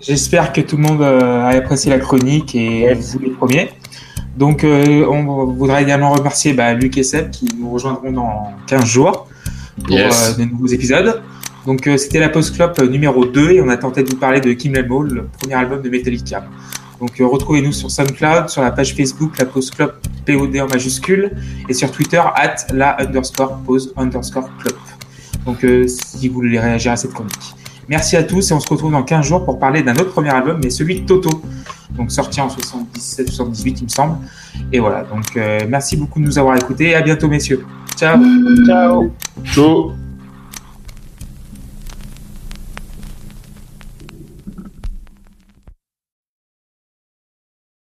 [0.00, 3.70] J'espère que tout le monde euh, a apprécié la chronique et vous les premiers.
[4.36, 8.84] Donc, euh, on voudrait également remercier bah, Luc et Seb qui nous rejoindront dans 15
[8.84, 9.28] jours
[9.84, 11.22] pour euh, de nouveaux épisodes.
[11.66, 14.52] Donc, c'était la Post Club numéro 2 et on a tenté de vous parler de
[14.52, 16.44] Kim Lemmo, le premier album de Metallica.
[17.00, 19.94] Donc, retrouvez-nous sur SoundCloud, sur la page Facebook, la Post Club
[20.26, 21.32] POD en majuscule
[21.68, 24.76] et sur Twitter, at la underscore pose underscore club.
[25.44, 27.54] Donc, euh, si vous voulez réagir à cette chronique.
[27.88, 30.30] Merci à tous et on se retrouve dans 15 jours pour parler d'un autre premier
[30.30, 31.42] album, mais celui de Toto.
[31.90, 34.16] Donc, sorti en 77-78, il me semble.
[34.72, 35.02] Et voilà.
[35.02, 37.64] Donc, euh, merci beaucoup de nous avoir écoutés et à bientôt, messieurs.
[37.94, 38.22] 加油，
[38.66, 39.10] 加油，
[39.44, 39.92] 祝。